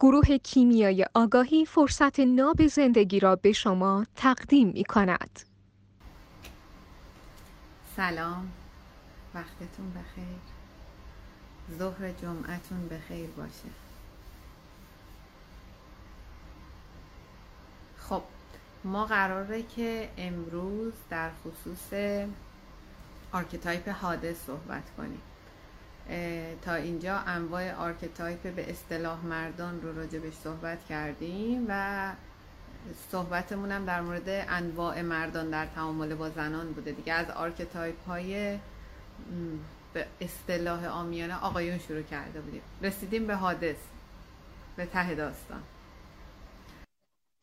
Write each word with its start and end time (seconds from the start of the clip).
گروه 0.00 0.38
کیمیای 0.38 1.06
آگاهی 1.14 1.64
فرصت 1.64 2.20
ناب 2.20 2.66
زندگی 2.66 3.20
را 3.20 3.36
به 3.36 3.52
شما 3.52 4.06
تقدیم 4.16 4.68
می 4.68 4.84
کند. 4.84 5.40
سلام. 7.96 8.52
وقتتون 9.34 9.90
بخیر. 9.90 10.38
ظهر 11.78 12.12
جمعتون 12.12 12.88
بخیر 12.88 13.30
باشه. 13.30 13.68
خب 17.98 18.22
ما 18.84 19.04
قراره 19.04 19.62
که 19.62 20.08
امروز 20.18 20.92
در 21.10 21.30
خصوص 21.30 21.92
archetype 23.32 23.88
هادس 23.88 24.36
صحبت 24.46 24.84
کنیم. 24.96 25.20
تا 26.62 26.74
اینجا 26.74 27.16
انواع 27.16 27.74
آرکتایپ 27.74 28.54
به 28.54 28.70
اصطلاح 28.70 29.24
مردان 29.24 29.82
رو 29.82 29.96
راجبش 29.96 30.34
صحبت 30.34 30.86
کردیم 30.86 31.66
و 31.68 32.12
صحبتمون 33.10 33.72
هم 33.72 33.84
در 33.84 34.00
مورد 34.00 34.28
انواع 34.28 35.02
مردان 35.02 35.50
در 35.50 35.66
تعامل 35.66 36.14
با 36.14 36.30
زنان 36.30 36.72
بوده. 36.72 36.92
دیگه 36.92 37.12
از 37.12 37.30
archetype 37.30 38.06
های 38.06 38.58
به 39.92 40.06
اصطلاح 40.20 40.86
عامیانه 40.86 41.44
آقایون 41.44 41.78
شروع 41.78 42.02
کرده 42.02 42.40
بودیم. 42.40 42.62
رسیدیم 42.82 43.26
به 43.26 43.34
هادس 43.34 43.76
به 44.76 44.86
ته 44.86 45.14
داستان. 45.14 45.62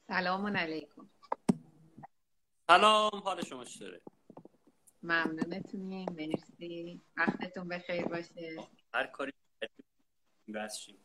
سلام 0.07 0.57
علیکم. 0.57 1.09
سلام 2.67 3.11
حال 3.25 3.41
شما 3.43 3.65
چطوره؟ 3.65 4.01
ممنونتونیم 5.05 6.09
مرسی. 6.09 7.01
وقتتون 7.17 7.67
بخیر 7.67 8.05
باشه. 8.05 8.57
هر 8.93 9.07
کاری 9.07 9.33
بسشیم 10.53 10.97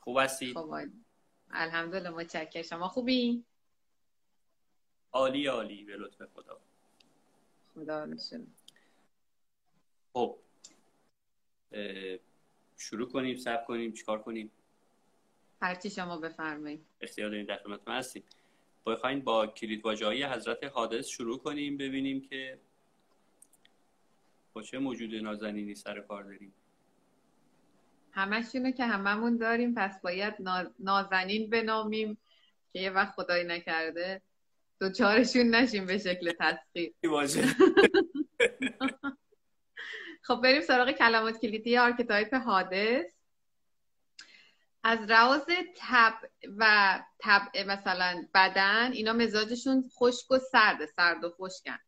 خوب 0.00 0.18
هستی؟ 0.18 0.54
خب 0.54 0.74
الحمدلله 1.50 2.10
متشکرم. 2.10 2.62
شما 2.62 2.88
خوبی؟ 2.88 3.44
عالی 5.12 5.46
عالی. 5.46 5.84
به 5.84 5.96
لطف 5.96 6.22
خدا. 6.34 6.60
خدا 7.74 8.04
نشون. 8.04 8.46
خب. 10.12 10.38
شروع 12.76 13.08
کنیم 13.08 13.36
سب 13.36 13.64
کنیم 13.66 13.92
چیکار 13.92 14.22
کنیم؟ 14.22 14.50
هرچی 15.62 15.90
شما 15.90 16.18
بفرمایید. 16.18 16.86
اختیار 17.00 17.30
داریم 17.30 17.46
در 17.46 17.56
خدمت 17.56 17.88
من 17.88 17.98
هستیم. 17.98 18.22
بخواین 18.86 19.20
با 19.20 19.46
کلید 19.46 19.84
واژه‌ای 19.84 20.24
حضرت 20.24 20.64
هادس 20.64 21.06
شروع 21.06 21.38
کنیم 21.38 21.76
ببینیم 21.76 22.20
که 22.20 22.58
با 24.52 24.62
چه 24.62 24.78
موجود 24.78 25.14
نازنینی 25.14 25.74
سر 25.74 26.00
کار 26.00 26.24
داریم. 26.24 26.54
همشونو 28.12 28.70
که 28.70 28.84
هممون 28.84 29.36
داریم 29.36 29.74
پس 29.74 30.00
باید 30.00 30.34
نازنین 30.78 31.50
بنامیم 31.50 32.18
که 32.72 32.78
یه 32.78 32.90
وقت 32.90 33.14
خدای 33.14 33.44
نکرده. 33.44 34.22
دوچارشون 34.80 35.54
نشیم 35.54 35.86
به 35.86 35.98
شکل 35.98 36.32
تسخیر. 36.40 36.92
خب 40.22 40.40
بریم 40.42 40.60
سراغ 40.60 40.90
کلمات 40.90 41.40
کلیدی 41.40 41.78
archetype 41.78 42.34
هادس. 42.34 43.13
از 44.84 45.10
رواز 45.10 45.46
تب 45.76 46.14
و 46.58 47.00
تب 47.18 47.58
مثلا 47.66 48.26
بدن 48.34 48.92
اینا 48.92 49.12
مزاجشون 49.12 49.84
خشک 49.98 50.30
و 50.30 50.38
سرد 50.38 50.86
سرد 50.86 51.24
و 51.24 51.30
خشکن. 51.30 51.78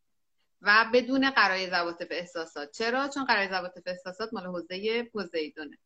و 0.63 0.91
بدون 0.93 1.31
قرای 1.31 1.71
زواتف 1.71 2.07
احساسات. 2.11 2.71
چرا؟ 2.71 3.09
چون 3.09 3.25
قرای 3.25 3.49
زواتف 3.49 3.83
احساسات 3.87 4.33
مال 4.33 4.47
حوزه 4.47 5.03
پوزیدونه 5.03 5.79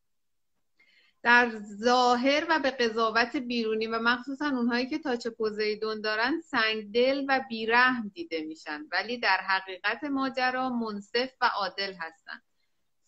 در 1.23 1.59
ظاهر 1.85 2.47
و 2.49 2.59
به 2.59 2.71
قضاوت 2.71 3.37
بیرونی 3.37 3.87
و 3.87 3.99
مخصوصا 3.99 4.47
اونهایی 4.47 4.87
که 4.87 4.99
تاچ 4.99 5.27
پوزیدون 5.27 6.01
دارن 6.01 6.41
سنگدل 6.41 7.25
و 7.29 7.41
بیرحم 7.49 8.09
دیده 8.15 8.41
میشن. 8.41 8.87
ولی 8.93 9.19
در 9.19 9.37
حقیقت 9.37 10.05
ماجرا 10.05 10.69
منصف 10.69 11.31
و 11.41 11.51
عادل 11.55 11.93
هستن. 11.93 12.41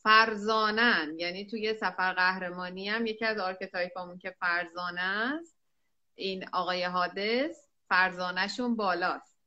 فرزانن 0.02 1.14
یعنی 1.18 1.46
توی 1.46 1.74
سفر 1.74 2.12
قهرمانی 2.12 2.88
هم 2.88 3.06
یکی 3.06 3.24
از 3.24 3.38
archetype 3.38 3.98
امون 3.98 4.18
که 4.18 4.36
فرزانه 4.40 5.00
است 5.00 5.56
این 6.14 6.48
آقای 6.52 6.84
هادس 6.84 7.56
فرزانه‌شون 7.88 8.76
بالاست. 8.76 9.38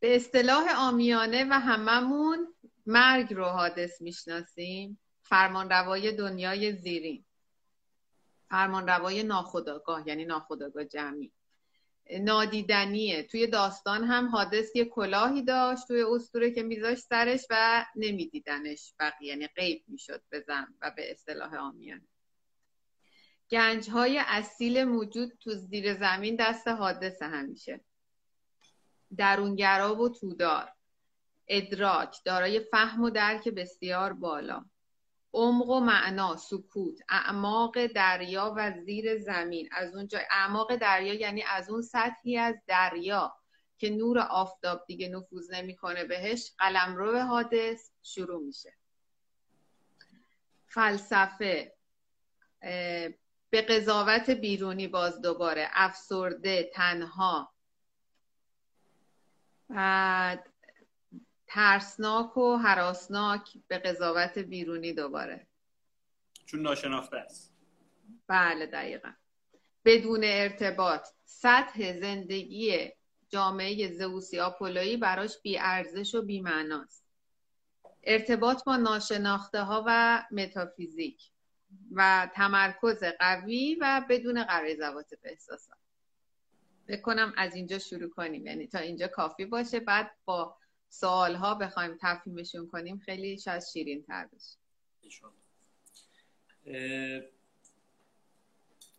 به 0.00 0.16
اصطلاح 0.16 0.64
عامیانه 0.76 1.44
و 1.44 1.52
هممون 1.52 2.54
مرگ 2.86 3.34
رو 3.34 3.44
هادس 3.44 4.00
می‌شناسیم. 4.00 4.98
فرمانروای 5.22 6.12
دنیای 6.12 6.72
زیرین. 6.72 7.24
فرمانروای 8.50 9.22
ناخودآگاه 9.22 10.08
یعنی 10.08 10.24
ناخودآگاه 10.24 10.84
جمعی. 10.84 11.32
نادیدنیه. 12.10 13.22
توی 13.22 13.46
داستان 13.46 14.04
هم 14.04 14.28
هادس 14.28 14.76
یه 14.76 14.84
کلاهی 14.84 15.42
داشت 15.42 15.86
توی 15.88 16.02
اسطوره 16.02 16.50
که 16.50 16.62
میذاشت 16.62 17.00
سرش 17.00 17.46
و 17.50 17.84
نمیدیدنش 17.96 18.94
بقیه 18.98 19.28
یعنی 19.28 19.46
غیب 19.46 19.84
می‌شد 19.88 20.22
بزن 20.32 20.74
و 20.82 20.90
به 20.96 21.10
اصطلاح 21.10 21.54
عامیانه 21.54 22.08
گنج 23.50 23.90
های 23.90 24.18
اصیل 24.26 24.84
موجود 24.84 25.32
تو 25.40 25.50
زیر 25.54 25.94
زمین 25.94 26.36
دست 26.36 26.68
حادث 26.68 27.22
همیشه. 27.22 27.80
درونگرا 29.16 29.94
و 29.96 30.08
تودار. 30.08 30.72
ادراک 31.48 32.16
دارای 32.24 32.60
فهم 32.60 33.02
و 33.02 33.10
درک 33.10 33.48
بسیار 33.48 34.12
بالا. 34.12 34.64
عمق 35.34 35.68
و 35.68 35.80
معنا 35.80 36.36
سکوت 36.36 37.00
اعماق 37.08 37.86
دریا 37.86 38.54
و 38.56 38.72
زیر 38.84 39.18
زمین. 39.18 39.68
از 39.72 39.94
اونجا 39.94 40.18
اعماق 40.30 40.76
دریا 40.76 41.14
یعنی 41.14 41.42
از 41.42 41.70
اون 41.70 41.82
سطحی 41.82 42.38
از 42.38 42.54
دریا 42.66 43.36
که 43.78 43.90
نور 43.90 44.18
آفتاب 44.18 44.84
دیگه 44.86 45.08
نفوذ 45.08 45.50
نمی‌کنه 45.50 46.04
بهش. 46.04 46.52
قلمرو 46.58 47.18
حادث 47.18 47.90
شروع 48.02 48.42
میشه. 48.42 48.72
فلسفه 50.66 51.74
به 53.50 53.62
قضاوت 53.68 54.30
بیرونی 54.30 54.88
باز 54.88 55.20
دوباره. 55.20 55.68
افسرده 55.72 56.70
تنها. 56.74 57.52
بعد 59.68 60.51
ترسناک 61.54 62.36
و 62.36 62.56
حراسناک 62.56 63.58
به 63.68 63.78
قضاوت 63.78 64.38
بیرونی 64.38 64.92
دوباره. 64.92 65.46
چون 66.46 66.62
ناشناخته 66.62 67.16
است. 67.16 67.54
بله 68.26 68.66
دقیقا. 68.66 69.12
بدون 69.84 70.20
ارتباط 70.24 71.08
سطح 71.24 72.00
زندگی 72.00 72.90
جامعه 73.28 73.92
زوسی 73.92 74.40
آپولایی 74.40 74.96
براش 74.96 75.40
بی 75.42 75.58
ارزش 75.58 76.14
و 76.14 76.22
بی 76.22 76.40
معناست 76.40 77.04
ارتباط 78.02 78.64
با 78.64 78.76
ناشناخته 78.76 79.62
ها 79.62 79.84
و 79.86 80.22
متافیزیک 80.30 81.22
و 81.92 82.30
تمرکز 82.34 83.04
قوی 83.20 83.78
و 83.80 84.04
بدون 84.08 84.44
قرار 84.44 84.74
زوات 84.74 85.14
به 85.22 85.30
احساسات. 85.30 85.76
بکنم 86.88 87.32
از 87.36 87.54
اینجا 87.54 87.78
شروع 87.78 88.10
کنیم. 88.10 88.46
یعنی 88.46 88.66
تا 88.66 88.78
اینجا 88.78 89.08
کافی 89.08 89.44
باشه. 89.44 89.80
بعد 89.80 90.10
با 90.24 90.56
سوالها 90.92 91.54
بخوایم 91.54 91.98
تفهیمشون 92.00 92.66
کنیم 92.66 92.98
خیلی 92.98 93.38
شاید 93.38 93.62
شیرین 93.72 94.02
تر 94.02 94.26
بشه 94.26 94.56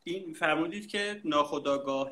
این 0.03 0.33
فرمودید 0.33 0.87
که 0.87 1.21
ناخداگاه 1.25 2.11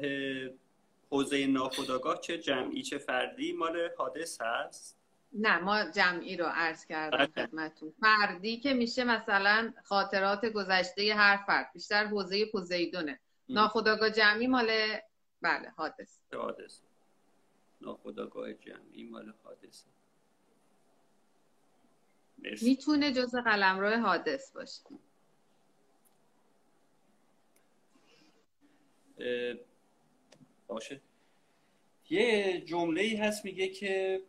حوزه 1.09 1.47
ناخداگاه 1.47 2.19
چه 2.19 2.37
جمعی 2.37 2.83
چه 2.83 2.97
فردی؟ 2.97 3.53
مال 3.53 3.89
حادث 3.97 4.41
هست؟ 4.41 4.97
نه 5.33 5.59
ما 5.59 5.91
جمعی 5.91 6.37
رو 6.37 6.45
عرض 6.45 6.85
کردم 6.85 7.17
بله. 7.17 7.27
خدمتون 7.27 7.93
فردی 8.01 8.59
که 8.59 8.73
میشه 8.73 9.03
مثلا 9.03 9.73
خاطرات 9.83 10.45
گذشته 10.45 11.13
هر 11.15 11.43
فرد 11.47 11.71
بیشتر 11.73 12.05
حوزه 12.05 12.45
پوزیدونه. 12.45 13.19
ناخداگاه 13.49 14.09
جمعی 14.09 14.47
مال 14.47 14.97
بله 15.41 15.69
حادث. 15.77 16.19
حادث. 16.33 16.79
ناخداگاه 17.81 18.53
جمعی 18.53 19.03
مال 19.03 19.33
حادثه. 19.43 19.85
می‌تونه 22.61 23.13
جز 23.13 23.35
قلمرو 23.35 23.89
حادث 23.89 24.51
باشه. 24.51 24.81
باشه. 30.67 31.01
یه 32.09 32.61
جمله 32.61 33.01
ای 33.01 33.15
هست 33.15 33.45
میگه 33.45 33.67
که 33.67 34.21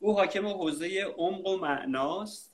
او 0.00 0.12
حاکم 0.12 0.46
حوزه 0.46 1.14
عمق 1.16 1.46
و 1.46 1.56
معناست 1.56 2.52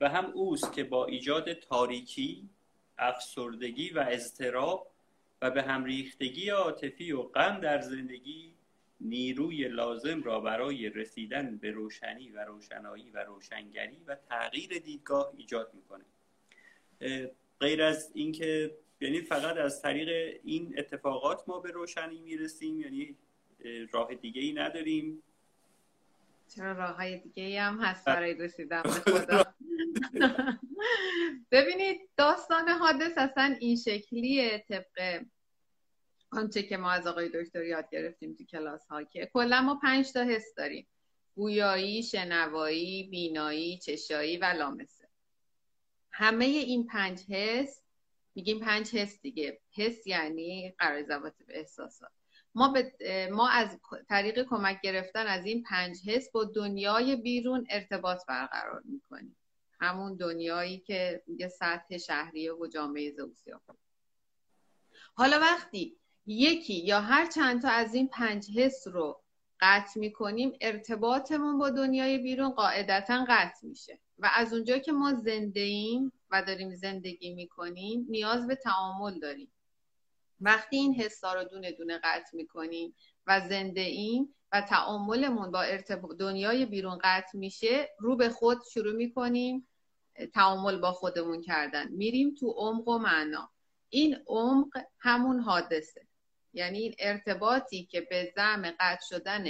و 0.00 0.08
هم 0.08 0.24
اوست 0.24 0.72
که 0.72 0.84
با 0.84 1.06
ایجاد 1.06 1.52
تاریکی 1.52 2.48
افسردگی 2.98 3.90
و 3.90 4.06
اضطراب 4.08 4.90
و 5.42 5.50
به 5.50 5.62
هم 5.62 5.84
ریختگی 5.84 6.48
عاطفی 6.48 7.12
و 7.12 7.22
غم 7.22 7.60
در 7.60 7.80
زندگی 7.80 8.53
نیروی 9.04 9.68
لازم 9.68 10.22
را 10.22 10.40
برای 10.40 10.88
رسیدن 10.88 11.56
به 11.56 11.70
روشنی 11.70 12.30
و 12.30 12.44
روشنایی 12.44 13.10
و 13.10 13.24
روشنگری 13.24 14.04
و 14.06 14.14
تغییر 14.14 14.78
دیدگاه 14.78 15.32
ایجاد 15.36 15.70
می‌کنه. 15.74 16.04
غیر 17.60 17.82
از 17.82 18.10
اینکه 18.14 18.76
یعنی 19.00 19.20
فقط 19.20 19.56
از 19.56 19.82
طریق 19.82 20.40
این 20.44 20.74
اتفاقات 20.78 21.48
ما 21.48 21.58
به 21.60 21.70
روشنی 21.70 22.20
می‌رسیم 22.20 22.80
یعنی 22.80 23.16
راه 23.92 24.14
دیگه 24.14 24.40
ای 24.42 24.52
نداریم. 24.52 25.22
چرا 26.48 26.72
راه 26.72 26.96
های 26.96 27.18
دیگه 27.18 27.42
ای 27.42 27.56
هم 27.56 27.78
هست 27.80 28.04
برای 28.04 28.34
رسیدن 28.34 28.82
به 28.82 28.90
خدا؟ 29.12 29.54
ببینید 31.52 32.08
داستان 32.16 32.68
حادث 32.68 33.12
اصلا 33.16 33.56
این 33.60 33.76
شکلیه 33.76 34.64
طبق 34.68 35.24
آنچه 36.38 36.62
که 36.62 36.76
ما 36.76 36.90
از 36.90 37.06
آقای 37.06 37.30
دکتر 37.34 37.64
یاد 37.64 37.90
گرفتیم 37.90 38.34
تو 38.34 38.44
کلاس 38.44 38.86
ها 38.86 39.04
که 39.04 39.30
کلا 39.32 39.60
ما 39.60 39.80
پنج 39.82 40.12
تا 40.12 40.22
حس 40.22 40.54
داریم. 40.56 40.86
گویایی، 41.34 42.02
شنوایی، 42.02 43.08
بینایی، 43.10 43.78
چشایی 43.78 44.36
و 44.36 44.44
لامسه. 44.44 45.08
همه 46.12 46.44
این 46.44 46.86
پنج 46.86 47.20
حس 47.28 47.82
میگیم 48.34 48.60
پنج 48.60 48.90
حس 48.90 49.20
دیگه. 49.20 49.60
حس 49.76 50.06
یعنی 50.06 50.74
قرار 50.78 51.02
زبات 51.02 51.34
به 51.46 51.58
احساسات 51.58 52.10
ما, 52.54 52.68
به 52.68 52.92
ما 53.32 53.48
از 53.48 53.78
طریق 54.08 54.42
کمک 54.42 54.80
گرفتن 54.80 55.26
از 55.26 55.46
این 55.46 55.62
پنج 55.62 55.96
حس 56.06 56.30
با 56.30 56.44
دنیای 56.44 57.16
بیرون 57.16 57.66
ارتباط 57.70 58.26
برقرار 58.28 58.82
می‌کنیم. 58.84 59.36
همون 59.80 60.16
دنیایی 60.16 60.78
که 60.78 61.22
یه 61.38 61.48
سطح 61.48 61.98
شهریه 61.98 62.52
و 62.52 62.66
جامعه 62.66 63.12
زوسیا 63.12 63.60
حالا 65.14 65.40
وقتی 65.40 65.96
یکی 66.26 66.74
یا 66.74 67.00
هر 67.00 67.26
چند 67.26 67.62
تا 67.62 67.68
از 67.68 67.94
این 67.94 68.08
پنج 68.08 68.46
حس 68.56 68.88
رو 68.88 69.20
قطع 69.60 70.00
می‌کنیم 70.00 70.52
ارتباطمون 70.60 71.58
با 71.58 71.70
دنیای 71.70 72.18
بیرون 72.18 72.50
قاعدتا 72.50 73.24
قطع 73.28 73.66
میشه. 73.66 73.98
و 74.18 74.30
از 74.34 74.52
اونجا 74.52 74.78
که 74.78 74.92
ما 74.92 75.14
زنده 75.14 75.60
ایم 75.60 76.12
و 76.30 76.42
داریم 76.42 76.74
زندگی 76.74 77.34
می‌کنیم 77.34 78.06
نیاز 78.08 78.46
به 78.46 78.54
تعامل 78.54 79.18
داریم. 79.18 79.52
وقتی 80.40 80.76
این 80.76 80.94
حسا 80.94 81.34
رو 81.34 81.44
دونه 81.44 81.72
دونه 81.72 82.00
قطع 82.04 82.36
می‌کنیم 82.36 82.94
و 83.26 83.40
زنده 83.48 83.80
ایم 83.80 84.34
و 84.52 84.60
تعاملمون 84.60 85.50
با 85.50 85.64
دنیای 86.18 86.66
بیرون 86.66 86.98
قطع 87.04 87.38
میشه 87.38 87.88
رو 87.98 88.16
به 88.16 88.28
خود 88.28 88.58
شروع 88.72 88.92
می‌کنیم 88.92 89.68
تعامل 90.34 90.78
با 90.78 90.92
خودمون 90.92 91.40
کردن. 91.40 91.88
میریم 91.88 92.34
تو 92.34 92.50
عمق 92.50 92.88
و 92.88 92.98
معنا. 92.98 93.50
این 93.88 94.16
عمق 94.26 94.68
همون 94.98 95.40
حادثه. 95.40 96.06
یعنی 96.54 96.78
این 96.78 96.94
ارتباطی 96.98 97.84
که 97.84 98.00
به 98.00 98.32
زم 98.36 98.70
قطع 98.80 99.06
شدن 99.08 99.44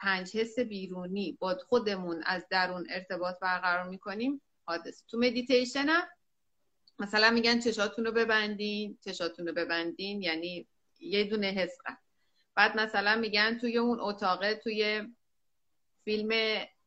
پنج 0.00 0.36
حس 0.36 0.58
بیرونی 0.58 1.36
با 1.40 1.58
خودمون 1.68 2.22
از 2.26 2.46
درون 2.50 2.86
ارتباط 2.90 3.38
برقرار 3.38 3.88
می‌کنیم 3.88 4.40
حادثه. 4.64 5.04
تو 5.08 5.18
مدیتیشن 5.18 5.88
هم 5.88 6.02
مثلا 6.98 7.30
میگن 7.30 7.60
چشاتون 7.60 8.04
رو 8.04 8.12
ببندین 8.12 8.98
چشاتون 9.04 9.46
رو 9.46 9.54
ببندین 9.54 10.22
یعنی 10.22 10.68
یه 11.00 11.24
دونه 11.24 11.46
حس 11.46 11.78
بعد 12.54 12.76
مثلا 12.76 13.16
میگن 13.16 13.58
توی 13.58 13.78
اون 13.78 14.00
اتاقه 14.00 14.54
توی 14.54 15.02
فیلم 16.04 16.28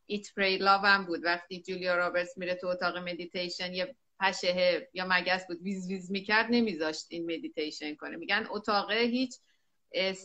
Eat 0.05 0.33
Pray 0.35 0.57
Love 0.57 0.81
هم 0.81 1.05
بود. 1.05 1.23
وقتی 1.23 1.61
جولیا 1.61 1.95
رابرتس 1.95 2.37
میره 2.37 2.55
تو 2.55 2.67
اتاق 2.67 2.97
مدیتیشن 2.97 3.73
یه 3.73 3.95
پشه 4.21 4.89
یا 4.93 5.05
مگس 5.09 5.47
بود 5.47 5.61
ویز 5.61 5.87
ویز 5.87 6.11
می‌کرد 6.11 6.47
نمیذاشت 6.49 7.05
این 7.09 7.23
مدیتیشن 7.23 7.95
کنه. 7.95 8.17
میگن 8.17 8.47
اتاقه 8.49 8.99
هیچ 8.99 9.35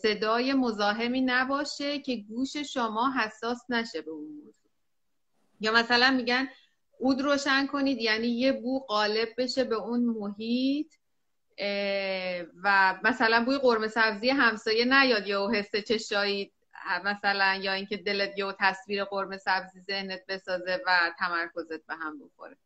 صدای 0.02 0.52
مزاحمی 0.52 1.20
نباشه 1.20 1.98
که 1.98 2.16
گوش 2.16 2.56
شما 2.56 3.12
حساس 3.18 3.58
نشه 3.68 4.02
به 4.02 4.10
اون 4.10 4.32
موضوع. 4.44 4.70
یا 5.60 5.72
مثلا 5.72 6.10
میگن 6.10 6.48
اود 6.98 7.20
روشن 7.20 7.66
کنید 7.66 7.98
یعنی 7.98 8.26
یه 8.26 8.52
بو 8.52 8.78
غالب 8.78 9.28
بشه 9.38 9.64
به 9.64 9.74
اون 9.76 10.00
محیط 10.00 10.94
و 12.62 12.98
مثلا 13.04 13.44
بوی 13.44 13.58
قرمه 13.58 13.88
سبزی 13.88 14.30
همسایه 14.30 14.84
نیاد 14.84 15.26
یا 15.26 15.48
حس 15.48 15.76
چشایی 15.76 16.52
مثلا 17.04 17.58
یا 17.62 17.72
اینکه 17.72 17.96
دلت 17.96 18.38
یه 18.38 18.52
تصویر 18.60 19.04
قرمه 19.04 19.38
سبزی 19.38 19.80
ذهنت 19.80 20.20
بسازه 20.28 20.82
و 20.86 21.12
تمرکزت 21.18 21.86
به 21.86 21.94
هم 21.94 22.18
بخوره. 22.18 22.56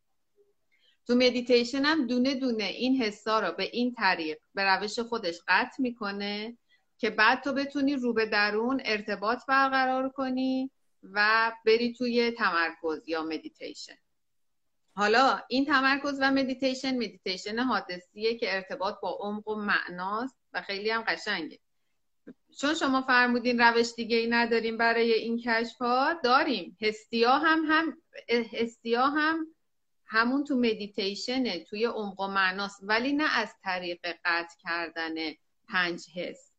تو 1.07 1.15
مدیتیشن 1.15 1.85
هم 1.85 2.07
دونه 2.07 2.35
دونه 2.35 2.65
این 2.65 3.03
حسا 3.03 3.41
رو 3.41 3.53
به 3.53 3.63
این 3.73 3.93
طریق 3.93 4.39
به 4.55 4.65
روش 4.65 4.99
خودش 4.99 5.39
قطع 5.49 5.83
می‌کنه 5.83 6.59
که 6.99 7.11
بعد 7.11 7.43
تو 7.43 7.53
بتونی 7.53 7.97
رو 7.97 8.13
به 8.13 8.27
درون 8.27 8.83
ارتباط 8.85 9.39
برقرار 9.49 10.09
کنی 10.09 10.71
و 11.03 11.53
بری 11.67 11.93
توی 11.93 12.31
تمرکز 12.31 13.09
یا 13.09 13.23
مدیتیشن 13.23 13.97
حالا 14.95 15.41
این 15.49 15.65
تمرکز 15.65 16.19
و 16.21 16.31
مدیتیشن 16.31 16.97
مدیتیشن 16.97 17.59
هادسیه 17.59 18.39
که 18.39 18.55
ارتباط 18.55 18.95
با 19.03 19.19
عمق 19.21 19.49
و 19.49 19.55
معناست 19.55 20.37
و 20.53 20.63
خیلی 20.63 20.91
هم 20.91 21.03
قشنگه. 21.03 21.59
چون 22.61 22.75
شما 22.75 23.03
فرمودین 23.03 23.61
روش 23.61 23.93
دیگه 23.97 24.17
ای 24.17 24.27
نداریم 24.27 24.77
برای 24.77 25.13
این 25.13 25.39
کشف 25.39 25.79
ها 25.79 26.21
داریم. 26.25 26.77
هستیا 26.81 27.39
هم 27.39 27.65
هم 27.69 27.97
هستیا 28.53 29.07
هم 29.07 29.47
همون 30.13 30.45
تو 30.45 30.57
مدیتیشنه 30.57 31.65
توی 31.65 31.85
عمق 31.85 32.21
و 32.21 32.29
معناست 32.29 32.81
ولی 32.83 33.13
نه 33.13 33.39
از 33.39 33.55
طریق 33.63 34.07
قطع 34.25 34.57
کردن 34.63 35.15
پنج 35.69 36.01
حس. 36.15 36.53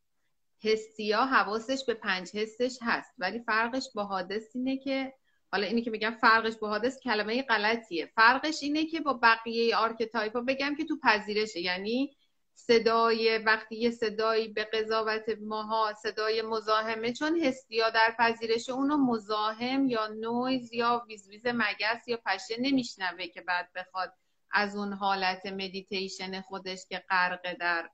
هستیا 0.64 1.26
حواسش 1.26 1.86
به 1.88 1.94
پنج 1.94 2.30
حسش 2.34 2.78
هست 2.82 3.14
ولی 3.18 3.40
فرقش 3.40 3.88
با 3.96 4.04
هادس 4.04 4.56
اینه 4.56 4.78
که 4.78 5.14
حالا 5.52 5.68
اینی 5.68 5.82
که 5.82 5.92
میگم 5.92 6.18
فرقش 6.22 6.56
با 6.56 6.70
هادس 6.70 7.00
کلمه 7.00 7.42
غلطیه. 7.42 8.06
فرقش 8.16 8.64
اینه 8.64 8.86
که 8.86 9.00
با 9.00 9.14
بقیه 9.14 9.76
archetype 9.76 10.36
ها 10.36 10.42
بگم 10.42 10.76
که 10.76 10.86
تو 10.86 11.00
پذیرشه 11.04 11.60
یعنی 11.60 12.16
صدای 12.56 13.38
وقتی 13.38 13.76
یه 13.76 13.92
صدایی 13.92 14.48
به 14.48 14.64
قضاوت 14.64 15.26
ماها 15.42 15.94
صدای 15.94 16.42
مزاحمه 16.42 17.14
چون 17.14 17.40
هستیا 17.40 17.90
در 17.90 18.16
پذیرش 18.20 18.70
اونو 18.70 18.98
مزاحم 18.98 19.88
یا 19.88 20.08
نویز 20.08 20.74
یا 20.74 21.06
ویزویز 21.08 21.46
مگس 21.46 22.08
یا 22.08 22.18
پشه 22.26 22.56
نمیشنوه 22.60 23.28
که 23.28 23.42
بعد 23.42 23.70
بخواد 23.76 24.14
از 24.52 24.76
اون 24.76 24.94
حالت 24.94 25.46
مدیتیشن 25.46 26.42
خودش 26.42 26.86
که 26.90 27.04
غرق 27.10 27.58
در 27.60 27.90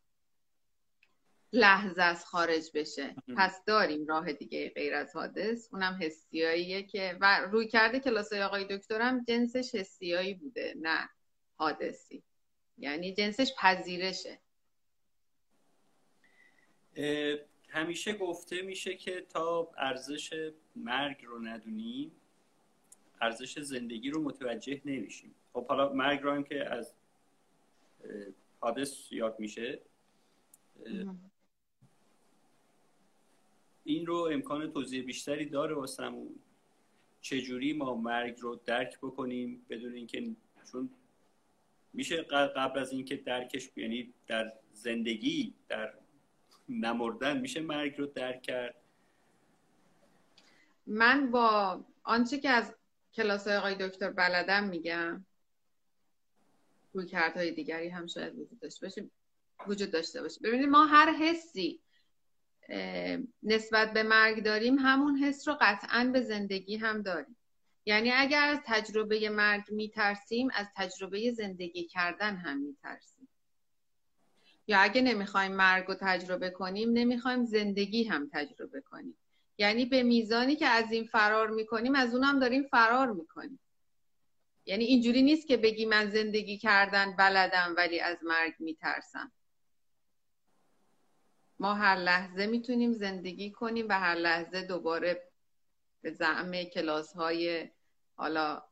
لحظه 1.54 2.01
از 2.01 2.25
خارج 2.25 2.71
بشه. 2.74 3.15
پس 3.38 3.63
داریم 3.65 4.06
راه 4.06 4.33
دیگه 4.33 4.69
غیر 4.69 4.94
از 4.94 5.15
حادث. 5.15 5.68
اونم 5.74 6.00
حسیاییه 6.01 6.83
که 6.83 7.18
و 7.21 7.39
روی 7.51 7.68
کرده 7.68 8.00
کلاس 8.00 8.33
آقای 8.33 8.77
دکترم 8.77 9.24
جنسش 9.24 9.75
حسیایی 9.75 10.33
بوده 10.33 10.74
نه 10.81 11.09
حادثی. 11.56 12.24
یعنی 12.77 13.13
جنسش 13.13 13.54
پذیرشه. 13.57 14.39
همیشه 17.69 18.13
گفته 18.13 18.61
میشه 18.61 18.95
که 18.95 19.21
تا 19.21 19.71
ارزش 19.77 20.51
مرگ 20.75 21.25
رو 21.25 21.39
ندونیم 21.39 22.11
ارزش 23.21 23.59
زندگی 23.59 24.09
رو 24.09 24.23
متوجه 24.23 24.81
نمیشیم. 24.85 25.35
خب 25.54 25.68
حالا 25.68 25.94
مرگ 25.94 26.19
رو 26.21 26.31
هم 26.31 26.44
که 26.44 26.69
از 26.69 26.94
حادث 28.59 29.11
یاد 29.11 29.39
میشه 29.39 29.80
این 33.83 34.06
رو 34.06 34.16
امکان 34.16 34.71
توضیح 34.71 35.04
بیشتری 35.04 35.45
داره 35.45 35.75
واسمون. 35.75 36.30
چجوری 37.21 37.73
ما 37.73 37.95
مرگ 37.95 38.39
رو 38.39 38.59
درک 38.66 38.97
بکنیم 38.97 39.66
بدون 39.69 39.94
اینکه 39.94 40.35
چون 40.71 40.89
میشه 41.94 42.21
قبل 42.21 42.80
از 42.80 42.92
اینکه 42.92 43.16
درکش 43.16 43.69
یعنی 43.75 44.13
در 44.27 44.54
زندگی 44.73 45.54
در 45.68 45.94
نمردن 46.69 47.38
میشه 47.38 47.59
مرگ 47.59 47.97
رو 47.97 48.06
درک 48.06 48.42
کرد. 48.42 48.76
من 50.88 51.31
با 51.31 51.86
آنچه 52.04 52.38
که 52.38 52.50
از 52.50 52.76
کلاس 53.14 53.47
آقای 53.47 53.76
دکتر 53.76 54.12
بلدم 54.12 54.64
میگم 54.64 55.26
روی 56.94 57.06
کردهای 57.06 57.52
دیگری 57.52 57.90
هم 57.90 58.07
شاید 58.07 58.36
وجود 58.36 58.59
داشته 58.59 58.86
باشه 58.86 59.09
وجود 59.68 59.92
داشته 59.92 60.21
باشه. 60.21 60.42
ببینید 60.44 60.69
ما 60.69 60.86
هر 60.86 61.14
حسی 61.14 61.80
نسبت 63.44 63.94
به 63.94 64.04
مرگ 64.04 64.44
داریم 64.44 64.76
همون 64.80 65.18
حس 65.18 65.47
رو 65.47 65.57
قطعا 65.62 66.09
به 66.14 66.21
زندگی 66.21 66.76
هم 66.76 67.02
داریم. 67.02 67.38
یعنی 67.86 68.12
اگر 68.12 68.47
از 68.47 68.59
تجربه 68.66 69.30
مرگ 69.30 69.71
میترسیم 69.71 70.47
از 70.54 70.68
تجربه 70.76 71.31
زندگی 71.31 71.83
کردن 71.83 72.36
هم 72.36 72.57
میترسیم. 72.57 73.17
یا 74.68 74.80
اگه 74.80 75.02
نمی‌خوایم 75.02 75.52
مرگ 75.52 75.86
رو 75.88 75.95
تجربه 76.00 76.50
کنیم 76.50 76.90
نمی‌خوایم 76.92 77.45
زندگی 77.45 78.04
هم 78.04 78.30
تجربه 78.33 78.81
کنیم. 78.81 79.18
یعنی 79.57 79.86
به 79.86 80.04
میزانی 80.04 80.56
که 80.56 80.68
از 80.68 80.92
این 80.92 81.06
فرار 81.06 81.50
می‌کنیم 81.50 81.95
از 81.95 82.16
اونم 82.16 82.40
داریم 82.40 82.64
فرار 82.64 83.12
می‌کنیم. 83.12 83.59
یعنی 84.66 84.83
اینجوری 84.83 85.21
نیست 85.21 85.47
که 85.47 85.57
بگی 85.57 85.86
من 85.86 86.09
زندگی 86.09 86.57
کردن 86.57 87.16
بلدم 87.16 87.74
ولی 87.78 88.00
از 88.00 88.18
مرگ 88.24 88.54
میترسم. 88.59 89.31
ما 91.59 91.74
هر 91.74 91.95
لحظه 91.95 92.47
می‌تونیم 92.47 92.94
زندگی 92.94 93.52
کنیم 93.52 93.86
و 93.90 94.00
هر 94.00 94.16
لحظه 94.16 94.62
دوباره 94.62 95.24
به 96.02 96.12
زعم 96.12 96.64
کلاس 96.64 97.14
های 97.14 97.69
حالا 98.16 98.64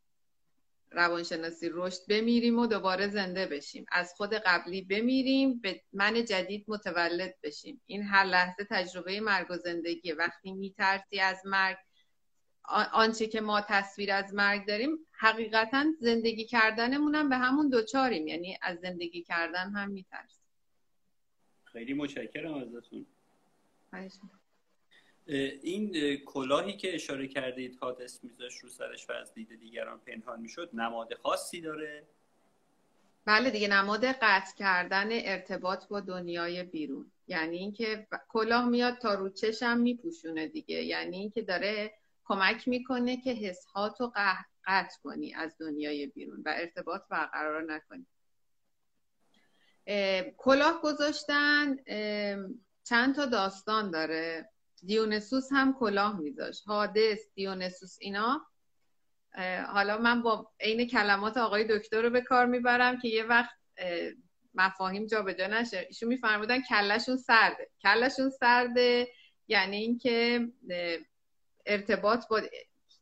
روانشناسی 0.91 1.69
رشد 1.73 1.99
بمیریم 2.09 2.59
و 2.59 2.67
دوباره 2.67 3.07
زنده 3.07 3.45
بشیم. 3.45 3.85
از 3.91 4.13
خود 4.17 4.33
قبلی 4.33 4.81
بمیریم 4.81 5.59
به 5.59 5.81
من 5.93 6.25
جدید 6.25 6.65
متولد 6.67 7.35
بشیم. 7.43 7.81
این 7.85 8.03
هر 8.03 8.25
لحظه 8.25 8.67
تجربه 8.69 9.19
مرگ 9.19 9.47
و 9.51 9.57
زندگی. 9.57 10.11
وقتی 10.11 10.51
میترسی 10.51 11.19
از 11.19 11.41
مرگ 11.45 11.77
آنچه 12.93 13.27
که 13.27 13.41
ما 13.41 13.61
تصویر 13.61 14.11
از 14.11 14.33
مرگ 14.33 14.67
داریم 14.67 14.97
حقیقتا 15.11 15.85
زندگی 15.99 16.45
کردنمون 16.45 17.29
به 17.29 17.37
همون 17.37 17.69
دوچاریم. 17.69 18.27
یعنی 18.27 18.57
از 18.61 18.79
زندگی 18.79 19.23
کردن 19.23 19.71
هم 19.71 19.91
میترسیم. 19.91 20.45
خیلی 21.63 21.93
متشکرم 21.93 22.53
ازتون. 22.53 23.05
این 25.27 26.17
کلاهی 26.17 26.77
که 26.77 26.95
اشاره 26.95 27.27
کردید 27.27 27.77
حادث 27.81 28.23
میذاش 28.23 28.57
رو 28.57 28.69
سرش 28.69 29.09
و 29.09 29.13
از 29.13 29.33
دید 29.33 29.59
دیگران 29.59 29.99
پنهان 29.99 30.41
می‌شد 30.41 30.69
نماد 30.73 31.13
خاصی 31.13 31.61
داره؟ 31.61 32.07
بله 33.25 33.49
دیگه 33.49 33.67
نماد 33.67 34.05
قطع 34.05 34.55
کردن 34.55 35.07
ارتباط 35.11 35.87
با 35.87 35.99
دنیای 35.99 36.63
بیرون. 36.63 37.11
یعنی 37.27 37.57
اینکه 37.57 38.07
کلاه 38.29 38.69
میاد 38.69 38.97
تا 38.97 39.13
رو 39.13 39.29
چشم 39.29 39.77
میپوشونه 39.77 40.47
دیگه. 40.47 40.83
یعنی 40.83 41.17
اینکه 41.17 41.41
داره 41.41 41.93
کمک 42.25 42.67
می‌کنه 42.67 43.21
که 43.21 43.33
حسهاتو 43.33 44.11
قطع 44.65 44.99
کنی 45.03 45.33
از 45.33 45.55
دنیای 45.59 46.07
بیرون 46.07 46.43
و 46.45 46.53
ارتباط 46.57 47.01
برقرار 47.09 47.63
نکنی. 47.73 48.05
کلاه 50.37 50.81
گذاشتن 50.81 51.77
چند 52.83 53.15
تا 53.15 53.25
داستان 53.25 53.91
داره. 53.91 54.49
دیونسوس 54.83 55.47
هم 55.51 55.75
کلاه 55.79 56.19
میذاشت. 56.19 56.63
حادث 56.67 57.19
دیونسوس 57.35 57.97
اینا. 58.01 58.47
حالا 59.67 59.97
من 59.97 60.21
با 60.21 60.51
عین 60.59 60.87
کلمات 60.87 61.37
آقای 61.37 61.63
دکتر 61.63 62.01
رو 62.01 62.09
به 62.09 62.21
کار 62.21 62.45
می‌برم 62.45 62.99
که 62.99 63.07
یه 63.07 63.23
وقت 63.23 63.55
مفاهیم 64.53 65.05
جابجا 65.05 65.47
نشه. 65.47 65.85
ایشون 65.87 66.09
میفرمودن 66.09 66.61
کلشون 66.61 67.17
سرده. 67.17 67.69
کلشون 67.81 68.29
سرده 68.29 69.07
یعنی 69.47 69.77
اینکه 69.77 70.47
ارتباط 71.65 72.27
با 72.27 72.41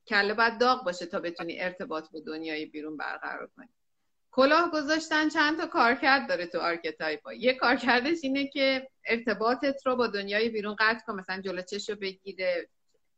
کله 0.08 0.34
باید 0.34 0.60
داغ 0.60 0.86
باشه 0.86 1.06
تا 1.06 1.20
بتونی 1.20 1.60
ارتباط 1.60 2.12
با 2.12 2.20
دنیای 2.20 2.66
بیرون 2.66 2.98
برقرار 2.98 3.50
کنی. 3.56 3.70
کلاه 4.36 4.72
گذاشتن 4.72 5.30
چند 5.30 5.58
تا 5.58 5.68
کارکرد 5.68 6.30
داره 6.30 6.46
تو 6.46 6.60
archetype 6.60 7.26
ا 7.26 7.34
یه 7.34 7.54
کارکردش 7.54 8.18
اینه 8.24 8.48
که 8.48 8.90
ارتباطت 9.06 9.86
رو 9.86 9.96
با 9.96 10.08
دنیای 10.08 10.50
بیرون 10.50 10.76
قطع 10.80 11.06
کن. 11.06 11.16
مثلا 11.16 11.42
جلو 11.42 11.62
چش 11.62 11.90
رو 11.90 11.96
بگیره 11.96 12.70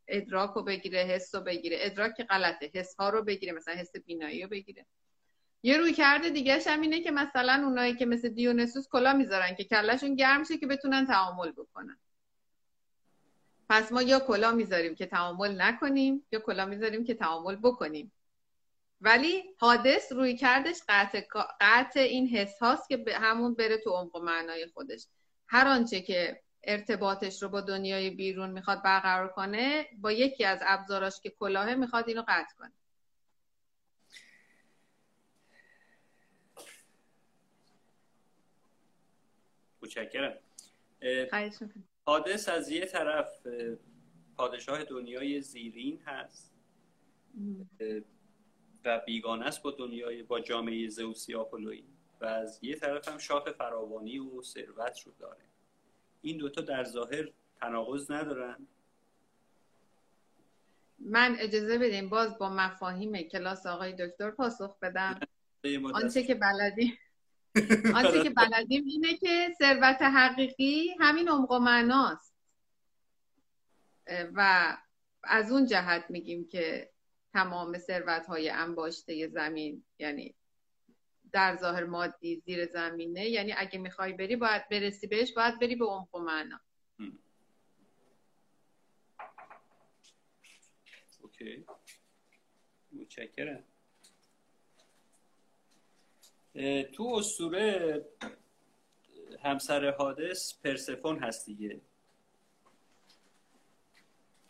ادراک 0.08 0.52
رو 0.52 0.64
بگیره 0.64 1.00
حس 1.00 1.36
رو 1.36 1.42
بگیره. 1.42 1.78
ادراک 1.80 2.26
غلطه. 2.30 2.72
حس 2.74 2.96
ها 2.96 3.10
رو 3.10 3.24
بگیره. 3.24 3.54
مثلا 3.54 3.74
حس 3.74 3.92
بینایی 4.06 4.44
رو 4.44 4.50
بگیره. 4.50 4.86
یه 5.64 5.78
رویکرد 5.78 6.30
دیگه 6.30 6.60
هم 6.68 6.82
اینه 6.82 7.02
که 7.02 7.12
مثلا 7.12 7.62
اونایی 7.66 7.96
که 7.96 8.06
مثل 8.06 8.30
دیونیسوس 8.30 8.88
کلاه 8.90 9.14
می‌ذارن 9.14 9.56
که 9.56 9.64
کلشون 9.64 10.16
گرم 10.16 10.44
شه 10.44 10.58
که 10.58 10.68
بتونن 10.68 11.08
تعامل 11.08 11.52
بکنن. 11.52 11.98
پس 13.70 13.92
ما 13.92 14.02
یا 14.02 14.20
کلا 14.20 14.52
می‌ذاریم 14.52 14.96
که 14.96 15.06
تعامل 15.06 15.62
نکنیم 15.62 16.26
یا 16.32 16.40
کلا 16.40 16.66
می‌ذاریم 16.66 17.04
که 17.04 17.14
تعامل 17.14 17.56
بکنیم. 17.56 18.12
ولی 19.02 19.44
حادث 19.58 20.12
روی 20.12 20.38
کردش 20.38 20.78
قطع, 20.90 21.22
قطع 21.62 22.00
این 22.00 22.28
حس 22.28 22.60
هاست 22.60 22.90
که 22.90 23.06
همون 23.14 23.54
بره 23.54 23.78
تو 23.78 23.90
عمق 23.90 24.18
معنای 24.18 24.68
خودش. 24.68 25.08
هر 25.48 25.68
آنچه 25.68 26.02
که 26.02 26.42
ارتباطش 26.64 27.44
رو 27.44 27.50
با 27.50 27.62
دنیای 27.62 28.10
بیرون 28.10 28.50
می‌خواد 28.52 28.84
برقرار 28.84 29.28
کنه 29.28 29.86
با 30.02 30.12
یکی 30.12 30.44
از 30.46 30.60
ابزاراش 30.66 31.22
که 31.22 31.30
کلاهه 31.30 31.76
می‌خواد 31.76 32.08
اینو 32.08 32.24
قطع 32.28 32.56
کنه. 32.58 32.72
متشکرم. 39.82 40.38
حادث 42.06 42.50
از 42.50 42.70
یه 42.70 42.86
طرف 42.86 43.48
پادشاه 44.38 44.84
دنیای 44.84 45.42
زیرین 45.42 46.02
هست. 46.06 46.54
و 48.86 49.02
بیگانه 49.06 49.46
است 49.46 49.62
با 49.62 49.72
دنیای 49.72 50.24
با 50.24 50.40
جامعه 50.40 50.88
زوسی 50.88 51.36
آپولویی 51.36 51.86
و 52.22 52.26
از 52.26 52.60
یه 52.62 52.76
طرف 52.76 53.08
هم 53.08 53.18
شاه 53.18 53.52
فراوانی 53.52 54.20
و 54.20 54.42
ثروت 54.42 55.00
رو 55.06 55.12
داره. 55.20 55.46
این 56.22 56.38
دوتا 56.38 56.62
در 56.62 56.84
ظاهر 56.84 57.30
تناقض 57.62 58.12
ندارن. 58.12 58.68
من 61.00 61.36
اجازه 61.40 61.78
بدیم 61.78 62.10
باز 62.10 62.38
با 62.38 62.50
مفاهیم 62.50 63.22
کلاس 63.22 63.66
آقای 63.66 63.94
دکتر 63.94 64.32
پاسخ 64.32 64.80
بدم. 64.80 65.20
آنچه 65.94 66.24
که 66.24 66.36
بلدیم. 66.36 66.98
آنچه 67.96 68.24
که 68.24 68.30
بلدیم 68.30 68.84
اینه 68.88 69.18
که 69.18 69.54
ثروت 69.60 70.02
حقیقی 70.02 70.96
همین 71.00 71.30
عمق 71.30 71.52
و 71.52 71.60
معناست. 71.60 72.36
و 74.34 74.78
از 75.24 75.52
اون 75.52 75.66
جهت 75.66 76.06
میگیم 76.10 76.48
که 76.48 76.95
تمام 77.36 77.78
ثروت 77.78 78.26
های 78.26 78.50
انباشته 78.50 79.28
زمین 79.28 79.84
یعنی 80.00 80.36
در 81.32 81.56
ظاهر 81.56 81.84
مادی 81.84 82.36
زیر 82.36 82.66
زمینه 82.66 83.26
یعنی 83.30 83.54
اگه 83.58 83.80
می‌خوای 83.80 84.14
بری 84.14 84.36
باید 84.36 84.70
برسی 84.70 85.08
بهش 85.08 85.34
باید 85.34 85.60
بری 85.60 85.76
به 85.76 85.86
عمق 85.86 86.16
و 86.16 86.20
معنا. 86.20 86.60
اوکی. 91.22 91.66
متشکرم. 92.92 93.64
تو 96.94 97.04
اسطوره 97.04 98.06
همسر 99.44 99.92
حادث 99.92 100.60
پرسفون 100.64 101.20
هست 101.20 101.46
دیگه. 101.46 101.82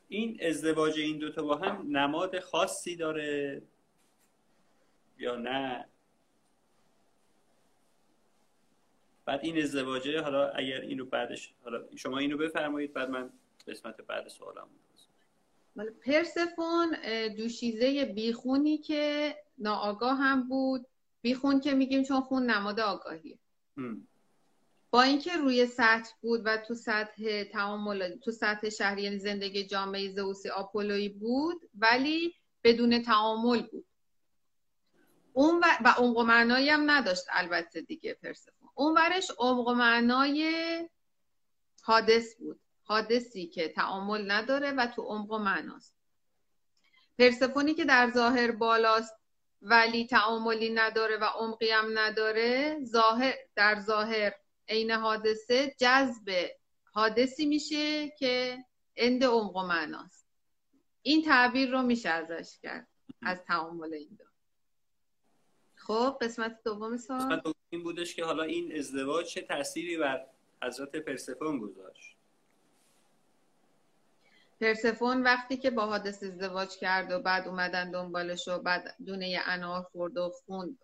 این 0.07 0.39
ازدواج 0.41 0.99
این 0.99 1.17
دوتا 1.17 1.43
با 1.43 1.55
هم 1.55 1.97
نماد 1.97 2.39
خاصی 2.39 2.95
داره 2.95 3.61
یا 5.17 5.35
نه؟ 5.35 5.85
بعد 9.25 9.39
این 9.43 9.61
ازدواجه 9.61 10.21
حالا 10.21 10.49
اگر 10.49 10.81
اینو 10.81 11.05
بعدش 11.05 11.53
حالا 11.63 11.83
شما 11.95 12.17
اینو 12.17 12.37
بفرمایید 12.37 12.93
بعد 12.93 13.09
من 13.09 13.29
قسمت 13.67 14.01
بعد 14.01 14.27
سوالم 14.27 14.67
پرسفون 16.05 16.95
دوشیزه 17.37 18.05
بیخونی 18.05 18.77
که 18.77 19.35
ناآگاه 19.57 20.17
هم 20.17 20.49
بود. 20.49 20.85
بیخون 21.21 21.59
که 21.59 21.73
میگیم 21.73 22.03
چون 22.03 22.21
خون 22.21 22.45
نماد 22.45 22.79
آگاهیه. 22.79 23.37
با 24.95 25.01
اینکه 25.01 25.37
روی 25.37 25.65
سطح 25.65 26.11
بود 26.21 26.41
و 26.45 26.57
تو 26.57 26.75
سطح 26.75 27.43
تعامل 27.43 28.17
تو 28.17 28.31
سطح 28.31 28.69
شهری 28.69 29.01
یعنی 29.01 29.17
زندگی 29.17 29.67
جامعه 29.67 30.09
زوسی 30.09 30.49
آپولوی 30.49 31.09
بود 31.09 31.69
ولی 31.73 32.35
بدون 32.63 33.01
تعامل 33.01 33.61
بود. 33.61 33.85
اون 35.33 35.59
و, 35.59 35.65
و 35.85 35.93
عمق 35.97 36.19
معنایی 36.19 36.69
هم 36.69 36.91
نداشت 36.91 37.23
البته 37.29 37.81
دیگه 37.81 38.13
پرسفون 38.13 38.69
اون 38.73 38.93
ورش 38.93 39.31
عمق 39.37 39.69
معنای 39.69 40.89
حادث 41.81 42.35
بود. 42.35 42.59
حادثی 42.83 43.47
که 43.47 43.69
تعامل 43.69 44.31
نداره 44.31 44.71
و 44.71 44.87
تو 44.87 45.01
عمق 45.01 45.33
معناست. 45.33 45.95
پرسفونی 47.19 47.73
که 47.73 47.85
در 47.85 48.11
ظاهر 48.11 48.51
بالاست 48.51 49.15
ولی 49.61 50.07
تعاملی 50.07 50.69
نداره 50.69 51.17
و 51.17 51.23
عمقی 51.23 51.71
هم 51.71 51.99
نداره 51.99 52.77
ظاهر 52.83 53.33
در 53.55 53.79
ظاهر 53.79 54.33
عین 54.67 54.91
حادثه 54.91 55.75
جذب 55.79 56.49
حادثی 56.83 57.45
میشه 57.45 58.09
که 58.09 58.65
اند 58.95 59.23
عمق 59.23 59.55
و 59.55 59.61
معناست. 59.67 60.25
این 61.01 61.23
تعبیر 61.23 61.71
رو 61.71 61.81
میشه 61.81 62.09
ازش 62.09 62.59
کرد 62.61 62.87
از 63.21 63.43
تعامل 63.47 63.93
این 63.93 64.17
دو. 64.19 64.25
خب 65.75 66.17
قسمت 66.21 66.63
دوم 66.63 66.97
سوال. 66.97 67.19
قسمت 67.19 67.43
دوم 67.43 67.55
این 67.69 67.83
بودش 67.83 68.15
که 68.15 68.25
حالا 68.25 68.43
این 68.43 68.77
ازدواج 68.77 69.25
چه 69.25 69.41
تأثیری 69.41 69.97
بر 69.97 70.25
حضرت 70.63 70.95
پرسفون 70.95 71.59
گذاشت؟ 71.59 72.15
پرسفون 74.61 75.23
وقتی 75.23 75.57
که 75.57 75.69
با 75.71 75.85
حادث 75.85 76.23
ازدواج 76.23 76.77
کرد 76.77 77.11
و 77.11 77.19
بعد 77.19 77.47
اومدن 77.47 77.91
دنبالش 77.91 78.47
و 78.47 78.59
بعد 78.59 78.95
دونه 79.05 79.39
انار 79.45 79.81
خورد 79.81 80.17
و 80.17 80.29
خون 80.29 80.77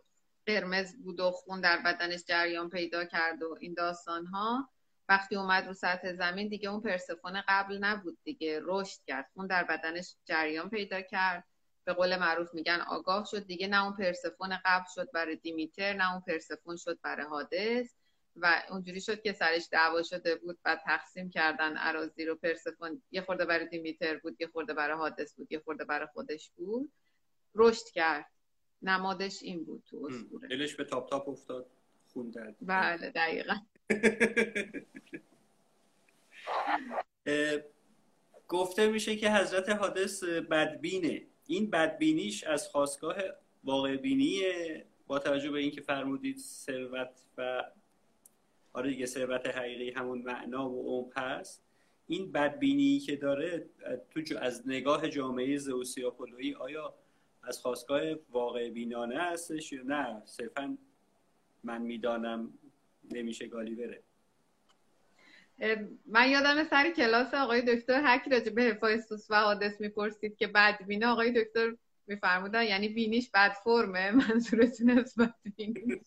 قرمز 0.52 0.96
بود 0.96 1.20
و 1.20 1.32
خون 1.32 1.62
در 1.62 1.78
بدنش 1.78 2.24
جریان 2.28 2.70
پیدا 2.70 3.06
کرد 3.06 3.44
و 3.44 3.58
این 3.60 3.74
داستان 3.74 4.26
ها 4.26 4.70
وقتی 5.10 5.36
اومد 5.36 5.68
رو 5.68 5.74
سطح 5.74 6.14
زمین 6.14 6.48
دیگه 6.48 6.70
اون 6.70 6.82
پرسفون 6.82 7.44
قبل 7.48 7.78
نبود 7.78 8.18
دیگه. 8.24 8.60
رشد 8.64 9.00
کرد. 9.08 9.30
خون 9.34 9.48
در 9.48 9.64
بدنش 9.64 10.16
جریان 10.26 10.70
پیدا 10.70 11.02
کرد. 11.02 11.44
به 11.84 11.94
قول 11.94 12.18
معروف 12.18 12.54
میگن 12.54 12.82
آگاه 12.82 13.26
شد. 13.26 13.46
دیگه 13.46 13.68
نه 13.68 13.84
اون 13.84 13.94
پرسفون 13.94 14.58
قبل 14.66 14.86
شد 14.96 15.12
برای 15.12 15.36
دیمیتر 15.36 15.94
نه 15.94 16.12
اون 16.12 16.22
پرسفون 16.28 16.78
شد 16.78 17.00
برای 17.02 17.26
حادث. 17.26 17.94
و 18.36 18.64
اونجوری 18.70 19.02
شد 19.02 19.22
که 19.22 19.34
سرش 19.34 19.68
دعوا 19.72 20.04
شده 20.04 20.36
بود 20.36 20.60
و 20.66 20.78
تقسیم 20.86 21.30
کردن 21.30 21.78
عراضی 21.78 22.26
رو. 22.26 22.36
پرسفون 22.36 23.02
یه 23.12 23.22
خورده 23.22 23.46
برای 23.46 23.68
دیمیتر 23.68 24.18
بود 24.18 24.42
یه 24.42 24.48
خورده 24.48 24.74
برای 24.74 24.98
حادث 24.98 25.36
بود 25.36 25.52
یه 25.52 25.60
خورده 25.60 25.86
برای 25.86 26.08
خودش 26.14 26.52
بود. 26.56 26.92
رشد 27.56 27.86
کرد. 27.94 28.41
نمادش 28.82 29.44
این 29.44 29.64
بود 29.64 29.84
تو 29.86 30.10
اسطوره. 30.10 30.48
دلش 30.48 30.76
به 30.76 30.84
تاپ 30.84 31.10
تاپ 31.10 31.30
افتاد 31.30 31.66
خون 32.14 32.30
درد 32.30 32.56
بله 32.62 33.10
دقیقا. 33.10 33.56
گفته 38.48 38.88
میشه 38.88 39.16
که 39.16 39.32
حضرت 39.32 39.70
حادث 39.70 40.24
بدبینه. 40.24 41.22
این 41.48 41.70
بدبینیش 41.70 42.44
از 42.44 42.68
خواستگاه 42.68 43.16
واقع 43.64 43.98
بینی 43.98 44.42
با 45.08 45.20
توجه 45.20 45.52
به 45.52 45.60
اینکه 45.60 45.82
فرمودید 45.82 46.38
ثروت 46.38 47.26
و 47.38 47.64
آره 48.74 48.90
دیگه 48.90 49.06
ثروت 49.06 49.48
حقیقی 49.48 49.92
همون 49.92 50.22
معنا 50.22 50.70
و 50.70 50.88
عمق 50.88 51.18
هست. 51.18 51.64
این 52.08 52.32
بدبینی 52.32 53.00
که 53.00 53.16
داره 53.16 53.70
تو 54.10 54.38
از 54.38 54.68
نگاه 54.68 55.10
جامعه 55.10 55.58
زوسیاپولویی 55.58 56.56
آیا 56.56 56.94
از 57.44 57.60
خواستگاه 57.60 58.02
واقع 58.30 58.70
بینانه 58.70 59.20
هستش 59.20 59.74
نه؟ 59.74 60.22
صرفا 60.26 60.78
من 61.64 61.82
می‌دانم 61.82 62.54
نمیشه 63.12 63.48
گالی 63.48 63.76
بره. 63.76 64.04
من 66.06 66.30
یادم 66.30 66.64
سر 66.64 66.92
کلاس 66.92 67.34
آقای 67.34 67.62
دکتر 67.62 68.02
حکی 68.02 68.30
راجع 68.30 68.50
به 68.50 68.64
هفایستوس 68.64 69.28
و 69.30 69.36
حادث 69.36 69.82
می‌پرسید 69.82 70.38
که 70.38 70.48
بدبینه 70.48 71.08
آقای 71.08 71.44
دکتر 71.44 71.76
میفرمودن 72.08 72.64
یعنی 72.64 72.90
بینیش 72.90 73.30
بد 73.34 73.52
فرمه 73.64 74.12
منظورتون 74.12 74.90
از 74.90 75.16
بدبینی 75.16 76.02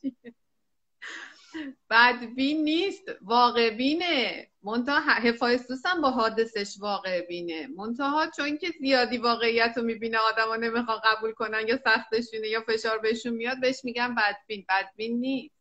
بدبین 1.90 2.64
نیست 2.64 3.04
واقع 3.22 3.70
بینه 3.70 4.48
منتها 4.62 4.98
هفایستوس 5.00 5.86
هم 5.86 6.00
با 6.00 6.10
حادثش 6.10 6.76
واقع 6.80 7.26
بینه 7.26 7.66
منتها 7.66 8.30
چون 8.36 8.58
که 8.58 8.72
زیادی 8.80 9.18
واقعیت 9.18 9.74
رو 9.76 9.82
می‌بینه 9.82 10.18
آدما 10.18 10.56
نمی‌خوان 10.56 11.00
قبول 11.04 11.32
کنن 11.32 11.68
یا 11.68 11.76
سختشونه 11.76 12.48
یا 12.48 12.60
فشار 12.60 12.98
بهشون 12.98 13.32
میاد 13.32 13.60
بهش 13.60 13.84
میگن 13.84 14.14
بدبین. 14.14 14.64
بدبین 14.68 15.20
نیست. 15.20 15.54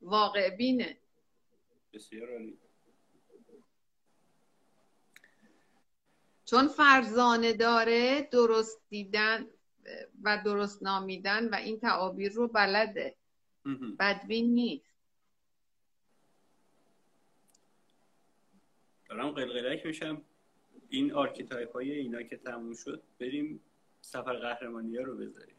واقع 0.00 0.50
بینه 0.50 0.98
بسیار 1.92 2.32
عالی. 2.32 2.58
چون 6.44 6.68
فرزانه 6.68 7.52
داره 7.52 8.28
درست 8.32 8.82
دیدن 8.88 9.46
و 10.22 10.42
درست 10.44 10.82
نامیدن 10.82 11.48
و 11.48 11.54
این 11.54 11.80
تعابیر 11.80 12.32
رو 12.32 12.48
بلده. 12.48 13.16
بدبین 13.98 14.54
نیست. 14.54 14.93
دارم 19.14 19.30
قلقلک 19.30 19.86
میشم. 19.86 20.22
این 20.88 21.12
archetype 21.12 21.72
های 21.72 21.92
اینا 21.92 22.22
که 22.22 22.36
تموم 22.36 22.74
شد 22.74 23.02
بریم 23.20 23.60
سفر 24.00 24.32
قهرمانی 24.32 24.96
ها 24.96 25.02
رو 25.02 25.16
بذاریم. 25.16 25.56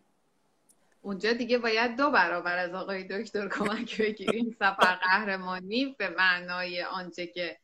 اونجا 1.02 1.34
دیگه 1.34 1.58
باید 1.58 1.98
دو 1.98 2.12
برابر 2.12 2.58
از 2.58 2.74
آقای 2.74 3.04
دکتر 3.04 3.50
کمک 3.50 4.02
بگیریم. 4.02 4.52
سفر 4.60 4.96
قهرمانی 4.96 5.96
به 6.00 6.10
معنای 6.10 6.84
آنچه 6.84 7.28
که 7.28 7.58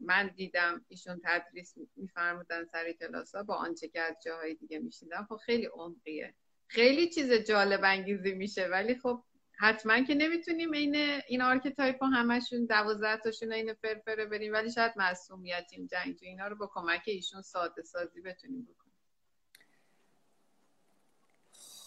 من 0.00 0.30
دیدم 0.36 0.84
ایشون 0.88 1.20
تدریس 1.24 1.74
میفرمودن 1.96 2.64
سر 2.64 2.92
کلاس 2.92 3.34
ها 3.34 3.42
با 3.42 3.54
آنچه 3.54 3.88
که 3.88 4.00
از 4.00 4.16
جاهای 4.24 4.54
دیگه 4.54 4.78
میشیدم 4.78 5.26
خب 5.28 5.36
خیلی 5.36 5.66
عمقیه. 5.66 6.34
خیلی 6.66 7.10
چیز 7.10 7.32
جالب 7.32 7.80
انگیزی 7.84 8.32
میشه 8.32 8.66
ولی 8.66 8.94
خب 8.94 9.22
حتما 9.58 10.02
که 10.02 10.14
نمی‌تونیم 10.14 10.72
این 10.72 10.94
این 11.28 11.42
archetype 11.42 12.02
ها 12.02 12.06
همشون 12.06 12.66
دوازده 12.66 13.16
تاشون 13.16 13.52
این 13.52 13.74
فرفره 13.74 14.24
بریم 14.26 14.52
ولی 14.52 14.70
شاید 14.70 14.92
معصومیت 14.96 15.66
جنگ 15.90 16.18
اینا 16.22 16.46
رو 16.48 16.56
با 16.56 16.70
کمک 16.74 17.02
ایشون 17.06 17.42
ساده 17.42 17.82
سازی 17.82 18.20
بتونیم 18.20 18.62
بکنیم. 18.62 18.92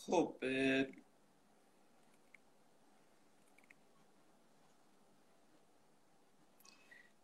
خب 0.05 0.43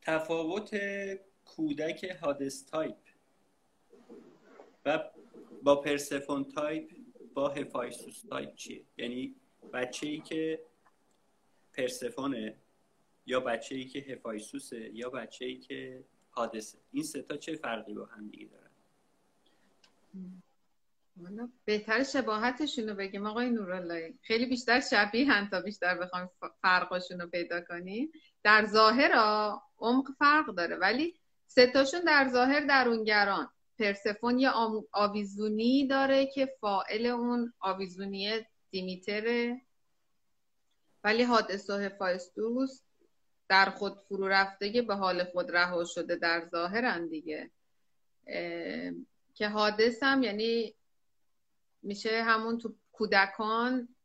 تفاوت 0.02 0.76
کودک 1.46 2.04
هادس 2.04 2.64
تایپ 2.64 2.98
و 4.86 5.10
با 5.64 5.76
پرسفون 5.82 6.44
تایپ 6.44 6.92
با 7.34 7.50
هفایسوس 7.50 8.22
تایپ 8.22 8.56
چیه؟ 8.56 8.86
یعنی 8.98 9.36
بچه 9.74 10.08
ای 10.08 10.20
که 10.20 10.60
پرسفونه 11.74 12.56
یا 13.26 13.40
بچه 13.40 13.76
ای 13.76 13.86
که 13.86 14.00
هفایستوسه 14.00 14.90
یا 14.94 15.10
بچه 15.10 15.46
ای 15.46 15.58
که 15.58 16.04
هادسه. 16.30 16.78
این 16.92 17.04
سه 17.04 17.26
تا 17.26 17.38
چه 17.38 17.56
فرقی 17.56 17.94
با 17.94 18.06
هم 18.06 18.28
دیگه 18.28 18.48
دارن؟ 18.48 18.66
بهتر 21.66 22.04
شباهتشون 22.04 22.90
رو 22.90 22.96
بگیم. 22.96 23.26
آقای 23.26 23.50
نورالله 23.50 24.14
خیلی 24.22 24.46
بیشتر 24.46 24.80
شبیه 24.80 25.32
هم 25.32 25.50
تا 25.50 25.62
بیشتر 25.62 25.98
بخوایم 25.98 26.30
فرقاشون 26.62 27.20
رو 27.20 27.28
پیدا 27.28 27.62
کنیم. 27.62 28.12
در 28.44 28.66
ظاهر 28.66 29.12
عمق 29.80 30.06
فرق 30.20 30.56
داره. 30.56 30.76
ولی 30.76 31.16
ستاشون 31.48 32.02
در 32.02 32.30
ظاهر 32.34 32.60
درونگران. 32.60 33.50
پرسفون 33.80 34.40
یه 34.40 34.50
آویزونی 34.92 35.88
داره 35.88 36.26
که 36.26 36.54
فائل 36.62 37.06
اون 37.06 37.54
آویزونی 37.60 38.46
دیمیتره 38.72 39.62
ولی 41.04 41.24
حادث 41.24 41.70
و 41.70 41.74
هفایستوس 41.74 42.82
در 43.48 43.70
خود 43.70 44.00
فرو 44.10 44.28
رفته 44.28 44.82
به 44.82 44.96
حال 44.96 45.24
خود 45.24 45.52
رها 45.52 45.84
شده 45.84 46.16
در 46.16 46.48
ظاهرن 46.52 47.08
دیگه. 47.08 47.52
که 49.34 49.48
حادث 49.48 50.04
هم 50.04 50.24
یعنی 50.24 50.76
میشه 51.82 52.24
همون 52.24 52.58
تو 52.58 52.76
کودکان 52.92 53.96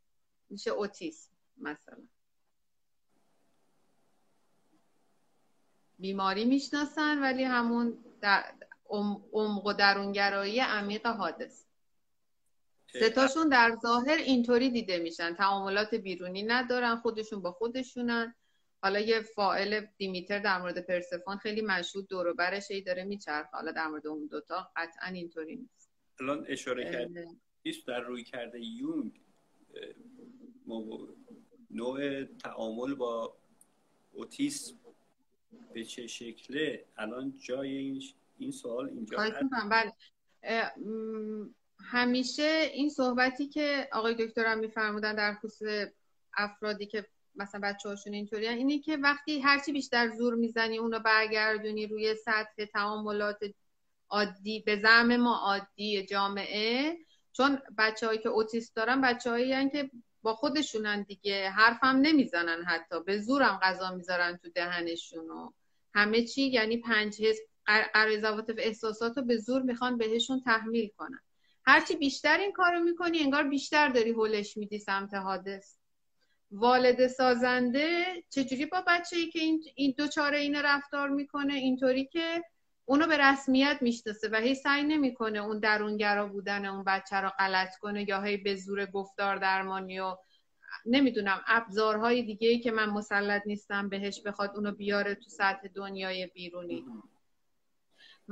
میشه 0.50 0.70
اوتیسم 0.70 1.30
مثلا. 1.56 1.98
بیماری 5.98 6.44
می‌شناسن 6.44 7.22
ولی 7.22 7.44
همون 7.44 8.04
در 8.20 8.54
عمق 9.32 9.66
و 9.66 9.72
درونگرایی 9.72 10.60
عمیق 10.60 11.06
حادث 11.06 11.64
ستاشون 12.94 13.48
در 13.48 13.76
ظاهر 13.82 14.16
اینطوری 14.16 14.70
دیده 14.70 14.98
میشن. 14.98 15.34
تعاملات 15.34 15.94
بیرونی 15.94 16.42
ندارن 16.42 16.96
خودشون 16.96 17.42
با 17.42 17.52
خودشونن. 17.52 18.34
حالا 18.82 19.00
یه 19.00 19.20
فائل 19.20 19.86
دیمیتر 19.96 20.38
در 20.38 20.58
مورد 20.58 20.86
پرسفون 20.86 21.36
خیلی 21.36 21.62
مشهود 21.62 22.08
دور 22.08 22.32
برش 22.32 22.70
ای 22.70 22.80
داره 22.80 23.04
میچرخه. 23.04 23.48
حالا 23.52 23.72
در 23.72 23.86
مورد 23.86 24.06
اون 24.06 24.26
دوتا 24.26 24.70
قطعا 24.76 25.08
اینطوری 25.08 25.56
نیست. 25.56 25.90
الان 26.20 26.46
اشاره 26.48 26.92
کرد 26.92 27.10
در 27.86 28.00
روی 28.00 28.24
کرده 28.24 28.60
یونگ 28.60 29.20
نوع 31.70 32.24
تعامل 32.24 32.94
با 32.94 33.36
اوتیسم 34.12 34.76
به 35.74 35.84
چه 35.84 36.06
شکله؟ 36.06 36.84
الان 36.96 37.38
جای 37.38 37.76
این, 37.76 38.02
این 38.38 38.50
سوال 38.50 38.88
اینجا 38.88 39.18
بله. 39.70 39.92
همیشه 41.90 42.70
این 42.72 42.88
صحبتی 42.88 43.48
که 43.48 43.88
آقای 43.92 44.14
دکترم 44.14 44.58
میفرمودن 44.58 45.14
در 45.14 45.34
خصوص 45.34 45.88
افرادی 46.36 46.86
که 46.86 47.06
مثلا 47.34 47.60
بچه 47.60 47.88
هاشون 47.88 48.14
اینطوری 48.14 48.48
اینه 48.48 48.78
که 48.78 48.96
وقتی 48.96 49.40
هرچی 49.40 49.72
بیشتر 49.72 50.08
زور 50.08 50.34
می‌زنی 50.34 50.78
اونو 50.78 50.98
برگردونی 50.98 51.86
روی 51.86 52.14
سطح 52.14 52.64
تعاملات 52.64 53.38
عادی 54.10 54.60
به 54.60 54.76
زعم 54.76 55.16
ما 55.16 55.36
عادی 55.36 56.06
جامعه. 56.06 56.96
چون 57.32 57.58
بچه 57.78 58.06
هایی 58.06 58.18
که 58.18 58.28
اوتیست 58.28 58.76
دارن 58.76 59.00
بچه 59.00 59.30
هایی 59.30 59.70
که 59.70 59.90
با 60.22 60.34
خودشونن 60.34 61.02
دیگه 61.02 61.50
حرفم 61.50 61.98
نمی‌زنن 62.02 62.64
حتی 62.64 63.02
به 63.02 63.18
زورم 63.18 63.58
غذا 63.62 63.94
می‌ذارن 63.94 64.36
تو 64.36 64.48
دهنشون 64.48 65.30
و 65.30 65.50
همه 65.94 66.24
چی. 66.24 66.42
یعنی 66.42 66.76
پنج 66.76 67.22
حس 67.22 67.38
قرار 67.66 68.44
احساسات 68.58 69.16
رو 69.16 69.24
به 69.24 69.36
زور 69.36 69.62
می‌خوان 69.62 69.98
بهشون 69.98 70.40
تحمیل 70.40 70.88
کنن. 70.96 71.20
هرچی 71.70 71.96
بیشتر 71.96 72.38
این 72.38 72.52
کارو 72.52 72.80
می‌کنی 72.80 73.18
انگار 73.18 73.42
بیشتر 73.42 73.88
داری 73.88 74.10
هولش 74.10 74.56
میدی 74.56 74.78
سمت 74.78 75.14
حادث. 75.14 75.76
والد 76.50 77.06
سازنده 77.06 78.04
چجوری 78.30 78.66
با 78.66 78.84
بچه 78.86 79.16
ای 79.16 79.30
که 79.30 79.38
این, 79.40 79.64
این 79.74 79.94
دوچاره 79.98 80.38
این 80.38 80.56
رفتار 80.56 81.08
می‌کنه 81.08 81.54
اینطوری 81.54 82.04
که 82.06 82.44
اونو 82.84 83.06
به 83.06 83.16
رسمیت 83.18 83.78
می‌شناسه 83.80 84.28
و 84.32 84.36
هی 84.36 84.54
سعی 84.54 84.84
نمی‌کنه 84.84 85.38
اون 85.38 85.58
درونگرا 85.58 86.26
بودن 86.26 86.64
اون 86.64 86.84
بچه 86.84 87.16
رو 87.16 87.28
غلط 87.28 87.76
کنه 87.76 88.08
یا 88.08 88.22
هی 88.22 88.36
به 88.36 88.56
زور 88.56 88.86
گفتار 88.86 89.36
درمانی 89.36 90.00
و 90.00 90.16
نمی‌دونم 90.86 91.40
ابزارهای 91.46 92.22
دیگه 92.22 92.48
ای 92.48 92.58
که 92.60 92.70
من 92.70 92.90
مسلط 92.90 93.42
نیستم 93.46 93.88
بهش 93.88 94.22
بخواد 94.26 94.50
اونو 94.54 94.72
بیاره 94.72 95.14
تو 95.14 95.30
سطح 95.30 95.68
دنیای 95.74 96.26
بیرونی. 96.26 96.84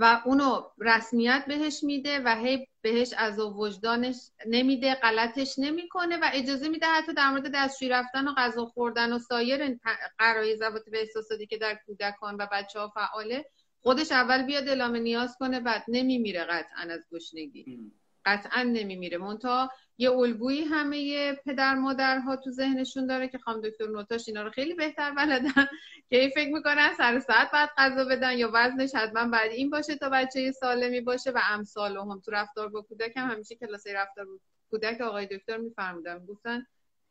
و 0.00 0.22
اونو 0.24 0.62
رسمیت 0.78 1.44
بهش 1.48 1.84
میده 1.84 2.20
و 2.24 2.36
هی 2.36 2.68
بهش 2.82 3.12
از 3.12 3.38
وجدانش 3.38 4.16
نمیده 4.46 4.94
غلطش 4.94 5.58
نمی‌کنه 5.58 6.16
و 6.16 6.30
اجازه 6.32 6.68
میده 6.68 6.86
حتی 6.86 7.14
در 7.14 7.30
مورد 7.30 7.50
دستشویی 7.54 7.90
رفتن 7.90 8.28
و 8.28 8.34
غذا 8.36 8.66
خوردن 8.66 9.12
و 9.12 9.18
سایر 9.18 9.78
قرای 10.18 10.56
زبط 10.56 10.88
به 10.90 10.98
احساساتی 11.00 11.46
که 11.46 11.58
در 11.58 11.78
کودکان 11.86 12.36
و 12.36 12.46
بچه 12.52 12.80
ها 12.80 12.88
فعاله 12.88 13.44
خودش 13.80 14.12
اول 14.12 14.42
بیاد 14.42 14.68
اعلام 14.68 14.96
نیاز 14.96 15.36
کنه 15.38 15.60
بعد 15.60 15.84
نمیمیره 15.88 16.44
قطعا 16.44 16.82
از 16.90 17.06
گشنگی. 17.12 17.92
قطعا 18.28 18.62
نمیمیره. 18.62 19.18
مونتا 19.18 19.68
یه 19.98 20.10
الگویی 20.10 20.64
همه 20.64 21.32
پدر 21.32 21.74
مادرها 21.74 22.36
تو 22.36 22.50
ذهنشون 22.50 23.06
داره 23.06 23.28
که 23.28 23.38
خانم 23.38 23.60
دکتر 23.60 23.86
نوتاش 23.86 24.28
اینا 24.28 24.42
رو 24.42 24.50
خیلی 24.50 24.74
بهتر 24.74 25.10
بلدن 25.10 25.66
که 26.10 26.32
فکر 26.34 26.52
می‌کنن 26.52 26.94
سر 26.96 27.18
ساعت 27.18 27.50
بعد 27.50 27.70
غذا 27.76 28.04
بدن 28.04 28.38
یا 28.38 28.50
وزنش 28.54 28.94
حتما 28.94 29.30
بعد 29.30 29.50
این 29.50 29.70
باشه 29.70 29.96
تا 29.96 30.08
بچه 30.08 30.52
سالمی 30.52 31.00
باشه 31.00 31.30
و 31.30 31.40
امثال 31.50 31.96
هم 31.96 32.20
تو 32.24 32.30
رفتار 32.30 32.68
با 32.68 32.82
کودک 32.82 33.16
هم 33.16 33.30
همیشه 33.30 33.54
کلاس 33.54 33.86
رفتار 33.86 34.26
کودک 34.70 35.00
آقای 35.00 35.26
دکتر 35.26 35.56
میفرمودن. 35.56 36.26
گفتن 36.26 36.66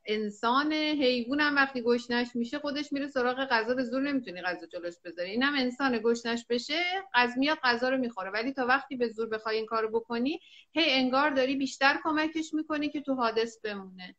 انسان 0.09 0.73
حیوان 0.73 1.39
هم 1.39 1.55
وقتی 1.55 1.81
گشنش 1.81 2.35
میشه 2.35 2.59
خودش 2.59 2.93
میره 2.93 3.07
سراغ 3.07 3.45
غذا 3.45 3.73
به 3.73 3.83
زور 3.83 4.01
نمی‌تونی 4.01 4.41
غذا 4.41 4.65
جلوش 4.65 4.95
بذاری. 5.05 5.31
اینم 5.31 5.53
انسان 5.57 5.99
گشنش 6.03 6.45
بشه 6.49 6.83
از 7.13 7.37
میاد 7.37 7.57
غذا 7.63 7.89
رو 7.89 7.97
می‌خوره. 7.97 8.31
ولی 8.31 8.53
تا 8.53 8.65
وقتی 8.65 8.95
به 8.95 9.07
زور 9.07 9.29
بخوای 9.29 9.57
این 9.57 9.65
کارو 9.65 9.89
بکنی 9.89 10.39
هی 10.73 10.91
انگار 10.91 11.29
داری 11.29 11.55
بیشتر 11.55 11.99
کمکش 12.03 12.53
می‌کنی 12.53 12.89
که 12.89 13.01
تو 13.01 13.13
حادث 13.13 13.61
بمونه. 13.61 14.15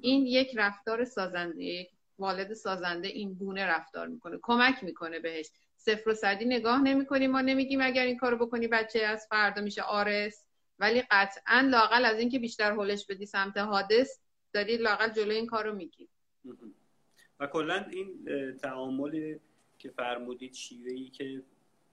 این 0.00 0.26
یک 0.26 0.52
رفتار 0.56 1.04
سازنده 1.04 1.64
یک 1.64 1.88
والد 2.18 2.52
سازنده 2.52 3.08
این 3.08 3.34
گونه 3.34 3.66
رفتار 3.66 4.06
می‌کنه. 4.06 4.38
کمک 4.42 4.84
می‌کنه 4.84 5.18
بهش. 5.20 5.50
صفر 5.76 6.10
و 6.10 6.14
صدی 6.14 6.44
نگاه 6.44 6.82
نمی‌کنیم 6.82 7.30
ما 7.30 7.40
نمیگیم 7.40 7.80
اگر 7.80 8.04
این 8.04 8.16
کارو 8.16 8.46
بکنی 8.46 8.68
بچه 8.68 9.00
از 9.00 9.26
فردا 9.30 9.62
میشه 9.62 9.82
آرس. 9.82 10.44
ولی 10.78 11.02
قطعا 11.10 11.68
لاقل 11.70 12.04
از 12.04 12.18
اینکه 12.18 12.38
بیشتر 12.38 12.72
هولش 12.72 13.06
بدی 13.06 13.26
سمت 13.26 13.56
حادث 13.56 14.18
داری 14.52 14.76
لاقل 14.76 15.08
جلوی 15.08 15.36
این 15.36 15.46
کارو 15.46 15.74
میگی. 15.74 16.08
و 17.40 17.46
کلا 17.46 17.86
این 17.90 18.26
تعامل 18.62 19.38
که 19.78 19.90
فرمودید 19.90 20.54
شیوه 20.54 20.92
ای 20.92 21.08
که 21.08 21.42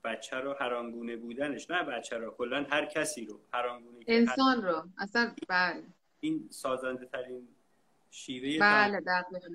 بچه 0.04 0.38
رو 0.38 0.56
هرانگونه 0.60 1.18
بودنش 1.18 1.70
نه 1.70 1.84
بچه 1.84 2.18
رو 2.18 2.32
کلا 2.32 2.66
هر 2.72 2.86
کسی 2.86 3.26
رو 3.26 3.40
هرانگونه 3.54 3.98
انسان 4.08 4.62
رو. 4.64 4.84
اصلا 4.98 5.36
بله. 5.50 5.84
این 6.20 6.48
سازنده 6.50 7.06
ترین 7.06 7.48
شیوه 8.12 8.60
بله 8.60 9.00
دقیقا. 9.00 9.48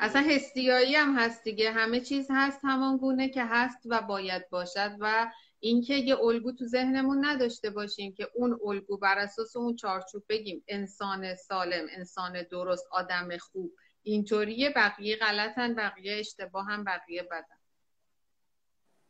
اصلا 0.00 0.22
هستیایی 0.22 0.94
هم 0.94 1.18
هست 1.18 1.44
دیگه. 1.44 1.70
همه 1.70 2.00
چیز 2.00 2.26
هست 2.30 2.60
همان 2.62 2.96
گونه 2.96 3.28
که 3.28 3.44
هست 3.44 3.82
و 3.86 4.02
باید 4.02 4.50
باشد 4.50 4.96
و 5.00 5.32
اینکه 5.64 5.94
یه 5.94 6.20
الگو 6.20 6.52
تو 6.52 6.66
ذهنمون 6.66 7.24
نداشته 7.24 7.70
باشیم 7.70 8.12
که 8.12 8.30
اون 8.34 8.60
الگو 8.64 8.96
بر 8.96 9.18
اساس 9.18 9.56
اون 9.56 9.76
چارچوب 9.76 10.24
بگیم 10.28 10.64
انسان 10.68 11.34
سالم 11.34 11.86
انسان 11.90 12.42
درست 12.42 12.86
آدم 12.90 13.36
خوب. 13.36 13.72
اینطوریه 14.02 14.70
بقیه 14.76 15.16
غلطن 15.16 15.74
بقیه 15.74 16.18
اشتباه 16.18 16.66
هم 16.66 16.84
بقیه 16.84 17.22
بدن. 17.22 17.58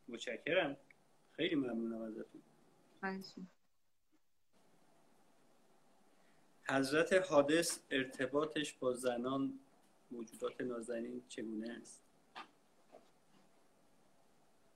متشکرم. 0.09 0.77
خیلی 1.33 1.55
ممنونم 1.55 2.03
ازتون. 2.03 2.43
حضرت 6.69 7.13
حادث 7.13 7.79
ارتباطش 7.91 8.73
با 8.73 8.95
زنان 8.95 9.59
موجودات 10.11 10.61
نازنین 10.61 11.23
چگونه 11.29 11.79
است؟ 11.81 12.03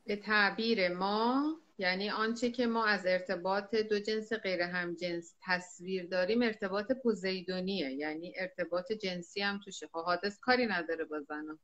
به 0.05 0.17
تعبیر 0.17 0.89
ما 0.89 1.66
یعنی 1.79 2.11
آنچه 2.11 2.51
که 2.51 2.67
ما 2.67 2.87
از 2.87 3.07
ارتباط 3.07 3.75
دو 3.75 3.99
جنس 3.99 4.33
غیر 4.33 4.61
هم 4.61 4.95
جنس 4.95 5.35
تصویر 5.43 6.07
داریم 6.07 6.43
ارتباط 6.43 6.93
پوزیدونیه. 6.93 7.93
یعنی 7.93 8.33
ارتباط 8.37 8.93
جنسی 8.93 9.41
هم 9.41 9.61
توشه. 9.65 9.87
خب 9.87 10.05
حادث 10.05 10.39
کاری 10.41 10.67
نداره 10.67 11.05
با 11.05 11.21
زن 11.21 11.59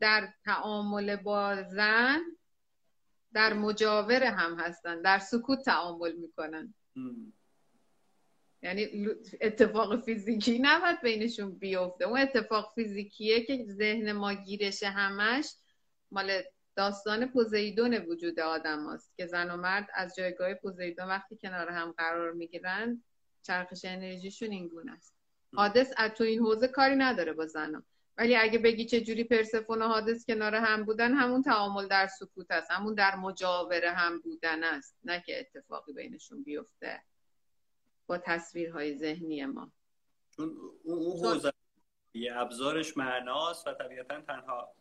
در 0.00 0.28
تعامل 0.44 1.16
با 1.16 1.62
زن 1.62 2.20
در 3.32 3.52
مجاور 3.52 4.22
هم 4.24 4.60
هستن. 4.60 5.02
در 5.02 5.18
سکوت 5.18 5.64
تعامل 5.64 6.12
می‌کنن. 6.12 6.74
یعنی 8.62 9.08
اتفاق 9.40 10.04
فیزیکی 10.04 10.58
نباید 10.58 11.00
بینشون 11.02 11.58
بیفته. 11.58 12.04
اون 12.04 12.20
اتفاق 12.20 12.72
فیزیکیه 12.74 13.44
که 13.44 13.64
ذهن 13.64 14.12
ما 14.12 14.34
گیرشه 14.34 14.88
همش 14.88 15.54
مال 16.10 16.42
داستان 16.76 17.26
پوزیدون 17.26 17.94
وجود 17.94 18.40
آدم 18.40 18.92
هست 18.92 19.16
که 19.16 19.26
زن 19.26 19.50
و 19.50 19.56
مرد 19.56 19.88
از 19.94 20.14
جایگاه 20.16 20.54
پوزیدون 20.54 21.08
وقتی 21.08 21.36
کنار 21.36 21.68
هم 21.68 21.92
قرار 21.92 22.32
می‌گیرن 22.32 23.02
چرخش 23.42 23.84
انرژیشون 23.84 24.50
این 24.50 24.68
گونه 24.68 24.92
است. 24.92 25.14
حادث 25.54 25.92
از 25.96 26.10
تو 26.10 26.24
این 26.24 26.40
حوزه 26.40 26.68
کاری 26.68 26.96
نداره 26.96 27.32
با 27.32 27.46
زنم 27.46 27.84
ولی 28.16 28.36
اگه 28.36 28.58
بگی 28.58 28.84
چه 28.84 29.00
جوری 29.00 29.24
پرسفون 29.24 29.82
و 29.82 29.86
حادث 29.86 30.26
کنار 30.26 30.54
هم 30.54 30.84
بودن 30.84 31.14
همون 31.14 31.42
تعامل 31.42 31.88
در 31.88 32.06
سکوت 32.06 32.50
است 32.50 32.70
همون 32.70 32.94
در 32.94 33.16
مجاوره 33.16 33.90
هم 33.90 34.20
بودن 34.20 34.64
است. 34.64 34.96
نه 35.04 35.22
که 35.26 35.40
اتفاقی 35.40 35.92
بینشون 35.92 36.42
بیفته 36.42 37.02
با 38.06 38.18
تصویرهای 38.18 38.98
ذهنی 38.98 39.46
ما. 39.46 39.72
اون 40.38 41.26
حوزه 41.26 41.52
یه 42.14 42.36
ابزارش 42.36 42.96
معناست 42.96 43.66
و 43.66 43.72
طبیعتا 43.72 44.20
تنها 44.20 44.74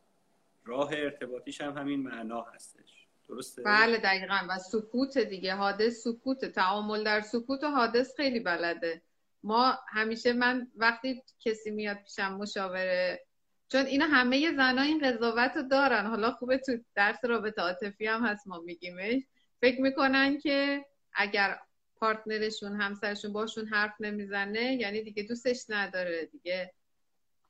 راه 0.70 0.94
ارتباطیش 0.94 1.62
هم 1.62 1.78
همین 1.78 2.04
معنا 2.04 2.42
هستش. 2.42 3.08
درسته؟ 3.30 3.62
بله 3.62 3.98
دقیقا. 3.98 4.40
و 4.50 4.58
سکوت 4.58 5.18
دیگه. 5.18 5.56
حادث 5.56 6.04
سکوت 6.04 6.46
تعامل 6.46 7.04
در 7.04 7.22
سکوت 7.22 7.64
و 7.64 7.68
حادث 7.68 8.16
خیلی 8.16 8.40
بلده. 8.40 9.02
ما 9.44 9.80
همیشه 9.88 10.34
من 10.34 10.68
وقتی 10.76 11.24
کسی 11.40 11.72
میاد 11.72 11.98
پیشم 11.98 12.34
مشاوره 12.34 13.26
چون 13.70 13.86
اینا 13.86 14.06
همه 14.06 14.56
زنها 14.56 14.84
این 14.84 15.00
قضاوت 15.00 15.52
رو 15.56 15.64
دارن. 15.64 16.06
حالا 16.06 16.32
خوبه 16.32 16.58
تو 16.58 16.78
درس 16.96 17.26
رابطه 17.26 17.62
عاطفی 17.62 18.06
هم 18.06 18.26
هست 18.26 18.48
ما 18.48 18.60
میگیمش. 18.60 19.22
فکر 19.62 19.82
می‌کنن 19.82 20.38
که 20.38 20.86
اگر 21.14 21.60
پارتنرشون 21.96 22.82
همسرشون 22.82 23.34
باشون 23.34 23.68
حرف 23.68 23.94
نمی‌زنه 24.00 24.76
یعنی 24.76 25.02
دیگه 25.02 25.24
دوستش 25.24 25.66
نداره 25.70 26.26
دیگه. 26.26 26.74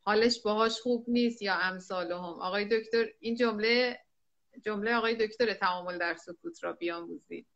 حالش 0.10 0.42
باهاش 0.42 0.80
خوب 0.80 1.06
نیست 1.08 1.42
یا 1.42 1.56
امثال 1.56 2.12
هم. 2.12 2.20
آقای 2.20 2.66
دکتر 2.66 3.06
این 3.20 3.36
جمله 3.36 4.00
جمله 4.66 4.96
آقای 4.96 5.16
دکتر 5.16 5.54
تعامل 5.54 5.98
در 5.98 6.16
سکوت 6.16 6.64
را 6.64 6.74
بیاموزید. 6.74 7.48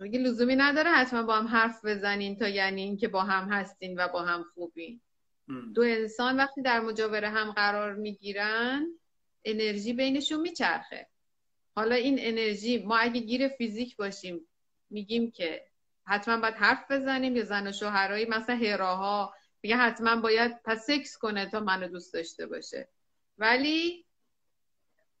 میگه 0.00 0.18
لزومی 0.18 0.56
نداره 0.56 0.90
حتما 0.90 1.22
با 1.22 1.36
هم 1.36 1.46
حرف 1.46 1.84
بزنین 1.84 2.36
تا 2.36 2.48
یعنی 2.48 2.82
اینکه 2.82 3.08
با 3.08 3.22
هم 3.22 3.48
هستین 3.52 4.00
و 4.00 4.08
با 4.08 4.22
هم 4.22 4.44
خوبین. 4.54 5.00
دو 5.74 5.82
انسان 5.82 6.36
وقتی 6.36 6.62
در 6.62 6.80
مجاوره 6.80 7.28
هم 7.28 7.50
قرار 7.50 7.94
می‌گیرن 7.94 8.86
انرژی 9.44 9.92
بینشون 9.92 10.40
میچرخه. 10.40 11.06
حالا 11.76 11.94
این 11.94 12.16
انرژی 12.20 12.78
ما 12.78 12.96
اگه 12.96 13.20
گیر 13.20 13.48
فیزیک 13.48 13.96
باشیم 13.96 14.40
میگیم 14.90 15.30
که 15.30 15.62
حتما 16.04 16.40
باید 16.40 16.54
حرف 16.54 16.90
بزنیم 16.90 17.36
یا 17.36 17.44
زن 17.44 17.66
و 17.66 17.72
شوهرایی 17.72 18.24
مثلا 18.24 18.56
هراها 18.56 19.34
میگه 19.62 19.76
حتما 19.76 20.16
باید 20.16 20.62
پس 20.64 20.86
سکس 20.86 21.18
کنه 21.18 21.50
تا 21.50 21.60
منو 21.60 21.88
دوست 21.88 22.14
داشته 22.14 22.46
باشه. 22.46 22.88
ولی 23.38 24.04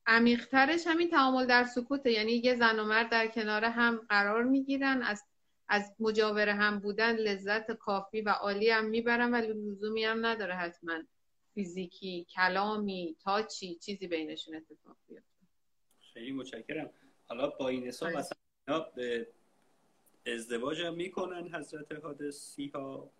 عمیقترش 0.06 0.86
همین 0.86 1.10
تعامل 1.10 1.46
در 1.46 1.64
سکوته. 1.64 2.12
یعنی 2.12 2.32
یه 2.32 2.56
زن 2.56 2.78
و 2.78 2.84
مرد 2.84 3.10
در 3.10 3.26
کنار 3.26 3.64
هم 3.64 4.06
قرار 4.08 4.44
می‌گیرن 4.44 5.02
از 5.02 5.24
از 5.68 5.94
مجاور 6.00 6.48
هم 6.48 6.78
بودن 6.78 7.16
لذت 7.16 7.72
کافی 7.72 8.20
و 8.20 8.30
عالی 8.30 8.70
هم 8.70 8.84
می‌برن 8.84 9.30
ولی 9.30 9.48
لزومی 9.48 10.04
هم 10.04 10.26
نداره 10.26 10.54
حتما 10.54 11.02
فیزیکی 11.54 12.26
کلامی 12.36 13.16
تاچی 13.24 13.74
چیزی 13.74 14.06
بینشون 14.06 14.54
اتفاق 14.54 14.96
بیفته. 15.08 15.46
خیلی 16.14 16.32
متشکرم. 16.32 16.90
حالا 17.28 17.46
با 17.46 17.68
این 17.68 17.86
حساب 17.86 18.08
مثلا 18.08 18.80
به 18.94 19.28
ازدواج 20.26 20.80
هم 20.80 20.94
می‌کنن 20.94 21.54
حضرت 21.54 21.92
حادثی 21.92 22.68
ها 22.68 23.10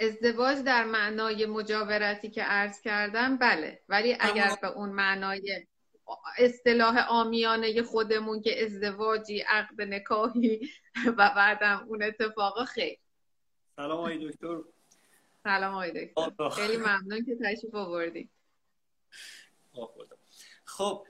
ازدواج 0.00 0.58
در 0.58 0.84
معنای 0.84 1.46
مجاورتی 1.46 2.30
که 2.30 2.42
عرض 2.42 2.80
کردم 2.80 3.36
بله. 3.36 3.82
ولی 3.88 4.16
اگر 4.20 4.56
به 4.62 4.68
اون 4.68 4.88
معنای 4.88 5.66
اصطلاح 6.38 7.06
آمیانه 7.08 7.82
خودمون 7.82 8.40
که 8.40 8.64
ازدواجی 8.64 9.40
عقد 9.40 9.82
نکاهی 9.82 10.68
و 11.06 11.32
بعدم 11.36 11.84
اون 11.88 12.02
اتفاقا 12.02 12.64
خیر. 12.64 12.98
سلام 13.76 13.98
آقای 13.98 14.28
دکتر. 14.28 14.58
سلام 15.44 15.74
آقای 15.74 16.06
دکتر. 16.06 16.48
خیلی 16.48 16.76
ممنون 16.76 17.24
که 17.24 17.36
تشریف 17.36 17.74
آوردید 17.74 18.30
خب 20.64 21.06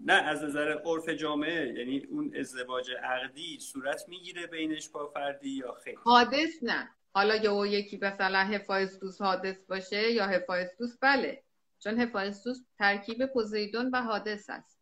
نه 0.00 0.12
از 0.12 0.42
نظر 0.42 0.78
عرف 0.84 1.08
جامعه 1.08 1.74
یعنی 1.78 2.06
اون 2.10 2.36
ازدواج 2.36 2.90
عقدی 2.90 3.58
صورت 3.60 4.08
می‌گیره 4.08 4.46
بینش 4.46 4.88
با 4.88 5.08
فردی 5.08 5.50
یا 5.50 5.72
خیر؟ 5.72 5.98
حادث 5.98 6.62
نه. 6.62 6.90
حالا 7.14 7.36
یا 7.36 7.66
یکی 7.66 7.98
مثلا 8.02 8.38
هفایستوس 8.38 9.22
حادث 9.22 9.64
باشه 9.64 10.12
یا 10.12 10.26
هفایستوس 10.26 10.98
بله. 11.00 11.42
چون 11.78 12.00
هفایستوس 12.00 12.64
ترکیب 12.78 13.26
پوزیدون 13.26 13.90
و 13.90 14.02
حادث 14.02 14.50
است. 14.50 14.80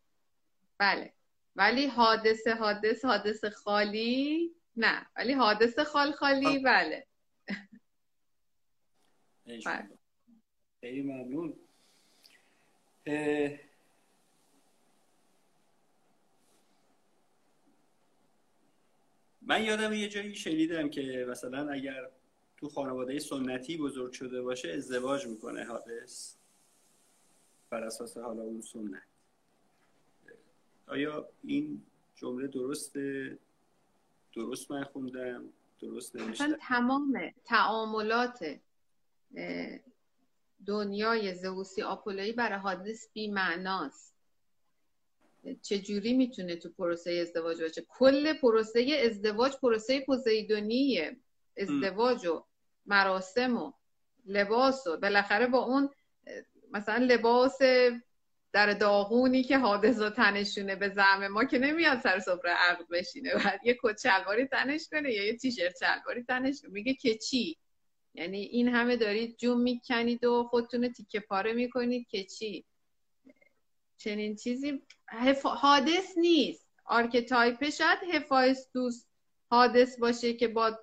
بله. 0.78 1.12
ولی 1.56 1.86
حادث 1.86 2.46
حادث 2.46 3.04
حادث 3.04 3.44
خالی 3.44 4.50
نه. 4.76 5.06
ولی 5.16 5.32
حادث 5.32 5.78
خال 5.78 6.12
خالی 6.12 6.58
بله. 6.58 7.06
خیلی 10.80 11.02
ممنون. 11.02 11.54
من 19.42 19.64
یادم 19.64 19.92
یه 19.92 20.08
جایی 20.08 20.34
شنیدم 20.34 20.90
که 20.90 21.26
مثلا 21.28 21.72
اگر 21.72 22.10
تو 22.62 22.68
خانواده 22.68 23.18
سنتی 23.18 23.76
بزرگ 23.76 24.12
شده 24.12 24.42
باشه 24.42 24.68
ازدواج 24.68 25.26
می‌کنه 25.26 25.64
حادث 25.64 26.34
بر 27.70 27.84
اساس 27.84 28.16
حالا 28.16 28.42
اون 28.42 28.60
سنت. 28.60 29.02
آیا 30.86 31.28
این 31.44 31.82
جمله 32.14 32.46
درسته؟ 32.46 33.38
درست 34.34 34.70
من 34.70 34.84
خوندم؟ 34.84 35.44
درست 35.80 36.16
نوشتم؟ 36.16 36.56
تمام 36.60 37.32
تعاملات 37.44 38.60
دنیای 40.66 41.34
زئوسی 41.34 41.82
آپولویی 41.82 42.32
برای 42.32 42.58
حادث 42.58 43.08
بی 43.12 43.28
معناست 43.28 44.14
چجوری 45.62 46.12
می‌تونه 46.12 46.56
تو 46.56 46.68
پروسه 46.68 47.10
ازدواج 47.10 47.62
باشه؟ 47.62 47.86
کل 47.88 48.32
پروسه 48.32 49.00
ازدواج 49.04 49.56
پروسه 49.56 50.04
پوزیدونیه. 50.06 51.16
ازدواج 51.56 52.26
و 52.26 52.44
مراسم 52.86 53.56
و 53.56 53.72
لباس 54.26 54.86
و 54.86 54.96
بالاخره 54.96 55.46
با 55.46 55.58
اون 55.58 55.90
مثلا 56.72 57.04
لباس 57.04 57.58
در 58.52 58.72
داغونی 58.72 59.42
که 59.42 59.58
حادث 59.58 60.00
و 60.00 60.10
تنشونه 60.10 60.76
به 60.76 60.88
زعم 60.88 61.28
ما 61.28 61.44
که 61.44 61.58
نمیاد 61.58 62.00
سر 62.00 62.18
سفره 62.18 62.50
عقد 62.50 62.88
بشینه. 62.90 63.34
بعد 63.34 63.60
یه 63.64 63.78
کت 63.82 64.00
شلواری 64.00 64.46
تنش 64.46 64.88
کنه 64.88 65.12
یا 65.12 65.26
یه 65.26 65.36
تیشرت 65.36 65.74
شلواری 65.80 66.22
تنش 66.22 66.60
کنه. 66.60 66.70
میگه 66.70 66.94
که 66.94 67.18
چی؟ 67.18 67.58
یعنی 68.14 68.38
این 68.38 68.68
همه 68.68 68.96
دارید 68.96 69.36
جون 69.36 69.60
می‌کنید 69.60 70.24
و 70.24 70.44
خودتون 70.44 70.92
تیکه 70.92 71.20
پاره 71.20 71.52
می‌کنید 71.52 72.08
که 72.08 72.24
چی؟ 72.24 72.64
چنین 73.98 74.36
چیزی 74.36 74.82
هادس 75.44 76.12
نیست. 76.16 76.68
archetype 76.84 77.68
شاید 77.68 77.98
هفایستوس 78.12 79.04
هادس 79.50 79.98
باشه 79.98 80.34
که 80.34 80.48
با 80.48 80.78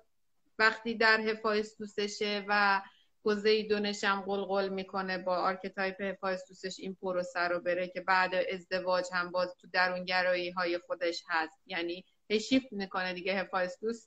وقتی 0.60 0.94
در 0.94 1.20
هفایستوسشه 1.20 2.44
و 2.48 2.82
پوزیدونش 3.22 4.04
هم 4.04 4.20
قلقل 4.20 4.68
می‌کنه 4.68 5.18
با 5.18 5.36
archetype 5.36 6.00
هفایستوسش 6.00 6.76
این 6.78 6.94
پروسه 6.94 7.40
رو 7.40 7.60
بره 7.60 7.88
که 7.88 8.00
بعد 8.00 8.34
ازدواج 8.34 9.04
هم 9.12 9.30
باز 9.30 9.54
تو 9.60 9.68
درونگرایی 9.72 10.50
های 10.50 10.78
خودش 10.78 11.22
هست. 11.28 11.62
یعنی 11.66 12.04
هشیفت 12.30 12.72
می‌کنه 12.72 13.12
دیگه 13.12 13.34
هفایستوس 13.34 14.06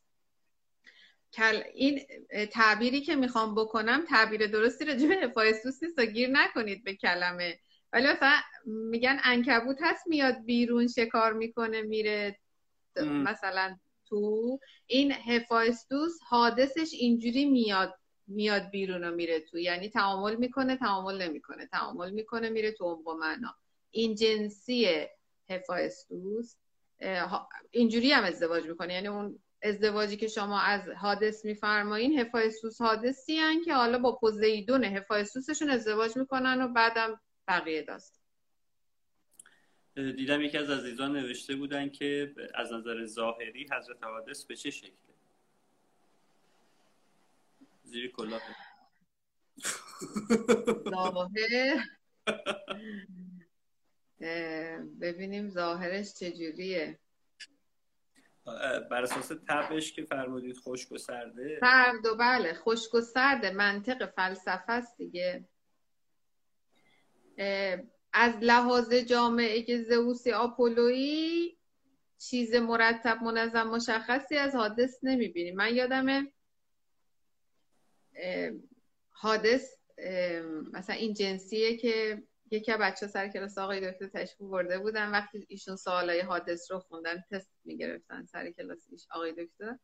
این 1.74 2.02
تعبیری 2.52 3.02
که 3.02 3.16
می‌خوام 3.16 3.56
بکنم 3.56 4.06
تعبیر 4.10 4.48
درستی 4.48 4.86
راجع 4.86 5.08
به 5.08 5.16
هفایستوس 5.16 5.84
نیست 5.84 6.00
گیر 6.00 6.30
نکنید 6.30 6.84
به 6.84 6.96
کلمه. 6.96 7.60
ولی 7.94 8.08
مثلا 8.08 8.36
میگن 8.66 9.20
انکبوت 9.24 9.78
هست 9.82 10.08
میاد 10.08 10.46
بیرون 10.46 10.88
شکار 10.88 11.34
می‌کنه 11.34 11.82
میره 11.82 12.40
مثلا 13.02 13.78
تو 14.06 14.60
این 14.88 15.12
هفایستوس 15.12 16.20
حادثش 16.30 16.94
اینجوری 16.94 17.46
میاد 17.46 17.94
میاد 18.28 18.70
بیرون 18.70 19.04
و 19.04 19.12
میره 19.12 19.40
تو. 19.40 19.60
یعنی 19.60 19.90
تعامل 19.90 20.36
می‌کنه 20.36 20.78
تعامل 20.78 21.22
نمی‌کنه. 21.22 21.66
تعامل 21.66 22.12
می‌کنه 22.12 22.50
میره 22.50 22.72
تو 22.72 22.86
عمق 22.86 23.10
معنا. 23.10 23.56
این 23.92 24.16
جنسی 24.16 25.06
هفایستوس 25.50 26.56
اینجوری 27.72 28.12
هم 28.12 28.24
ازدواج 28.24 28.66
می‌کنه. 28.66 28.94
یعنی 28.94 29.08
اون 29.08 29.40
ازدواجی 29.64 30.18
که 30.18 30.28
شما 30.28 30.60
از 30.60 30.90
حادث 30.90 31.46
میفرمایین 31.46 32.20
هفایستوس 32.20 32.82
حادثی 32.82 33.38
هن 33.38 33.62
که 33.66 33.74
حالا 33.74 34.00
با 34.00 34.16
پوزیدون 34.16 34.84
هفایستوسشون 34.84 35.70
ازدواج 35.70 36.18
می‌کنن 36.18 36.62
و 36.62 36.68
بعدم 36.68 37.20
بقیه 37.48 37.82
داست 37.82 38.23
دیدم 39.96 40.42
یکی 40.42 40.58
از 40.58 40.70
عزیزان 40.70 41.18
نوشته 41.18 41.56
بودن 41.56 41.90
که 41.90 42.36
از 42.56 42.74
نظر 42.74 43.06
ظاهری 43.06 43.68
حضرت 43.72 44.04
حادث 44.04 44.46
به 44.46 44.56
چه 44.56 44.72
شکله؟ 44.72 44.94
زیر 47.84 48.12
کلاه. 48.12 48.42
ظاهر؟ 50.90 51.84
ببینیم 55.02 55.50
ظاهرش 55.50 56.14
چجوریه 56.14 57.00
بر 58.92 59.04
اساس 59.04 59.32
تبش 59.48 59.94
که 59.94 60.04
فرمودید 60.04 60.58
خشک 60.58 60.92
و 60.92 60.98
سرده. 60.98 61.60
سرد 61.60 62.06
و 62.06 62.16
بله 62.16 62.54
خشک 62.54 62.94
و 62.94 63.02
سرده 63.02 63.52
منطق 63.52 64.06
فلسفه 64.06 64.72
است 64.72 64.98
دیگه. 64.98 65.46
از 68.14 68.34
لحاظ 68.42 68.94
جامعه 68.94 69.64
که 69.64 69.84
زئوسی 69.84 70.32
آپولویی 70.32 71.58
چیز 72.18 72.56
مرتب 72.56 73.24
منظم 73.24 73.68
مشخصی 73.68 74.36
از 74.36 74.56
حادث 74.56 75.00
نمی‌بینیم 75.04 75.56
من 75.56 75.76
یادمه 75.76 76.34
حادث 79.10 79.76
مثلا 80.74 80.96
این 80.96 81.14
جنسیه 81.14 81.78
که 81.78 82.24
یکی 82.52 82.72
از 82.72 82.80
بچه 82.80 83.08
سر 83.08 83.28
کلاس 83.28 83.58
آقای 83.58 83.92
دکتر 83.92 84.08
تشریف 84.08 84.50
برده 84.50 84.80
بودن. 84.80 85.12
وقتی 85.12 85.46
ایشون 85.50 85.76
سوالای 85.76 86.22
حادث 86.22 86.72
رو 86.72 86.80
خوندن 86.80 87.24
تست 87.32 87.52
می‌گرفتن 87.64 88.26
سر 88.26 88.52
کلاس 88.52 88.88
ایش 88.92 89.08
آقای 89.12 89.32
دکتر. 89.32 89.78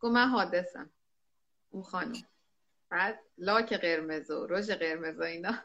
گفت 0.00 0.14
من 0.14 0.28
حادثم. 0.28 0.92
اون 1.70 1.82
خانم. 1.82 2.12
بعد 2.90 3.20
لاک 3.38 3.72
قرمز 3.72 4.30
و 4.30 4.46
رژ 4.46 4.70
قرمز 4.70 5.18
و 5.18 5.22
اینا. 5.22 5.64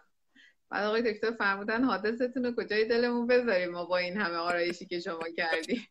بعد 0.70 0.86
آقای 0.86 1.14
دکتر 1.14 1.32
فرمودن 1.32 1.84
حادثتون 1.84 2.46
رو 2.46 2.52
کجای 2.58 2.86
دلمون 2.86 3.28
بذاریم 3.28 3.70
ما 3.70 3.86
با 3.86 3.98
این 3.98 4.18
همه 4.18 4.36
آرایشی 4.36 4.86
که 4.86 5.00
شما 5.00 5.30
کردی 5.38 5.88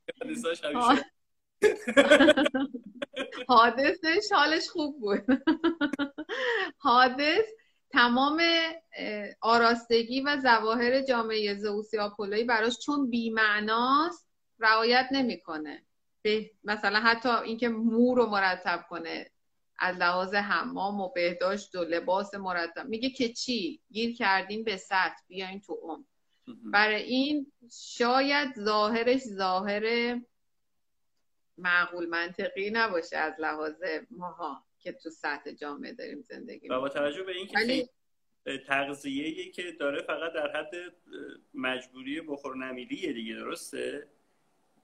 حادثش 3.49 4.33
حالش 4.37 4.69
خوب 4.69 5.01
بود. 5.01 5.23
حادث 6.79 7.45
تمام 7.91 8.43
آراستگی 9.41 10.21
و 10.21 10.37
زواهر 10.43 11.03
جامعه 11.03 11.55
زئوسی 11.55 11.99
آپولویی 11.99 12.45
براش 12.45 12.79
چون 12.79 13.11
بیمعناست 13.11 14.29
رعایت 14.59 15.09
نمی‌کنه. 15.11 15.83
مثلا 16.65 17.01
حتی 17.01 17.29
اینکه 17.29 17.69
مو 17.69 18.15
رو 18.15 18.27
مرتب 18.27 18.85
کنه. 18.91 19.31
از 19.79 19.97
لحاظ 19.97 20.35
حمام 20.35 21.01
و 21.01 21.09
بهداشت 21.09 21.75
و 21.75 21.85
لباس 21.85 22.35
مرتب. 22.35 22.87
میگه 22.89 23.11
که 23.11 23.29
چی؟ 23.29 23.81
گیر 23.91 24.17
کردیم 24.17 24.65
به 24.65 24.77
سطح 24.77 25.23
بیاین 25.29 25.61
تو 25.61 25.79
اون 25.83 26.07
برای 26.47 27.03
این 27.03 27.53
شاید 27.73 28.55
ظاهرش 28.59 29.21
ظاهر 29.21 30.17
معقول 31.59 32.07
منطقی 32.07 32.71
نباشه 32.71 33.17
از 33.17 33.35
لحاظ 33.39 33.83
ماها 34.11 34.65
که 34.79 34.93
تو 34.93 35.11
سطح 35.11 35.51
جامعه 35.51 35.93
داریم 35.93 36.25
زندگی 36.29 36.69
و 36.69 36.81
با 36.81 36.89
توجه 36.89 37.23
به 37.23 37.33
اینکه 37.33 37.59
ولی... 37.59 37.89
تغذیه 38.67 39.51
که 39.51 39.73
داره 39.73 40.03
فقط 40.03 40.33
در 40.33 40.57
حد 40.57 40.75
مجبوری 41.55 42.21
بخور 42.21 42.57
نمیلیه 42.57 43.13
دیگه 43.13 43.35
درسته؟ 43.35 44.09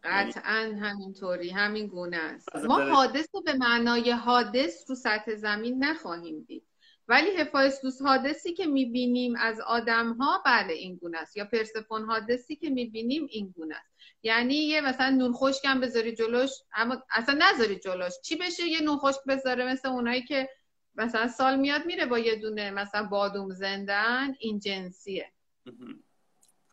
قطعا 0.04 0.76
همینطوری 0.80 1.50
همین 1.50 1.86
گونه 1.86 2.16
است. 2.16 2.56
ما 2.56 2.80
حادث 2.80 3.26
رو 3.34 3.40
به 3.40 3.52
معنای 3.52 4.10
حادث 4.10 4.90
رو 4.90 4.94
سطح 4.94 5.34
زمین 5.34 5.84
نخواهیم 5.84 6.44
دید. 6.48 6.66
ولی 7.08 7.36
هفایستوس 7.36 8.02
حادثی 8.02 8.54
که 8.54 8.66
می‌بینیم 8.66 9.34
از 9.36 9.60
آدم 9.60 10.12
ها 10.12 10.42
بله 10.46 10.72
این 10.72 10.96
گونه 10.96 11.18
است. 11.18 11.36
یا 11.36 11.44
پرسفون 11.44 12.04
حادثی 12.04 12.56
که 12.56 12.70
می‌بینیم 12.70 13.26
این 13.30 13.54
گونه 13.56 13.74
است. 13.74 13.92
یعنی 14.22 14.54
یه 14.54 14.80
مثلا 14.80 15.10
نون 15.10 15.32
خشکم 15.32 15.80
بذاری 15.80 16.14
جلوش 16.14 16.50
اما 16.74 17.02
اصلا 17.10 17.38
نذاری 17.40 17.76
جلوش. 17.76 18.12
چی 18.24 18.36
بشه 18.36 18.62
یه 18.62 18.80
نون 18.80 18.96
خشک 18.96 19.20
بذاره 19.28 19.72
مثل 19.72 19.88
اونایی 19.88 20.22
که 20.22 20.48
مثلا 20.94 21.28
سال 21.28 21.58
میاد 21.58 21.86
میره 21.86 22.06
با 22.06 22.18
یه 22.18 22.36
دونه 22.36 22.70
مثلا 22.70 23.04
بادوم 23.04 23.50
زندن؟ 23.50 24.34
این 24.40 24.58
جنسیه. 24.58 25.32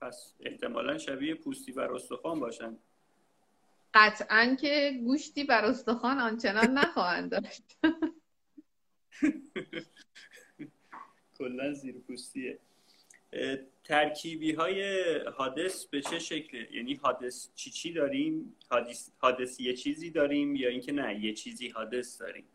پس 0.01 0.33
احتمالا 0.39 0.97
شبیه 0.97 1.35
پوستی 1.35 1.71
بر 1.71 1.93
استخوان 1.93 2.39
باشن. 2.39 2.77
قطعا 3.93 4.57
که 4.61 4.99
گوشتی 5.03 5.43
بر 5.43 5.65
استخوان 5.65 6.19
آنچنان 6.19 6.71
نخواهند 6.77 7.31
داشت. 7.31 7.63
کلا 11.37 11.73
زیر 11.73 11.95
پوستیه. 11.95 12.59
ترکیبی 13.83 14.51
های 14.51 15.03
حادث 15.37 15.85
به 15.85 16.01
چه 16.01 16.19
شکله؟ 16.19 16.75
یعنی 16.75 16.93
حادث 16.93 17.49
چی 17.55 17.71
چی 17.71 17.93
داریم؟ 17.93 18.55
حادث, 19.19 19.59
یه 19.59 19.73
چیزی 19.73 20.11
داریم 20.11 20.55
یا 20.55 20.69
اینکه 20.69 20.91
نه 20.91 21.25
یه 21.25 21.33
چیزی 21.33 21.69
حادث 21.69 22.21
داریم؟ 22.21 22.47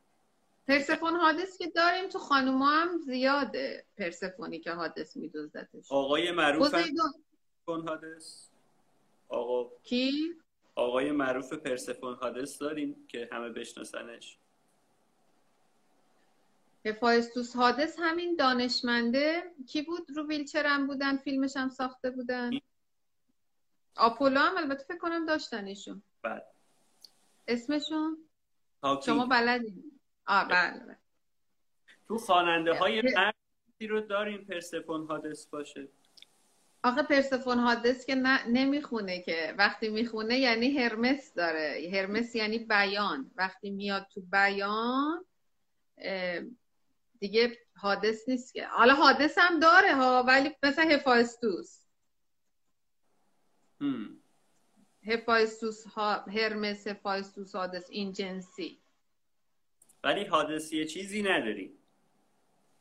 پرسفون 0.66 1.16
حادث 1.16 1.58
که 1.58 1.66
داریم 1.66 2.08
تو 2.08 2.18
خانوما 2.18 2.70
هم 2.70 2.98
زیاده 2.98 3.84
پرسفونی 3.98 4.60
که 4.60 4.70
حادث 4.70 5.16
میدوزدتش 5.16 5.92
آقای 5.92 6.32
معروف 6.32 6.74
پرسفون 6.74 7.88
حادث؟ 7.88 8.48
آقا 9.28 9.70
کی؟ 9.82 10.34
آقای 10.74 11.12
معروف 11.12 11.52
پرسفون 11.52 12.14
حادث 12.14 12.62
داریم 12.62 13.06
که 13.08 13.28
همه 13.32 13.48
بشناسنش. 13.48 14.38
هفایستوس 16.86 17.56
حادث 17.56 17.96
همین 17.98 18.36
دانشمنده 18.36 19.42
کی 19.68 19.82
بود؟ 19.82 20.06
رو 20.16 20.26
ویلچرم 20.28 20.86
بودن 20.86 21.16
فیلمش 21.16 21.56
هم 21.56 21.68
ساخته 21.68 22.10
بودن. 22.10 22.50
آپولو 23.96 24.40
هم 24.40 24.56
البته 24.56 24.84
فکر 24.84 24.98
کنم 24.98 25.26
داشتن 25.26 25.64
ایشون 25.64 26.02
بله. 26.22 26.42
اسمشون؟ 27.48 28.18
شما 29.06 29.26
بلدین. 29.26 30.00
آه 30.26 30.48
بله, 30.48 30.80
بله. 30.80 30.98
تو 32.08 32.18
خواننده 32.18 32.78
های 32.78 33.02
مردی 33.02 33.86
رو 33.86 34.00
داریم 34.00 34.44
پرسفون 34.44 35.06
هادس 35.06 35.46
باشه؟ 35.46 35.88
آخه 36.84 37.02
پرسفون 37.02 37.58
هادس 37.58 38.06
که 38.06 38.14
نمی‌خونه 38.48 39.22
که. 39.22 39.54
وقتی 39.58 39.88
می‌خونه 39.88 40.38
یعنی 40.38 40.78
هرمس 40.78 41.34
داره. 41.34 41.90
هرمس 41.92 42.34
یعنی 42.34 42.58
بیان. 42.58 43.30
وقتی 43.36 43.70
میاد 43.70 44.06
تو 44.14 44.20
بیان 44.20 45.24
دیگه 47.20 47.58
حادث 47.76 48.28
نیست 48.28 48.54
که. 48.54 48.66
حالا 48.66 48.94
حادث 48.94 49.38
هم 49.38 49.60
داره 49.60 49.94
ها 49.94 50.22
ولی 50.22 50.50
مثل 50.62 50.90
هفایستوس 50.90 51.80
هفایستوس 55.06 55.86
ها 55.86 56.14
هرمس 56.14 56.86
هفایستوس 56.86 57.54
حادث 57.56 57.90
این 57.90 58.12
جنسی. 58.12 58.80
ولی 60.04 60.24
حادثی 60.24 60.84
چیزی 60.86 61.22
نداریم. 61.22 61.78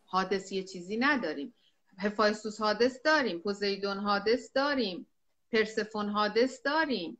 حادثی 0.06 0.64
چیزی 0.64 0.98
نداریم. 0.98 1.54
هفایستوس 1.98 2.62
حادث 2.62 3.00
داریم 3.06 3.40
پوزیدون 3.40 3.98
حادث 3.98 4.52
داریم 4.56 5.08
پرسفون 5.52 6.10
حادث 6.10 6.62
داریم 6.66 7.18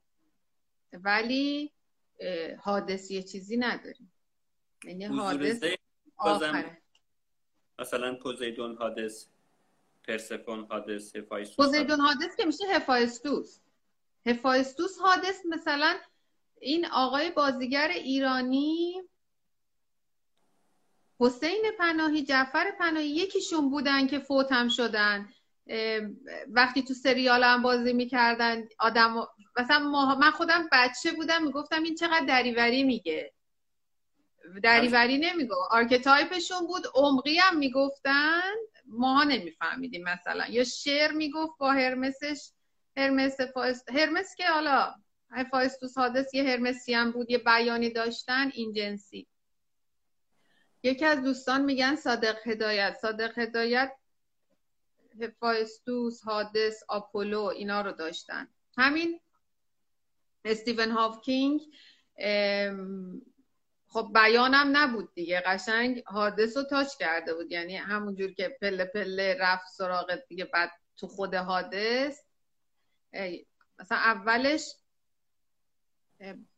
ولی 0.94 1.72
حادثی 2.60 3.24
چیزی 3.24 3.58
نداریم. 3.58 4.14
یعنی 4.84 5.06
حادث 5.06 5.64
آخره. 6.18 6.82
مثلا 7.80 8.16
پوزیدون 8.16 8.78
حادث 8.78 9.28
پرسفون 10.08 10.68
هادس 10.70 11.16
هفایستوس 11.16 11.66
پوزیدون 11.66 12.00
هادس 12.00 12.36
که 12.36 12.46
میشه 12.46 12.64
هفایستوس 12.70 13.60
هفایستوس 14.26 14.98
هادس 14.98 15.46
مثلا 15.50 16.00
این 16.60 16.86
آقای 16.86 17.32
بازیگر 17.32 17.88
ایرانی 17.88 19.02
حسین 21.24 21.72
پناهی 21.80 22.24
جعفر 22.24 22.72
پناهی 22.80 23.08
یکیشون 23.08 23.70
بودن 23.70 24.08
که 24.08 24.20
فوتم 24.20 24.70
شدن. 24.70 25.30
وقتی 26.48 26.84
تو 26.84 26.94
سریال 26.94 27.44
هم 27.44 27.62
بازی 27.62 27.94
می‌کردن 27.94 28.64
آدم 28.80 29.28
مثلا 29.58 30.16
من 30.16 30.32
خودم 30.32 30.70
بچه 30.72 31.12
بودم 31.12 31.44
می‌گفتم 31.44 31.84
این 31.84 31.96
چقدر 31.96 32.26
دریوری 32.26 32.84
میگه. 32.84 33.34
دریوری 34.64 35.18
نمیگه 35.18 35.56
archetype 35.70 36.38
شون 36.38 36.68
بود 36.68 36.84
عمقی 36.96 37.38
هم 37.38 37.58
می‌گفتن 37.58 38.52
ماها 38.86 39.24
نمیفهمیدیم 39.24 40.04
مثلا. 40.04 40.46
یا 40.50 40.64
شعر 40.64 41.12
می‌گفت 41.12 41.58
با 41.58 41.72
هرمسش 41.72 42.52
هرمس 42.98 43.42
فایست 43.42 43.92
هرمس 43.92 44.36
که 44.36 44.48
حالا 44.48 44.96
هفایستوس 45.52 45.98
هادس 45.98 46.34
یه 46.34 46.44
هرمسی 46.44 46.94
هم 46.94 47.12
بود 47.12 47.32
یه 47.32 47.38
بیانی 47.38 47.90
داشتن 47.90 48.52
این 48.54 48.74
جنسی. 48.74 49.28
یکی 50.84 51.06
از 51.06 51.24
دوستان 51.24 51.66
میگن 51.66 51.96
صادق 51.96 52.48
هدایت. 52.48 52.98
صادق 53.02 53.40
هدایت 53.40 53.94
هفایستوس 55.22 56.24
هادس 56.24 56.84
آپولو 56.88 57.42
اینا 57.42 57.82
رو 57.82 57.92
داشتن. 57.92 58.48
همین 58.78 59.20
استیون 60.46 60.92
هاوکینگ 60.92 61.62
خب 63.88 64.12
بیانم 64.14 64.78
نبود 64.78 65.14
دیگه. 65.14 65.44
قشنگ 65.46 66.04
حادث 66.06 66.58
رو 66.58 66.64
تاچ 66.64 66.98
کرده 66.98 67.34
بود. 67.34 67.52
یعنی 67.52 67.76
همونجور 67.76 68.34
که 68.34 68.58
پله 68.62 68.86
پله 68.86 69.38
رفت 69.40 69.68
سراغ 69.78 70.16
دیگه 70.28 70.46
بعد 70.46 70.72
تو 70.98 71.08
خود 71.08 71.36
حادث 71.36 72.22
مثلا 73.80 73.98
اولش 73.98 74.76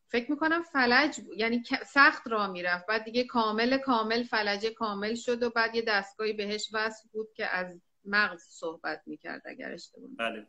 فکر 0.08 0.32
می‌کنم 0.32 0.64
فلج 0.64 1.22
بود 1.22 1.38
یعنی 1.38 1.64
سخت 1.88 2.28
را 2.28 2.48
می‌رفت. 2.48 2.86
بعد 2.86 3.04
دیگه 3.04 3.24
کامل 3.24 3.78
کامل 3.78 4.24
فلج 4.24 4.66
کامل 4.66 5.16
شد 5.16 5.44
و 5.44 5.50
بعد 5.50 5.76
یه 5.76 5.82
دستگاهی 5.82 6.34
بهش 6.34 6.70
وصل 6.74 7.10
بود 7.12 7.34
که 7.34 7.46
از 7.46 7.82
مغز 8.06 8.44
صحبت 8.44 9.02
می‌کرد 9.06 9.42
اگر 9.46 9.74
اشتباه 9.74 10.10
بله. 10.18 10.48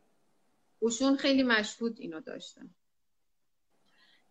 اوشون 0.78 1.16
خیلی 1.16 1.42
مشهود 1.42 2.00
اینو 2.00 2.20
داشتن. 2.20 2.70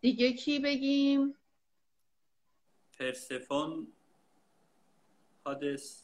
دیگه 0.02 0.34
کی 0.34 0.60
بگیم؟ 0.60 1.36
پرسفون 3.00 3.88
حادث. 5.46 6.04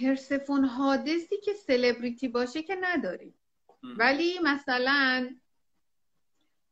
پرسفون 0.00 0.64
حادثی 0.64 1.40
که 1.44 1.52
سلبریتی 1.52 2.28
باشه 2.28 2.62
که 2.62 2.76
نداریم. 2.80 3.34
ولی 3.82 4.38
مثلا 4.38 5.36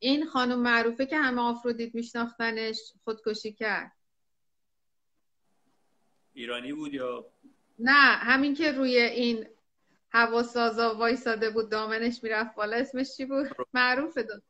این 0.05 0.27
خانم 0.27 0.59
معروفه 0.59 1.07
که 1.07 1.19
همه 1.19 1.43
آفرودیت 1.43 1.95
میشناختنش 1.95 2.79
خودکشی 3.05 3.53
کرد. 3.53 3.93
ایرانی 6.35 6.73
بود 6.73 6.95
یا؟ 6.95 7.27
نه 7.79 8.17
همین 8.17 8.55
که 8.55 8.73
روی 8.73 8.97
این 8.99 9.47
هواسازا 10.11 10.95
وایساده 10.95 11.51
بود 11.51 11.71
دامنش 11.71 12.23
می‌رفت 12.23 12.55
بالا. 12.55 12.77
اسمش 12.77 13.17
چی 13.17 13.25
بود؟ 13.25 13.47
معروفه 13.75 14.23
داد 14.23 14.43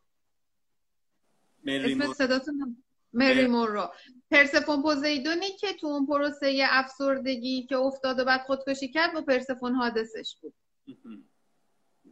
اسم 1.67 2.13
صداتون 2.13 2.85
مری 3.13 3.47
مورو. 3.47 3.93
پرسفون 4.31 4.83
پوزیدونی 4.83 5.57
که 5.61 5.73
تو 5.73 5.87
اون 5.87 6.07
پروسه 6.07 6.67
افسردگی 6.71 7.67
که 7.67 7.77
افتاد 7.77 8.19
و 8.19 8.25
بعد 8.25 8.41
خودکشی 8.41 8.89
کرد 8.89 9.15
با 9.15 9.23
پرسفون 9.23 9.75
حادثش 9.75 10.37
بود. 10.41 10.55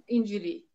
اینجوری. 0.06 0.68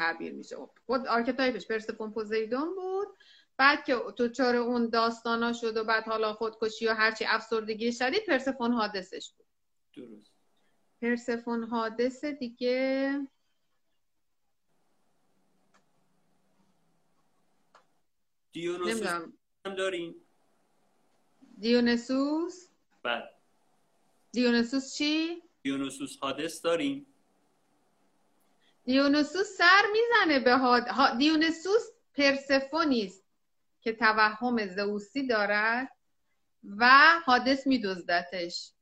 تعبیر 0.00 0.32
میشه. 0.32 0.56
خود 0.86 1.06
آرکتایپش 1.06 1.66
پرسفون 1.66 2.12
پوزیدون 2.12 2.74
بود. 2.74 3.08
بعد 3.56 3.84
که 3.84 3.96
تو 4.18 4.28
چار 4.28 4.56
اون 4.56 4.88
داستانا 4.88 5.52
شد 5.52 5.76
و 5.76 5.84
بعد 5.84 6.04
حالا 6.04 6.32
خودکشی 6.32 6.86
و 6.86 6.94
هرچی 6.94 7.24
افسردگی 7.24 7.92
شدید 7.92 8.26
پرسفون 8.26 8.72
حادثش 8.72 9.32
بود. 9.32 9.46
درست. 9.96 10.32
پرسفون 11.02 11.64
حادث 11.64 12.24
دیگه 12.24 13.20
دیونوسوس 18.52 19.06
هم 19.66 19.74
داریم؟ 19.76 20.14
دیونسوس 21.58 22.68
بله. 23.02 23.28
دیونسوس 24.32 24.94
چی؟ 24.94 25.42
دیونوسوس 25.62 26.18
حادث 26.20 26.64
داریم؟ 26.64 27.06
دیونسوس 28.90 29.46
سر 29.46 29.82
می‌زنه 29.92 30.38
به 30.40 30.56
حاد... 30.56 30.88
دیونسوس 31.18 31.82
پرسفونیست 32.14 33.24
که 33.80 33.92
توهم 33.92 34.66
زئوسی 34.66 35.26
دارد 35.26 35.88
و 36.76 36.90
حادث 37.24 37.66
میدزدتش. 37.66 38.72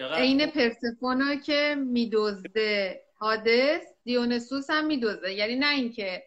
عین 0.00 0.46
پرسفونا 0.46 1.34
که 1.34 1.76
میدزده 1.78 3.02
حادث 3.14 3.82
دیونسوس 4.04 4.70
هم 4.70 4.86
میدزده. 4.86 5.32
یعنی 5.32 5.56
نه 5.56 5.68
اینکه 5.68 6.26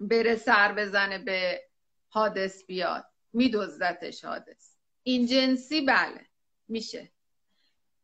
بره 0.00 0.36
سر 0.36 0.72
بزنه 0.72 1.18
به 1.18 1.62
حادث 2.08 2.66
بیاد 2.66 3.04
میدزدتش 3.32 4.24
حادث. 4.24 4.76
این 5.02 5.26
جنسی 5.26 5.80
بله 5.80 6.26
میشه. 6.68 7.13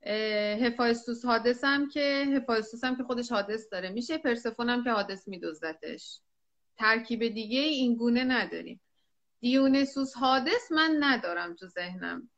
هفایستوس 0.06 1.24
حادث 1.24 1.64
هم 1.64 1.88
که 1.88 2.24
هفایستوس 2.36 2.84
هم 2.84 2.96
که 2.96 3.02
خودش 3.02 3.32
حادث 3.32 3.66
داره. 3.72 3.90
میشه 3.90 4.18
پرسفون 4.18 4.68
هم 4.68 4.84
که 4.84 4.90
حادث 4.90 5.28
میدزدتش 5.28 6.20
ترکیب 6.78 7.28
دیگه 7.28 7.60
این 7.60 7.94
گونه 7.94 8.24
نداریم. 8.24 8.80
دیونسوس 9.40 10.14
حادث 10.14 10.72
من 10.72 10.96
ندارم 11.00 11.54
تو 11.54 11.66
ذهنم. 11.66 12.30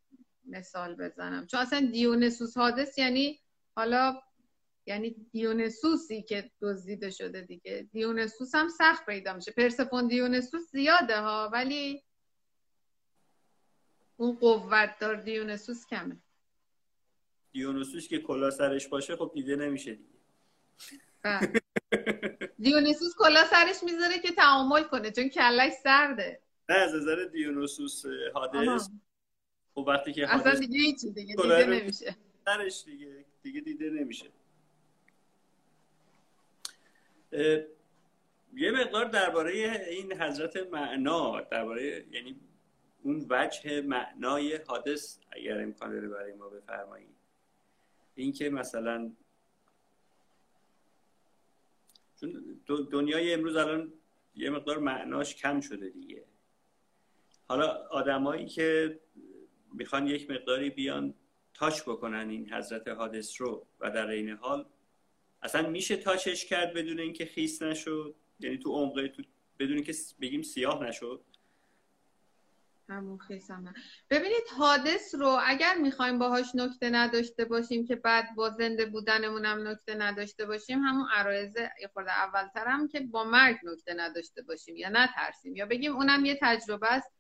مثال 0.44 0.94
بزنم. 0.94 1.46
چون 1.46 1.61
اصلا 1.61 1.88
دیونسوس 1.92 2.57
حادث 2.57 2.98
یعنی 2.98 3.40
حالا 3.77 4.20
یعنی 4.87 5.16
دیونسوسی 5.33 6.22
که 6.22 6.51
دزدیده 6.61 7.11
شده 7.11 7.42
دیگه. 7.42 7.88
دیونسوس 7.92 8.55
هم 8.55 8.68
سخت 8.68 9.07
پیدا 9.07 9.35
میشه. 9.35 9.53
پرسفون 9.53 10.09
دیونسوس 10.09 10.70
زیاده 10.70 11.20
ها 11.20 11.51
ولی 11.52 12.04
اون 14.17 14.37
قوت 14.37 14.98
دار 15.00 15.17
دیونسوس 15.17 15.87
کمه. 15.87 16.17
دیونسوس 17.53 18.09
که 18.09 18.19
کلا 18.19 18.50
سرش 18.50 18.88
باشه 18.88 19.17
خب 19.17 19.31
دیده 19.35 19.57
نمیشه 19.57 19.94
دیگه. 19.94 20.19
بله. 21.23 21.53
دیونسوس 22.59 23.15
کلا 23.19 23.44
سرش 23.44 23.83
می‌ذاره 23.83 24.19
که 24.19 24.33
تعامل 24.33 24.83
کنه 24.83 25.11
چون 25.11 25.29
کلش 25.29 25.73
سرده. 25.73 26.40
نه 26.69 26.77
از 26.77 26.94
نظر 26.94 27.25
دیونسوس 27.25 28.03
حادث. 28.35 28.88
خب 29.75 29.85
وقتی 29.88 30.13
که 30.13 30.35
اصلا 30.35 30.55
دیگه 30.55 30.79
هیچی 30.79 31.11
دیگه 31.11 31.35
دیده 31.37 31.67
نمیشه. 31.67 32.17
سرش 32.44 32.85
دیگه 32.85 33.25
دیگه 33.42 33.61
دیده 33.61 33.90
نمیشه. 33.90 34.27
یه 38.55 38.71
مقدار 38.71 39.05
درباره 39.05 39.53
این 39.90 40.13
حضرت 40.13 40.57
معنا 40.57 41.40
درباره 41.40 42.07
یعنی 42.11 42.40
اون 43.03 43.27
وجه 43.31 43.81
معنای 43.81 44.57
حادث 44.57 45.19
اگر 45.31 45.61
امکان 45.61 45.92
داره 45.92 46.09
برای 46.09 46.33
ما 46.33 46.48
بفرمایید. 46.48 47.21
اینکه 48.15 48.50
مثلا 48.50 49.13
چون 52.21 52.58
دنیای 52.90 53.33
امروز 53.35 53.56
الان 53.56 53.92
یه 54.35 54.50
مقدار 54.50 54.79
معناش 54.79 55.35
کم 55.35 55.60
شده 55.60 55.88
دیگه. 55.88 56.25
حالا 57.48 57.67
آدمایی 57.90 58.46
که 58.46 59.00
می‌خوان 59.73 60.06
یک 60.06 60.31
مقداری 60.31 60.71
بیان 60.71 61.15
تاچ 61.54 61.83
بکنن 61.83 62.31
این 62.31 62.52
حضرت 62.52 62.88
حادث 62.88 63.40
رو 63.40 63.67
و 63.81 63.90
در 63.90 64.06
این 64.06 64.31
حال 64.31 64.67
اصلا 65.42 65.69
میشه 65.69 65.96
تاچش 65.96 66.44
کرد 66.44 66.75
بدون 66.75 67.00
اینکه 67.00 67.27
خیس 67.27 67.63
نشد؟ 67.63 68.15
یعنی 68.40 68.58
تو 68.58 68.73
عمقه 68.73 69.08
تو 69.08 69.23
بدون 69.58 69.75
اینکه 69.75 69.92
بگیم 70.21 70.42
سیاه 70.42 70.85
نشد؟ 70.85 71.25
همون 72.89 73.19
ببینید 74.11 74.45
حادث 74.59 75.15
رو 75.15 75.39
اگر 75.47 75.75
می‌خوایم 75.75 76.19
باهاش 76.19 76.55
نکته 76.55 76.91
نداشته 76.91 77.45
باشیم 77.45 77.87
که 77.87 77.97
بعد 77.97 78.35
با 78.37 78.51
زنده 78.51 78.87
بودنمون 78.87 79.45
هم 79.45 79.69
نکته 79.69 79.95
نداشته 79.95 80.47
باشیم 80.47 80.79
همون 80.83 81.09
عرایز 81.13 81.57
خورده 81.93 82.19
اولتر 82.19 82.67
هم 82.67 82.89
که 82.89 83.01
با 83.01 83.25
مرگ 83.25 83.57
نکته 83.65 83.95
نداشته 83.95 84.43
باشیم 84.43 84.77
یا 84.77 84.89
نترسیم. 84.89 85.57
یا 85.57 85.67
بگیم 85.67 85.97
اونم 85.97 86.25
یه 86.25 86.39
تجربه 86.43 86.93
است 86.93 87.13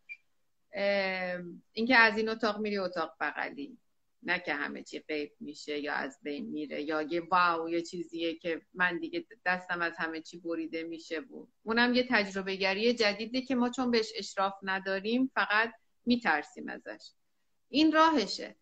اینکه 1.72 1.96
از 1.96 2.18
این 2.18 2.28
اتاق 2.28 2.58
میری 2.60 2.78
اتاق 2.78 3.16
بغلی. 3.20 3.78
نه 4.22 4.38
که 4.38 4.54
همه 4.54 4.82
چی 4.82 4.98
غیب 4.98 5.32
میشه 5.40 5.78
یا 5.78 5.94
از 5.94 6.18
بین 6.22 6.46
میره 6.46 6.82
یا 6.82 7.02
یه 7.02 7.20
واو 7.30 7.68
یه 7.68 7.82
چیزیه 7.82 8.34
که 8.34 8.62
من 8.74 8.98
دیگه 8.98 9.26
دستم 9.46 9.82
از 9.82 9.92
همه 9.96 10.20
چی 10.20 10.38
بریده 10.38 10.82
میشه 10.82 11.20
بود 11.20 11.52
اونم 11.62 11.94
یه 11.94 12.06
تجربه 12.10 12.56
گری 12.56 12.94
جدیده 12.94 13.42
که 13.42 13.54
ما 13.54 13.70
چون 13.70 13.90
بهش 13.90 14.12
اشراف 14.16 14.54
نداریم 14.62 15.30
فقط 15.34 15.72
میترسیم 16.06 16.68
ازش. 16.68 17.12
این 17.68 17.92
راهشه. 17.92 18.56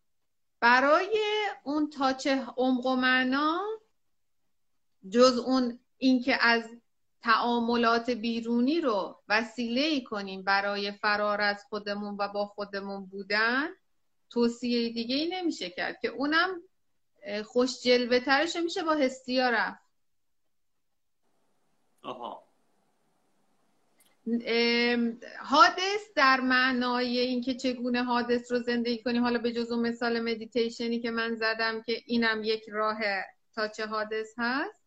برای 0.61 1.19
اون 1.65 1.91
تاچه 1.91 2.47
عمق 2.57 2.87
و 2.87 2.97
معنا 2.97 3.61
جز 5.11 5.39
اون 5.39 5.79
اینکه 5.99 6.37
از 6.41 6.71
تعاملات 7.23 8.11
بیرونی 8.11 8.81
رو 8.81 9.23
وسیله 9.29 9.81
ای 9.81 10.05
کنیم 10.05 10.43
برای 10.43 10.93
فرار 10.93 11.41
از 11.41 11.65
خودمون 11.69 12.17
و 12.19 12.29
با 12.29 12.47
خودمون 12.47 13.07
بودن 13.07 13.69
توصیه 14.31 14.89
دیگه 14.91 15.17
ای 15.17 15.29
نمیشه 15.29 15.71
کرد 15.71 16.01
که 16.01 16.09
اونم 16.09 16.63
خوش 17.45 17.83
جلوه 17.83 18.21
ترش 18.21 18.57
میشه 18.57 18.83
با 18.83 18.95
هستیا 18.95 19.51
رفت 19.51 19.91
آها 22.03 22.51
حادث 25.39 26.01
در 26.17 26.41
معنای 26.41 27.19
اینکه 27.19 27.55
چگونه 27.55 28.05
حادث 28.05 28.53
رو 28.53 28.59
زندگی 28.59 29.03
کنی. 29.03 29.19
حالا 29.19 29.39
به 29.39 29.53
جز 29.53 29.73
اون 29.73 29.89
مثال 29.89 30.21
مدیتیشنی 30.21 31.01
که 31.01 31.11
من 31.11 31.35
زدم 31.35 31.83
که 31.83 32.03
اینم 32.07 32.41
یک 32.45 32.69
راه 32.69 32.99
تا 33.55 33.69
چه 33.69 33.87
حادث 33.87 34.35
هست. 34.39 34.85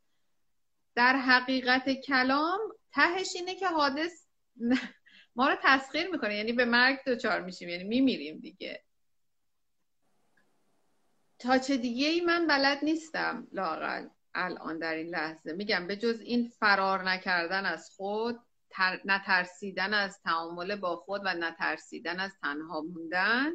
در 0.95 1.15
حقیقت 1.15 1.89
کلام 1.89 2.59
تهش 2.91 3.35
اینه 3.35 3.55
که 3.55 3.67
حادث 3.67 4.25
ما 5.35 5.49
رو 5.49 5.55
تسخیر 5.63 6.11
می‌کنه. 6.11 6.35
یعنی 6.37 6.53
به 6.53 6.65
مرگ 6.65 6.99
دچار 7.07 7.41
میشیم. 7.41 7.69
یعنی 7.69 7.83
میمیریم 7.83 8.39
دیگه. 8.39 8.83
تا 11.43 11.57
چه 11.57 11.77
دیگه 11.77 12.07
ای 12.07 12.21
من 12.21 12.47
بلد 12.47 12.83
نیستم 12.83 13.47
لاقل 13.51 14.07
الان 14.35 14.79
در 14.79 14.93
این 14.93 15.07
لحظه. 15.07 15.53
میگم 15.53 15.87
به 15.87 15.95
جز 15.95 16.19
این 16.19 16.49
فرار 16.49 17.09
نکردن 17.09 17.65
از 17.65 17.89
خود 17.89 18.39
نترسیدن 19.05 19.93
از 19.93 20.21
تعامل 20.21 20.75
با 20.75 20.95
خود 20.95 21.21
و 21.25 21.33
نترسیدن 21.33 22.19
از 22.19 22.31
تنها 22.41 22.81
موندن 22.81 23.51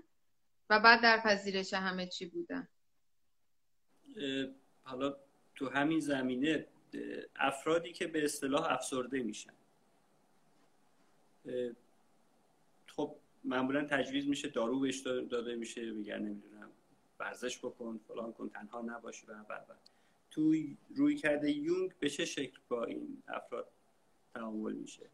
و 0.70 0.80
بعد 0.80 1.03
در 1.03 1.20
پذیرش 1.20 1.74
همه 1.74 2.07
چی 2.07 2.26
بودن. 2.26 2.68
حالا 4.82 5.16
تو 5.55 5.68
همین 5.68 6.01
زمینه 6.01 6.66
افرادی 7.36 7.93
که 7.93 8.07
به 8.07 8.24
اصطلاح 8.24 8.72
افسرده 8.72 9.22
میشن. 9.22 9.53
خب 12.86 13.16
معمولا 13.45 13.84
تجویز 13.84 14.28
میشه 14.28 14.49
دارو 14.49 14.80
بهش 14.80 15.01
داده 15.01 15.57
میشه 15.57 15.91
میگن 15.91 16.18
نمی‌دونم 16.18 16.58
ورزش 17.21 17.59
بکن 17.59 18.01
فلان 18.09 18.33
کن 18.33 18.49
تنها 18.49 18.81
نباشی 18.81 19.27
و 19.27 19.35
بعد 19.49 19.66
تو 20.31 20.55
روی 20.95 21.16
کرده 21.16 21.51
یونگ 21.51 21.93
به 22.01 22.11
چه 22.11 22.25
شکل 22.25 22.59
با 22.69 22.85
این 22.85 23.23
افراد 23.29 23.69
تعامل 24.35 24.73
میشه؟ 24.73 25.11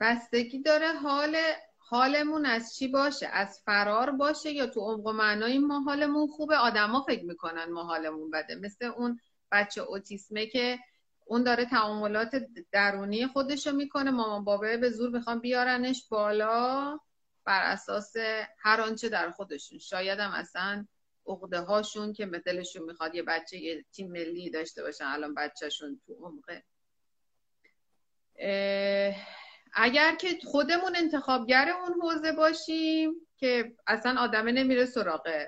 بستگی 0.00 0.62
داره 0.62 0.92
حال 0.92 1.36
حالمون 1.78 2.46
از 2.46 2.76
چی 2.76 2.88
باشه؟ 2.88 3.26
از 3.26 3.60
فرار 3.64 4.10
باشه 4.10 4.52
یا 4.52 4.66
تو 4.66 4.80
عمق 4.80 5.06
و 5.06 5.12
معنای 5.12 5.58
ما 5.58 5.80
حالمون 5.80 6.26
خوبه؟ 6.26 6.56
آدما 6.56 7.02
فکر 7.02 7.24
می‌کنن 7.24 7.64
ما 7.64 7.82
حالمون 7.82 8.30
بده. 8.30 8.54
مثل 8.54 8.84
اون 8.84 9.20
بچه 9.52 9.80
اوتیسمه 9.80 10.46
که 10.46 10.78
اون 11.26 11.42
داره 11.42 11.64
تعاملات 11.64 12.46
درونی 12.72 13.26
خودشو 13.26 13.72
می‌کنه. 13.72 14.10
مامان 14.10 14.44
بابا 14.44 14.76
به 14.76 14.90
زور 14.90 15.10
می‌خوان 15.10 15.40
بیارنش 15.40 16.08
بالا. 16.08 16.98
بر 17.48 17.62
اساس 17.62 18.16
هر 18.58 18.80
آنچه 18.80 19.08
در 19.08 19.30
خودشون. 19.30 19.78
شاید 19.78 20.18
هم 20.18 20.30
اصلا 20.30 20.86
عقده 21.26 21.60
هاشون 21.60 22.12
که 22.12 22.26
دلشون 22.26 22.82
می‌خواد 22.82 23.14
یه 23.14 23.22
بچه 23.22 23.58
یه 23.58 23.84
تیم 23.92 24.10
ملی 24.10 24.50
داشته 24.50 24.82
باشن 24.82 25.04
الان 25.04 25.34
بچهشون 25.34 26.00
تو 26.06 26.14
عمقه 26.14 26.64
اگر 29.72 30.14
که 30.14 30.28
خودمون 30.44 30.96
انتخابگر 30.96 31.68
اون 31.68 32.00
حوزه 32.02 32.32
باشیم 32.32 33.12
که 33.36 33.76
اصلا 33.86 34.20
آدمه 34.20 34.52
نمیره 34.52 34.84
سراغ 34.84 35.46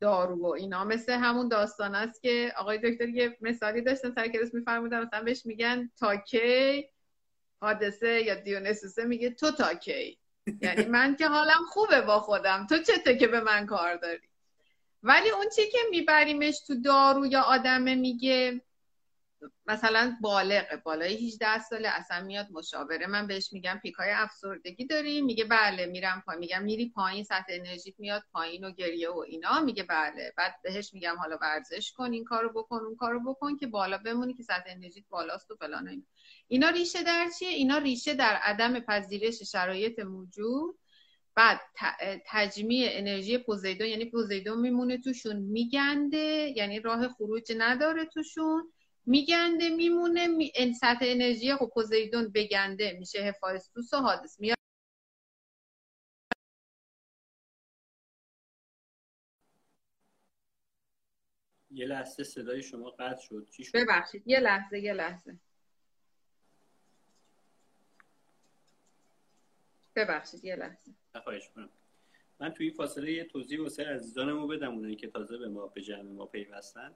دارو 0.00 0.42
و 0.42 0.46
اینا. 0.46 0.84
مثل 0.84 1.12
همون 1.12 1.48
داستان 1.48 1.94
است 1.94 2.22
که 2.22 2.52
آقای 2.56 2.78
دکتر 2.78 3.08
یه 3.08 3.36
مثالی 3.40 3.82
داشتن 3.82 4.14
سر 4.14 4.28
کلاس 4.28 4.54
میفرمودن 4.54 5.04
مثلا 5.04 5.22
بهش 5.22 5.46
میگن 5.46 5.90
تاکی 5.98 6.88
حادثه 7.60 8.22
یا 8.22 8.34
دیونسوسه 8.34 9.04
میگه 9.04 9.30
تو 9.30 9.50
تاکی. 9.50 10.18
یعنی 10.60 10.84
من 10.84 11.16
که 11.16 11.28
حالم 11.28 11.64
خوبه 11.68 12.00
با 12.00 12.20
خودم. 12.20 12.66
تو 12.66 12.78
چته 12.78 13.16
که 13.16 13.26
به 13.26 13.40
من 13.40 13.66
کار 13.66 13.96
داری؟ 13.96 14.28
ولی 15.02 15.30
اون 15.30 15.46
چی 15.56 15.70
که 15.70 15.78
میبریمش 15.90 16.60
تو 16.66 16.74
دارو 16.80 17.26
یا 17.26 17.42
آدمه 17.42 17.94
میگه 17.94 18.60
مثلا 19.66 20.16
بالغه. 20.20 20.76
بالای 20.84 21.26
18 21.26 21.58
ساله 21.58 21.88
اصلا 21.88 22.24
میاد 22.24 22.46
مشاوره. 22.50 23.06
من 23.06 23.26
بهش 23.26 23.52
میگم 23.52 23.80
پیکای 23.82 24.10
افسردگی 24.10 24.86
داری؟ 24.86 25.22
میگه 25.22 25.44
بله 25.44 25.86
میرم 25.86 26.22
پایین. 26.26 26.40
میگم 26.40 26.62
میری 26.62 26.88
پایین 26.94 27.24
سطح 27.24 27.44
انرژیت 27.48 27.94
میاد 27.98 28.22
پایین 28.32 28.64
و 28.64 28.70
گریه 28.70 29.10
و 29.10 29.18
اینا. 29.18 29.60
میگه 29.60 29.82
بله. 29.82 30.32
بعد 30.36 30.54
بهش 30.62 30.94
میگم 30.94 31.16
حالا 31.18 31.38
ورزش 31.40 31.92
کن 31.92 32.12
این 32.12 32.24
کارو 32.24 32.52
بکن 32.52 32.76
اون 32.76 32.96
کارو 32.96 33.20
بکن 33.20 33.56
که 33.56 33.66
بالا 33.66 33.98
بمونی 33.98 34.34
که 34.34 34.42
سطح 34.42 34.64
انرژیت 34.66 35.04
بالاست 35.08 35.50
و 35.50 35.56
فلان 35.56 35.88
اینا. 35.88 36.02
اینا 36.48 36.68
ریشه 36.68 37.02
در 37.02 37.28
چیه؟ 37.38 37.48
اینا 37.48 37.78
ریشه 37.78 38.14
در 38.14 38.34
عدم 38.42 38.80
پذیرش 38.80 39.42
شرایط 39.42 39.98
موجود 39.98 40.78
بعد 41.34 41.60
تجمیع 42.26 42.88
انرژی 42.92 43.38
پوزیدون 43.38 43.86
یعنی 43.88 44.04
پوزیدون 44.04 44.60
میمونه 44.60 44.98
توشون 44.98 45.36
میگنده 45.36 46.52
یعنی 46.56 46.80
راه 46.80 47.08
خروج 47.08 47.52
نداره 47.58 48.04
توشون. 48.04 48.72
میگنده 49.06 49.68
میمونه 49.68 50.26
می... 50.26 50.52
سطح 50.80 50.98
انرژی 51.02 51.54
خب 51.54 51.70
پوزیدون 51.74 52.32
بگنده 52.34 52.96
میشه 52.98 53.18
هفایستوس 53.18 53.92
و 53.92 53.96
حادث. 53.96 54.40
میاد 54.40 54.56
یه 61.70 61.86
لحظه 61.86 62.24
صدای 62.24 62.62
شما 62.62 62.90
قطع 62.90 63.22
شد. 63.22 63.48
چی 63.50 63.64
شد؟ 63.64 63.72
ببخشید. 63.74 64.22
یه 64.26 64.40
لحظه 64.40 64.78
یه 64.80 64.92
لحظه. 64.92 65.38
ببخشید 69.96 70.44
یه 70.44 70.56
لحظه. 70.56 70.90
خواهش 71.24 71.48
کنم 71.48 71.68
من 72.40 72.50
توی 72.50 72.70
فاصله 72.70 73.12
یه 73.12 73.24
توضیح 73.24 73.60
واسه 73.60 73.84
عزیزانمو 73.84 74.46
بدم 74.46 74.74
اونایی 74.74 74.96
که 74.96 75.08
تازه 75.08 75.38
به 75.38 75.48
ما 75.48 75.66
به 75.66 75.80
جمع 75.80 76.02
ما 76.10 76.26
پیوستن. 76.26 76.94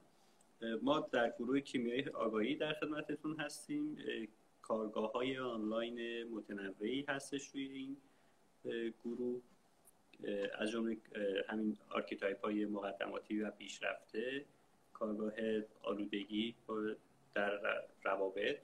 ما 0.83 1.01
در 1.01 1.31
گروه 1.39 1.61
کیمیای 1.61 2.09
آگاهی 2.09 2.55
در 2.55 2.73
خدمتتون 2.73 3.41
هستیم. 3.41 3.97
کارگاه 4.63 5.13
های 5.13 5.39
آنلاین 5.39 6.25
متنوعی 6.25 7.05
هستش 7.09 7.49
روی 7.49 7.69
این 7.69 7.97
گروه. 9.05 9.43
از 10.59 10.71
جمله 10.71 10.97
همین 11.49 11.79
archetype 11.91 12.45
های 12.45 12.67
مقدماتی 12.67 13.41
و 13.41 13.51
پیشرفته 13.51 14.45
کارگاه 14.93 15.33
آلودگی 15.83 16.55
در 17.35 17.85
روابط 18.05 18.59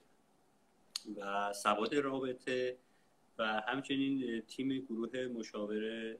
و 1.17 1.53
سواد 1.53 1.95
رابطه. 1.95 2.77
و 3.37 3.61
همچنین 3.67 4.41
تیم 4.41 4.79
گروه 4.79 5.27
مشاوره 5.27 6.17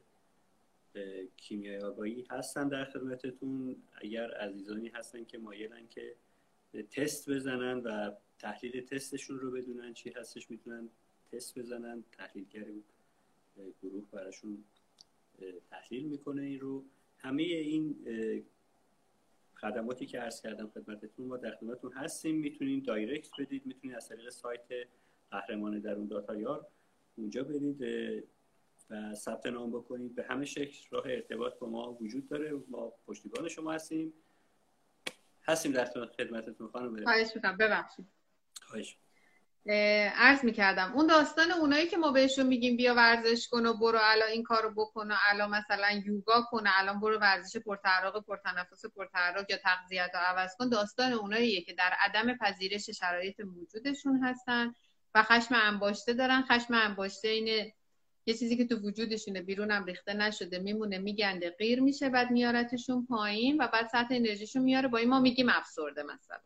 کیمیای 1.37 1.77
آگاهی 1.77 2.25
هستن 2.29 2.67
در 2.67 2.85
خدمتتون. 2.85 3.75
اگر 4.01 4.31
عزیزانی 4.31 4.87
هستن 4.87 5.25
که 5.25 5.37
مایلن 5.37 5.87
که 5.87 6.15
تست 6.91 7.29
بزنن 7.29 7.77
و 7.77 8.11
تحلیل 8.39 8.81
تستشون 8.81 9.39
رو 9.39 9.51
بدونن 9.51 9.93
چی 9.93 10.09
هستش 10.09 10.51
می‌تونن 10.51 10.89
تست 11.31 11.59
بزنن. 11.59 12.03
تحلیلگر 12.11 12.65
گروه 13.81 14.05
براشون 14.11 14.63
تحلیل 15.69 16.03
می‌کنه 16.03 16.41
این 16.41 16.59
رو. 16.59 16.85
همه 17.17 17.43
این 17.43 17.95
خدماتی 19.55 20.05
که 20.05 20.19
عرض 20.19 20.41
کردم 20.41 20.67
خدمتتون 20.67 21.27
ما 21.27 21.37
در 21.37 21.55
خدمتتون 21.55 21.91
هستیم. 21.91 22.35
می‌تونید 22.35 22.85
دایرکت 22.85 23.29
بدید. 23.39 23.65
می‌تونید 23.65 23.95
از 23.95 24.09
طریق 24.09 24.29
سایت 24.29 24.87
قهرمان 25.31 25.79
درون 25.79 26.07
داتایار 26.07 26.67
اونجا 27.15 27.43
برید 27.43 27.81
و 28.89 29.15
ثبت 29.15 29.45
نام 29.45 29.71
بکنید. 29.71 30.15
به 30.15 30.23
همه 30.29 30.45
شکل 30.45 30.77
راه 30.91 31.05
ارتباط 31.05 31.59
با 31.59 31.69
ما 31.69 31.93
وجود 31.93 32.29
داره. 32.29 32.53
ما 32.67 32.93
پشتیبان 33.07 33.47
شما 33.47 33.71
هستیم. 33.71 34.13
هستیم 35.47 35.71
در 35.71 35.85
خدمتتون 36.17 36.67
خانم 36.67 37.03
خواهش 37.03 37.27
می‌کنم. 37.35 37.57
ببخشید. 37.57 38.05
خواهش. 38.61 38.97
عرض 40.15 40.43
می‌کردم. 40.43 40.93
اون 40.93 41.07
داستان 41.07 41.51
اونایی 41.51 41.87
که 41.87 41.97
ما 41.97 42.11
بهشون 42.11 42.47
میگیم 42.47 42.77
بیا 42.77 42.95
ورزش 42.95 43.47
کن 43.47 43.65
و 43.65 43.73
برو 43.73 43.99
الان 44.01 44.29
این 44.29 44.43
کارو 44.43 44.73
بکن 44.73 45.11
و 45.11 45.15
الان 45.29 45.49
مثلا 45.49 46.01
یوگا 46.05 46.41
کن 46.51 46.63
الان 46.67 46.99
برو 46.99 47.19
ورزش 47.19 47.57
پرتحرک 47.57 48.25
پرتنفس 48.25 48.85
پرتحرک 48.85 49.49
یا 49.49 49.57
تغذیت 49.57 50.09
رو 50.13 50.19
عوض 50.19 50.55
کن 50.59 50.69
داستان 50.69 51.13
اوناییه 51.13 51.61
که 51.61 51.73
در 51.73 51.93
عدم 51.99 52.37
پذیرش 52.37 52.89
شرایط 52.89 53.39
موجودشون 53.39 54.23
هستن. 54.23 54.73
و 55.15 55.23
خشم 55.23 55.55
انباشته 55.55 56.13
دارن. 56.13 56.41
خشم 56.41 56.73
انباشته 56.73 57.27
اینه 57.27 57.73
یه 58.25 58.33
چیزی 58.33 58.57
که 58.57 58.65
تو 58.65 58.75
وجودشونه. 58.75 59.41
بیرونم 59.41 59.85
ریخته 59.85 60.13
نشده. 60.13 60.59
میمونه 60.59 60.97
میگنده 60.97 61.49
غیر 61.49 61.81
میشه. 61.81 62.09
بعد 62.09 62.31
میارتشون 62.31 63.05
پایین 63.05 63.57
و 63.61 63.67
بعد 63.67 63.87
سطح 63.87 64.07
انرژیشون 64.11 64.61
میاره 64.61 64.87
با 64.87 64.97
این 64.97 65.09
ما 65.09 65.19
میگیم 65.19 65.49
افسرده 65.49 66.03
مثلا. 66.03 66.37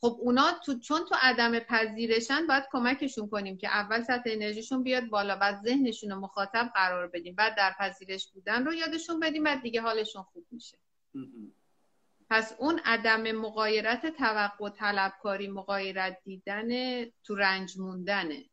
خب 0.00 0.18
اونا 0.20 0.52
تو 0.64 0.78
چون 0.78 1.04
تو 1.04 1.14
عدم 1.20 1.58
پذیرشن 1.58 2.46
باید 2.46 2.64
کمکشون 2.72 3.28
کنیم 3.28 3.56
که 3.56 3.68
اول 3.68 4.02
سطح 4.02 4.22
انرژیشون 4.26 4.82
بیاد 4.82 5.04
بالا 5.04 5.36
بعد 5.36 5.62
ذهنشون 5.64 6.10
رو 6.10 6.20
مخاطب 6.20 6.70
قرار 6.74 7.08
بدیم. 7.08 7.34
بعد 7.34 7.56
در 7.56 7.74
پذیرش 7.78 8.28
بودن 8.32 8.64
رو 8.64 8.74
یادشون 8.74 9.20
بدیم 9.20 9.44
بعد 9.44 9.62
دیگه 9.62 9.80
حالشون 9.80 10.22
خوب 10.22 10.46
میشه. 10.50 10.78
پس 12.30 12.54
اون 12.58 12.80
عدم 12.84 13.32
مقایرت 13.32 14.06
توقع 14.06 14.68
طلبکاری 14.68 15.48
مقایرت 15.48 16.18
دیدن 16.24 16.68
تو 17.24 17.34
رنج 17.34 17.78
موندنه. 17.78 18.44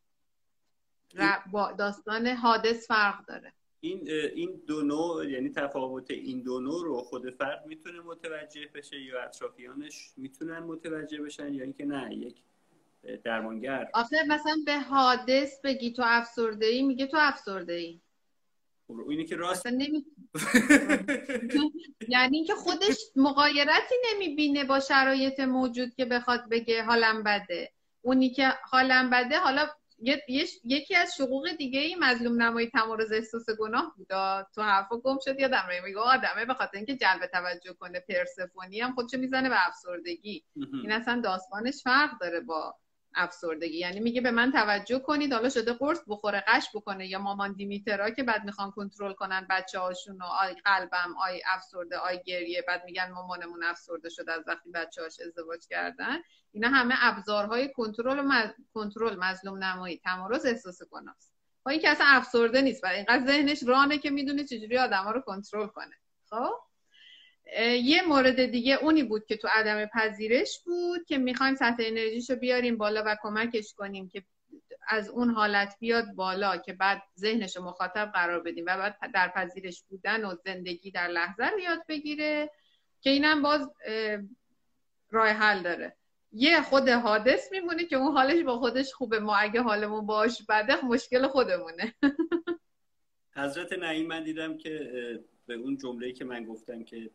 با 1.52 1.72
داستان 1.72 2.28
حادث 2.28 2.88
فرق 2.88 3.26
داره. 3.26 3.54
این 3.80 4.10
این 4.10 4.62
دو 4.68 4.82
نوع 4.82 5.30
یعنی 5.30 5.50
تفاوت 5.50 6.12
این 6.12 6.44
دو 6.44 6.60
نوع 6.60 6.84
رو 6.84 7.02
خود 7.02 7.30
فرد 7.30 7.66
می‌تونه 7.66 8.00
متوجه 8.00 8.70
بشه 8.76 9.02
یا 9.02 9.24
اطرافیانش 9.24 10.14
می‌تونن 10.18 10.60
متوجه 10.60 11.22
بشن 11.22 11.54
یا 11.54 11.64
اینکه 11.64 11.86
نه 11.86 12.16
یک 12.16 12.36
درمانگر. 13.24 13.90
آخه 13.94 14.18
مثلا 14.28 14.56
به 14.66 14.80
حادث 14.80 15.62
بگی 15.62 15.94
تو 15.94 16.04
افسرده 16.06 16.66
ای 16.66 16.82
میگه 16.82 17.08
تو 17.08 17.18
افسرده 17.20 17.74
ای 17.74 18.00
خب، 18.88 19.00
اینی 19.10 19.26
که 19.26 19.36
راست 19.36 19.68
نمی... 19.68 20.06
یعنی 22.08 22.38
اینکه 22.38 22.54
خودش 22.56 22.98
مقایرتی 23.16 23.96
نمی‌بینه 24.12 24.64
با 24.64 24.80
شرایط 24.80 25.40
موجود 25.40 25.94
که 25.96 26.06
بخواد 26.06 26.50
بگه 26.52 26.84
حالم 26.84 27.24
بده. 27.24 27.72
اونی 28.02 28.30
که 28.30 28.54
حالم 28.64 29.10
بده 29.10 29.40
حالا 29.40 29.68
یکی 30.64 30.96
از 30.96 31.16
شقوق 31.16 31.52
دیگه 31.52 31.80
ای 31.80 31.96
مظلوم 32.00 32.42
نمایی 32.42 32.70
تمارز 32.70 33.12
احساس 33.12 33.46
گناه 33.60 33.94
بود. 33.98 34.08
تو 34.56 34.62
حرفا 34.62 34.98
گم 34.98 35.18
شد 35.26 35.40
یادم 35.40 35.66
میگه 35.70 35.82
میگه 35.82 36.00
آدمه 36.00 36.46
به 36.46 36.54
خاطر 36.54 36.78
اینکه 36.78 36.96
جلب 36.96 37.26
توجه 37.26 37.74
کنه. 37.74 38.00
پرسفونی 38.00 38.80
هم 38.82 38.94
خودشو 38.94 39.18
می‌زنه 39.18 39.50
به 39.50 39.68
افسردگی. 39.68 40.44
این 40.56 40.92
اصلا 40.92 41.22
داستانش 41.24 41.84
فرق 41.84 42.12
داره 42.22 42.40
با 42.40 42.76
افسردگی. 43.16 43.78
یعنی 43.78 43.99
میگه 43.99 44.22
به 44.22 44.32
من 44.32 44.51
توجه 44.51 44.99
کنید 44.99 45.34
حالا 45.34 45.49
شده 45.49 45.74
قرص 45.74 45.99
بخوره 46.07 46.43
قش 46.47 46.70
بکنه 46.76 47.07
یا 47.07 47.20
مامان 47.20 47.53
دیمیترا 47.53 48.09
که 48.09 48.24
بعد 48.24 48.43
می‌خوان 48.43 48.72
کنترل 48.72 49.14
کنن 49.14 49.47
بچه 49.49 49.80
هاشون 49.80 50.22
و 50.22 50.24
آی 50.24 50.53
قلبم 50.66 51.16
آی 51.26 51.41
افسرده 51.47 51.97
آی 51.97 52.24
گریه 52.26 52.64
بعد 52.68 52.86
میگن 52.86 53.11
مامانمون 53.11 53.64
افسرده 53.64 54.09
شده 54.09 54.32
از 54.32 54.43
وقتی 54.47 54.72
بچه 54.72 55.01
هاش 55.01 55.20
ازدواج 55.20 55.68
کردن. 55.68 56.18
اینا 56.51 56.70
همه 56.70 56.95
ابزارهای 56.97 57.74
کنترل 57.74 58.47
کنترل 58.74 59.16
مظلوم 59.16 59.64
نمایی 59.64 59.97
تمارز 59.97 60.45
احساس 60.45 60.84
گناست 60.84 61.34
با 61.66 61.72
این 61.72 61.82
که 61.82 61.89
اصلا 61.89 62.05
افسرده 62.09 62.61
نیست 62.61 62.84
و 62.84 62.88
اینقدر 62.88 63.26
ذهنش 63.26 63.64
رانه 63.64 63.97
که 63.97 64.09
می‌دونه 64.09 64.43
چجوری 64.43 64.78
آدما 64.78 65.11
رو 65.11 65.22
کنترل 65.22 65.68
کنه. 65.68 65.95
خب؟ 66.30 66.73
یه 67.84 68.02
مورد 68.08 68.46
دیگه 68.46 68.76
اونی 68.76 69.04
بود 69.04 69.26
که 69.26 69.38
تو 69.38 69.48
عدم 69.52 69.86
پذیرش 69.86 70.60
بود 70.66 71.06
که 71.06 71.18
می‌خوایم 71.18 71.56
سطح 71.56 71.76
انرژیشو 71.80 72.36
بیاریم 72.36 72.78
بالا 72.78 73.04
و 73.06 73.18
کمکش 73.22 73.74
کنیم 73.74 74.10
که 74.10 74.24
از 74.88 75.10
اون 75.10 75.30
حالت 75.30 75.76
بیاد 75.80 76.06
بالا 76.16 76.58
که 76.58 76.74
بعد 76.74 77.04
ذهنش 77.20 77.58
مخاطب 77.58 78.12
قرار 78.14 78.39
بدیم 78.39 78.66
و 78.68 78.78
بعد 78.78 78.98
در 79.14 79.28
پذیرش 79.28 79.84
بودن 79.89 80.26
و 80.26 80.36
زندگی 80.46 80.91
در 80.91 81.08
لحظه 81.08 81.46
رو 81.46 81.60
یاد 81.60 81.86
بگیره 81.88 82.50
که 83.02 83.10
اینم 83.10 83.41
باز 83.41 83.72
راه 85.10 85.28
حل 85.28 85.64
داره. 85.64 85.96
یه 86.32 86.62
خود 86.62 86.89
حادث 86.89 87.52
میمونه 87.52 87.86
که 87.86 87.96
اون 87.96 88.12
حالش 88.12 88.44
با 88.44 88.58
خودش 88.58 88.94
خوبه. 88.94 89.20
ما 89.20 89.36
اگه 89.36 89.62
حالمون 89.62 90.06
باش 90.06 90.41
بده 90.50 90.86
مشکل 90.86 91.28
خودمونه. 91.28 91.94
حضرت 93.36 93.74
نعیم 93.74 94.08
من 94.08 94.24
دیدم 94.24 94.58
که 94.58 94.89
به 95.46 95.54
اون 95.54 95.78
جمله‌ای 95.78 96.14
که 96.14 96.26
من 96.26 96.46
گفتم 96.46 96.84
که 96.84 97.10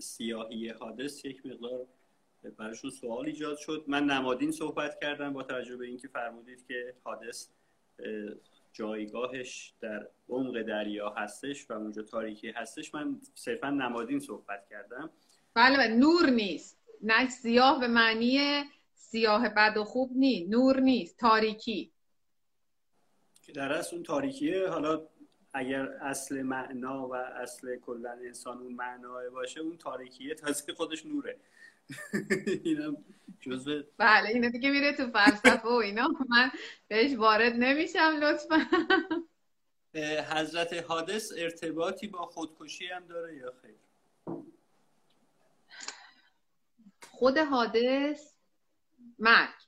سیاهی 0.00 0.68
حادث 0.68 1.24
یک 1.24 1.46
مقدار 1.46 1.86
براشون 2.56 2.90
سوال 2.90 3.26
ایجاد 3.26 3.58
شد. 3.58 3.84
من 3.86 4.04
نمادین 4.04 4.52
صحبت 4.52 5.00
کردم 5.00 5.32
با 5.32 5.42
توجه 5.42 5.76
به 5.76 5.86
اینکه 5.86 6.08
فرمودید 6.08 6.66
که 6.66 6.94
حادث 7.04 7.48
جایگاهش 8.72 9.74
در 9.80 10.08
عمق 10.28 10.62
دریا 10.62 11.10
هستش 11.10 11.70
و 11.70 11.72
اونجا 11.72 12.02
تاریکی 12.02 12.50
هستش. 12.50 12.94
من 12.94 13.20
صرفا 13.34 13.70
نمادین 13.70 14.20
صحبت 14.20 14.68
کردم. 14.70 15.10
بله 15.54 15.88
نور 15.88 16.30
نیست. 16.30 16.78
نه 17.02 17.28
سیاه 17.28 17.80
به 17.80 17.86
معنی 17.86 18.62
سیاه 18.94 19.48
بد 19.48 19.76
و 19.76 19.84
خوب 19.84 20.10
نیست 20.14 20.50
نور 20.50 20.80
نیست. 20.80 21.18
تاریکی. 21.18 21.92
که 23.42 23.52
در 23.52 23.72
اصل 23.72 23.96
اون 23.96 24.02
تاریکیه. 24.02 24.68
حالا 24.68 25.08
اگر 25.52 25.82
اصل 25.82 26.42
معنا 26.42 27.08
و 27.08 27.14
اصل 27.14 27.76
کلا 27.76 28.10
انسان 28.10 28.58
اون 28.58 28.72
معناه 28.72 29.28
باشه 29.28 29.60
اون 29.60 29.76
تاریکیه. 29.76 30.34
تازه 30.34 30.74
خودش 30.74 31.06
نوره. 31.06 31.38
اینم 32.64 32.96
جزء 33.40 33.82
بله 33.98 34.28
اینو 34.28 34.50
دیگه 34.50 34.70
میره 34.70 34.92
تو 34.92 35.10
فلسفه 35.10 35.68
و 35.68 35.72
اینا. 35.72 36.08
من 36.28 36.50
بهش 36.88 37.14
وارد 37.14 37.52
نمیشم 37.52 38.20
لطفا. 38.22 38.66
حضرت 40.30 40.72
حادث 40.72 41.32
ارتباطی 41.36 42.06
با 42.06 42.26
خودکشی 42.26 42.86
هم 42.86 43.06
داره 43.06 43.36
یا 43.36 43.52
خیر؟ 43.62 43.76
خود 47.10 47.38
حادث 47.38 48.34
مرگ. 49.18 49.67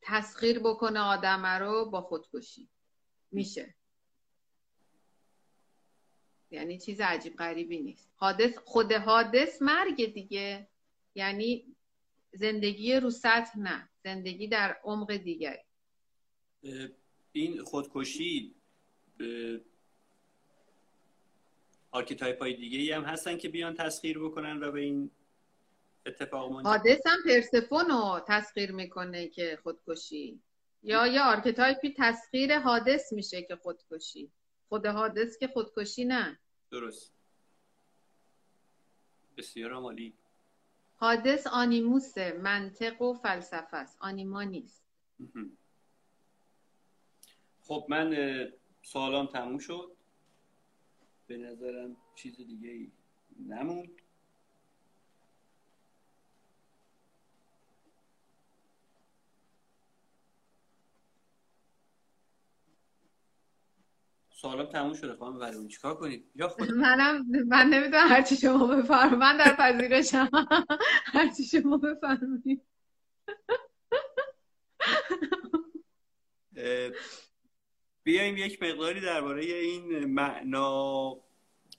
تسخیر 0.00 0.58
بکنه 0.58 1.00
آدم 1.00 1.46
رو 1.46 1.84
با 1.84 2.02
خودکشی. 2.02 2.68
میشه. 3.32 3.74
یعنی 6.50 6.78
چیز 6.78 7.00
عجیب 7.00 7.36
غریبی 7.36 7.82
نیست. 7.82 8.10
هادس 8.16 8.58
خود 8.58 8.92
هادس 8.92 9.62
مرگ 9.62 10.14
دیگه. 10.14 10.68
یعنی 11.14 11.76
زندگی 12.32 12.94
رو 12.94 13.10
سطح 13.10 13.58
نه. 13.58 13.88
زندگی 14.04 14.48
در 14.48 14.80
عمق 14.84 15.16
دیگری. 15.16 15.62
این 17.32 17.62
خودکشی 17.62 18.54
archetype 21.90 22.38
های 22.38 22.54
دیگه 22.54 22.78
ای 22.78 22.92
هم 22.92 23.02
هستن 23.04 23.36
که 23.36 23.48
بیان 23.48 23.74
تسخیر 23.74 24.18
بکنن 24.18 24.62
و 24.62 24.72
به 24.72 24.80
این 24.80 25.10
اتفاق 26.06 26.66
هادس 26.66 27.06
هم 27.06 27.18
پرسفون 27.26 27.84
رو 27.88 28.20
تسخیر 28.28 28.72
می‌کنه 28.72 29.28
که 29.28 29.58
خودکشی. 29.62 30.40
یا 30.82 31.06
یه 31.06 31.22
archetype 31.22 31.87
ی 31.87 31.94
تسخیر 31.98 32.58
هادس 32.58 33.12
میشه 33.12 33.42
که 33.42 33.56
خودکشی. 33.56 34.30
خود 34.68 34.86
حادث 34.86 35.38
که 35.38 35.48
خودکشی 35.48 36.04
نه. 36.04 36.38
درست. 36.70 37.12
بسیار 39.36 39.72
عالی. 39.72 40.14
حادث 40.96 41.46
آنیموسه 41.46 42.32
منطق 42.32 43.02
و 43.02 43.14
فلسفه 43.14 43.76
است. 43.76 43.96
آنیما 44.00 44.42
نیست. 44.42 44.84
خب 47.62 47.86
من 47.88 48.16
سوالام 48.82 49.26
تموم 49.26 49.58
شد. 49.58 49.96
به 51.26 51.36
نظرم 51.36 51.96
چیز 52.14 52.36
دیگه 52.36 52.68
ای 52.68 52.90
نموند. 53.48 54.02
سوالم 64.38 64.66
تموم 64.66 64.94
شده 64.94 65.14
خواهم 65.14 65.40
ولی 65.40 65.68
چیکار 65.68 65.94
کنید 65.94 66.30
یا 66.34 66.48
خود 66.48 66.70
منم 66.70 67.26
من 67.48 67.66
نمی‌دونم 67.66 68.08
هرچی 68.08 68.36
شما 68.36 68.66
بفرمایید. 68.66 69.18
من 69.18 69.36
در 69.36 69.56
پذیرشم. 69.58 70.30
هرچی 71.04 71.44
شما 71.44 71.76
بفرمایید. 71.76 72.62
بیایم 78.02 78.36
یک 78.36 78.62
مقداری 78.62 79.00
درباره 79.00 79.44
این 79.44 80.04
معنا 80.04 81.16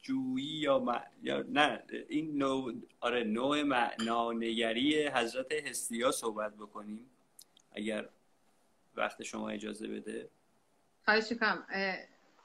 جویی 0.01 0.45
یا, 0.45 1.05
یا 1.22 1.45
نه 1.49 1.84
این 2.10 2.38
نوع 2.38 2.74
آره 2.99 3.24
نوع 3.24 3.64
معنانگری 3.64 5.08
حضرت 5.08 5.51
هستیا 5.51 6.12
صحبت 6.12 6.55
بکنیم. 6.55 7.10
اگر 7.72 8.10
وقت 8.95 9.24
شما 9.24 9.49
اجازه 9.49 9.88
بده. 9.88 10.30
خواهش 11.05 11.34
کنم 11.34 11.68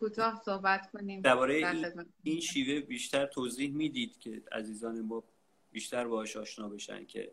کوتاه 0.02 0.42
صحبت 0.44 0.90
کنیم. 0.90 1.20
درباره 1.20 1.54
این, 1.54 2.06
این 2.22 2.40
شیوه 2.40 2.80
بیشتر 2.80 3.26
توضیح 3.26 3.74
می‌دید 3.74 4.18
که 4.18 4.42
عزیزان 4.52 5.00
ما 5.00 5.24
بیشتر 5.72 6.08
باهاش 6.08 6.36
آشنا 6.36 6.68
بشن 6.68 7.04
که 7.06 7.32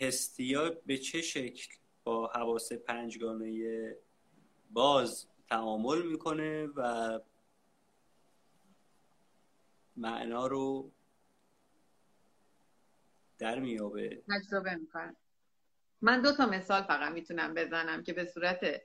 هستیا 0.00 0.70
به 0.86 0.98
چه 0.98 1.22
شکل 1.22 1.74
با 2.04 2.26
حواس 2.26 2.72
پنجگانه 2.72 3.96
باز 4.70 5.26
تعامل 5.48 6.02
می‌کنه 6.02 6.66
و 6.66 7.20
معنا 9.96 10.46
رو 10.46 10.92
در 13.38 13.58
میابه 13.58 14.22
تجربه 14.28 14.74
می‌کنه 14.74 15.16
من 16.00 16.22
دو 16.22 16.32
تا 16.36 16.46
مثال 16.46 16.82
فقط 16.82 17.12
می‌تونم 17.12 17.54
بزنم 17.54 18.02
که 18.02 18.12
به 18.12 18.24
صورت 18.24 18.82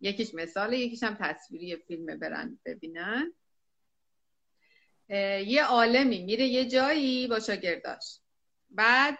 یکیش 0.00 0.34
مثال 0.34 0.72
یکیش 0.72 1.02
هم 1.02 1.18
تصویری 1.20 1.76
فیلم 1.76 2.18
برن 2.18 2.58
ببینن. 2.64 3.32
یه 5.46 5.64
عالمی 5.64 6.24
میره 6.24 6.44
یه 6.44 6.68
جایی 6.68 7.26
با 7.26 7.40
شاگرداش. 7.40 8.20
بعد 8.70 9.18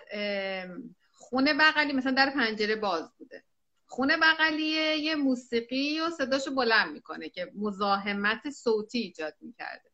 خونه 1.12 1.54
بغلی 1.54 1.92
مثلا 1.92 2.12
در 2.12 2.30
پنجره 2.30 2.76
باز 2.76 3.12
بوده. 3.18 3.44
خونه 3.86 4.16
بغلیه 4.16 4.96
یه 4.98 5.14
موسیقی 5.14 6.00
و 6.00 6.10
صداشو 6.10 6.54
بلند 6.54 6.92
می‌کنه 6.92 7.28
که 7.28 7.52
مزاحمت 7.54 8.50
صوتی 8.50 8.98
ایجاد 8.98 9.34
می‌کرده. 9.40 9.89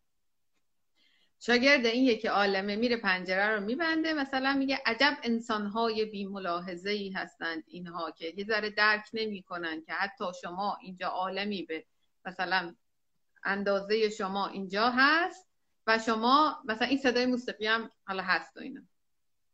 شاگرد 1.46 1.86
این 1.86 2.04
یکی 2.04 2.28
عالمه 2.28 2.76
میره 2.76 2.96
پنجره 2.96 3.54
رو 3.54 3.60
میبنده 3.60 4.12
مثلا 4.12 4.54
میگه 4.54 4.82
عجب 4.86 5.16
انسانهای 5.22 6.04
بی 6.04 6.26
ملاحظه 6.26 6.90
ای 6.90 7.10
هستند 7.10 7.64
اینها 7.66 8.10
که 8.10 8.34
یه 8.36 8.44
ذره 8.44 8.70
درک 8.70 9.06
نمی‌کنن 9.12 9.82
که 9.82 9.92
حتی 9.92 10.24
شما 10.42 10.78
اینجا 10.82 11.08
عالمی 11.08 11.62
به 11.62 11.84
مثلا 12.24 12.74
اندازه 13.44 14.10
شما 14.10 14.48
اینجا 14.48 14.90
هست 14.90 15.46
و 15.86 15.98
شما 15.98 16.62
مثلا 16.64 16.88
این 16.88 16.98
صدای 16.98 17.26
موسیقی 17.26 17.66
هم 17.66 17.90
حالا 18.06 18.22
هست 18.22 18.56
و 18.56 18.60
اینا. 18.60 18.82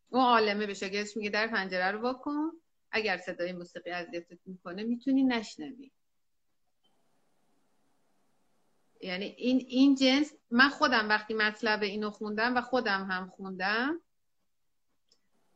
اون 0.09 0.23
عالمه 0.23 0.67
به 0.67 0.75
شاگردش 0.75 1.17
میگه 1.17 1.31
در 1.31 1.47
پنجره 1.47 1.91
رو 1.91 2.01
واکن 2.01 2.51
اگر 2.91 3.17
صدای 3.17 3.53
موسیقی 3.53 3.91
اذیتت 3.91 4.39
می‌کنه 4.47 4.83
می‌تونی 4.83 5.25
نشنوی. 5.25 5.91
یعنی 9.03 9.25
این 9.25 9.65
این 9.69 9.95
جنس 9.95 10.33
من 10.51 10.69
خودم 10.69 11.09
وقتی 11.09 11.35
مطلب 11.35 11.83
اینو 11.83 12.11
خوندم 12.11 12.57
و 12.57 12.61
خودم 12.61 13.05
هم 13.11 13.27
خوندم 13.37 14.01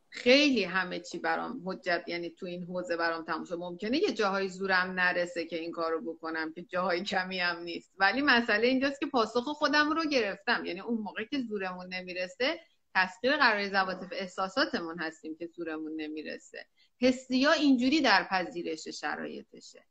خیلی 0.09 0.65
همه 0.65 1.01
چی 1.01 1.19
برام 1.19 1.63
حجت 1.65 2.05
یعنی 2.07 2.31
تو 2.31 2.47
این 2.47 2.65
حوزه 2.65 2.97
برام 2.97 3.25
تموم 3.25 3.45
شد. 3.45 3.55
ممکنه 3.55 3.99
یه 3.99 4.13
جاهای 4.13 4.49
زورم 4.49 4.91
نرسه 4.91 5.45
که 5.45 5.59
این 5.59 5.73
کارو 5.73 6.13
بکنم 6.13 6.53
که 6.53 6.63
جاهای 6.63 7.05
کمی 7.05 7.39
هم 7.39 7.63
نیست. 7.63 7.93
ولی 7.97 8.23
مسئله 8.23 8.67
اینجاست 8.67 9.01
که 9.01 9.07
پاسخ 9.07 9.45
خودم 9.45 9.91
رو 9.91 10.05
گرفتم. 10.09 10.65
یعنی 10.65 10.81
اون 10.81 10.99
موقع 10.99 11.25
که 11.25 11.39
زورمون 11.41 11.95
نمی‌رسه 11.95 12.61
تسخیر 12.95 13.37
قرار 13.37 13.69
زواتف 13.69 14.09
احساساتمون 14.13 14.99
هستیم 14.99 15.37
که 15.37 15.47
زورمون 15.47 16.01
نمی‌رسه. 16.01 16.67
حسیا 17.01 17.53
اینجوری 17.53 18.01
در 18.01 18.25
پذیرش 18.31 18.89
شرایطشه. 18.89 19.85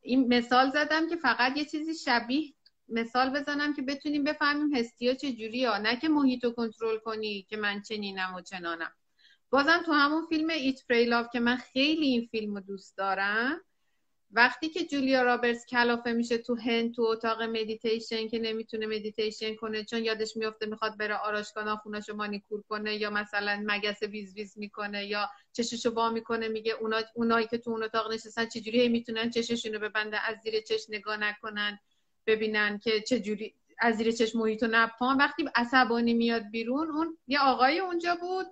این 0.00 0.34
مثال 0.34 0.70
زدم 0.70 1.08
که 1.08 1.16
فقط 1.16 1.56
یه 1.56 1.64
چیزی 1.64 1.94
شبیه 1.94 2.54
مثال 2.90 3.30
بزنم 3.30 3.74
که 3.74 3.82
بتونیم 3.82 4.24
بفهمیم 4.24 4.76
هستیا 4.76 5.14
چه 5.14 5.28
ها 5.68 5.78
نه 5.78 5.96
که 5.96 6.08
محیط 6.08 6.44
رو 6.44 6.50
کنترل 6.50 6.98
کنی 6.98 7.46
که 7.48 7.56
من 7.56 7.82
چنینم 7.82 8.34
و 8.34 8.40
چنانم. 8.40 8.92
بازم 9.50 9.82
تو 9.86 9.92
همون 9.92 10.26
فیلم 10.26 10.50
Eat 10.50 10.86
Pray 10.88 11.10
که 11.32 11.40
من 11.40 11.56
خیلی 11.56 12.06
این 12.06 12.28
فیلم 12.30 12.54
رو 12.54 12.60
دوست 12.60 12.96
دارم 12.96 13.60
وقتی 14.32 14.68
که 14.68 14.84
جولیا 14.84 15.22
رابرتس 15.22 15.66
کلافه 15.66 16.12
میشه 16.12 16.38
تو 16.38 16.54
هند 16.56 16.94
تو 16.94 17.02
اتاق 17.02 17.42
مدیتیشن 17.42 18.28
که 18.28 18.38
نمی‌تونه 18.38 18.86
مدیتیشن 18.86 19.54
کنه 19.54 19.84
چون 19.84 20.04
یادش 20.04 20.36
میفته 20.36 20.66
می‌خواد 20.66 20.98
بره 20.98 21.14
آرایشگاه 21.14 21.64
ناخوناشو 21.64 22.16
مانیکور 22.16 22.62
کنه 22.68 22.96
یا 22.96 23.10
مثلا 23.10 23.64
مگس 23.66 24.02
ویز 24.02 24.34
ویز 24.34 24.58
می‌کنه 24.58 25.06
یا 25.06 25.28
چششو 25.52 25.90
باز 25.90 26.10
می‌کنه 26.10 26.48
میگه 26.48 26.72
اونا 26.72 27.00
اونایی 27.14 27.46
که 27.46 27.58
تو 27.58 27.70
اون 27.70 27.82
اتاق 27.82 28.12
نشستن 28.12 28.46
چجوری 28.46 28.88
می‌تونن 28.88 29.30
چششونو 29.30 29.78
ببندن 29.78 30.18
از 30.26 30.36
زیر 30.42 30.60
چش 30.60 30.86
نگاه 30.88 31.16
نکنن. 31.16 31.78
ببینن 32.30 32.78
که 32.78 33.00
چجوری 33.00 33.54
از 33.78 33.96
زیر 33.96 34.12
چشم 34.12 34.38
محیطو 34.38 34.62
می‌پان 34.62 35.16
وقتی 35.16 35.44
عصبانی 35.54 36.14
میاد 36.14 36.50
بیرون 36.50 36.88
اون 36.88 37.18
یه 37.26 37.40
آقای 37.40 37.78
اونجا 37.78 38.16
بود 38.16 38.46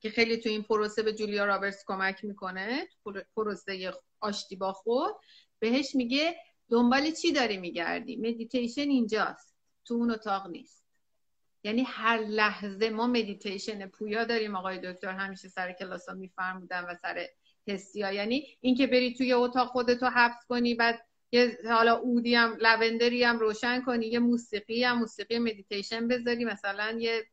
که 0.00 0.10
خیلی 0.10 0.36
تو 0.36 0.48
این 0.48 0.62
پروسه 0.62 1.02
به 1.02 1.12
جولیا 1.12 1.44
رابرتس 1.44 1.84
کمک 1.86 2.24
می‌کنه 2.24 2.88
پروسه 3.36 3.92
آشتی 4.20 4.56
با 4.56 4.72
خود 4.72 5.14
بهش 5.58 5.94
میگه 5.94 6.36
دنبال 6.70 7.10
چی 7.10 7.32
داری 7.32 7.56
میگردی؟ 7.56 8.16
مدیتیشن 8.16 8.88
اینجاست. 8.88 9.54
تو 9.84 9.94
اون 9.94 10.10
اتاق 10.10 10.46
نیست. 10.46 10.84
یعنی 11.64 11.82
هر 11.82 12.18
لحظه 12.18 12.90
ما 12.90 13.06
مدیتیشن 13.06 13.86
پویا 13.86 14.24
داریم. 14.24 14.56
آقای 14.56 14.92
دکتر 14.92 15.08
همیشه 15.08 15.48
سر 15.48 15.72
کلاس 15.72 16.08
ها 16.08 16.14
میفرمودن 16.14 16.84
و 16.84 16.94
سر 16.94 17.26
حسی 17.66 18.02
ها 18.02 18.12
یعنی 18.12 18.46
اینکه 18.60 18.86
بری 18.86 19.14
توی 19.14 19.32
اتاق 19.32 19.68
خودتو 19.68 20.06
حبس 20.06 20.46
کنی 20.48 20.74
بعد 20.74 21.07
یه 21.32 21.58
حالا 21.68 21.94
عودی 21.94 22.34
هم 22.34 22.56
lavender 22.60 23.17
ی 23.17 23.24
هم 23.24 23.38
روشن 23.38 23.80
کنی 23.80 24.06
یه 24.06 24.18
موسیقی 24.18 24.84
هم 24.84 24.98
موسیقی 24.98 25.38
مدیتیشن 25.38 26.08
بذاری 26.08 26.44
مثلا 26.44 26.96
یه 27.00 27.26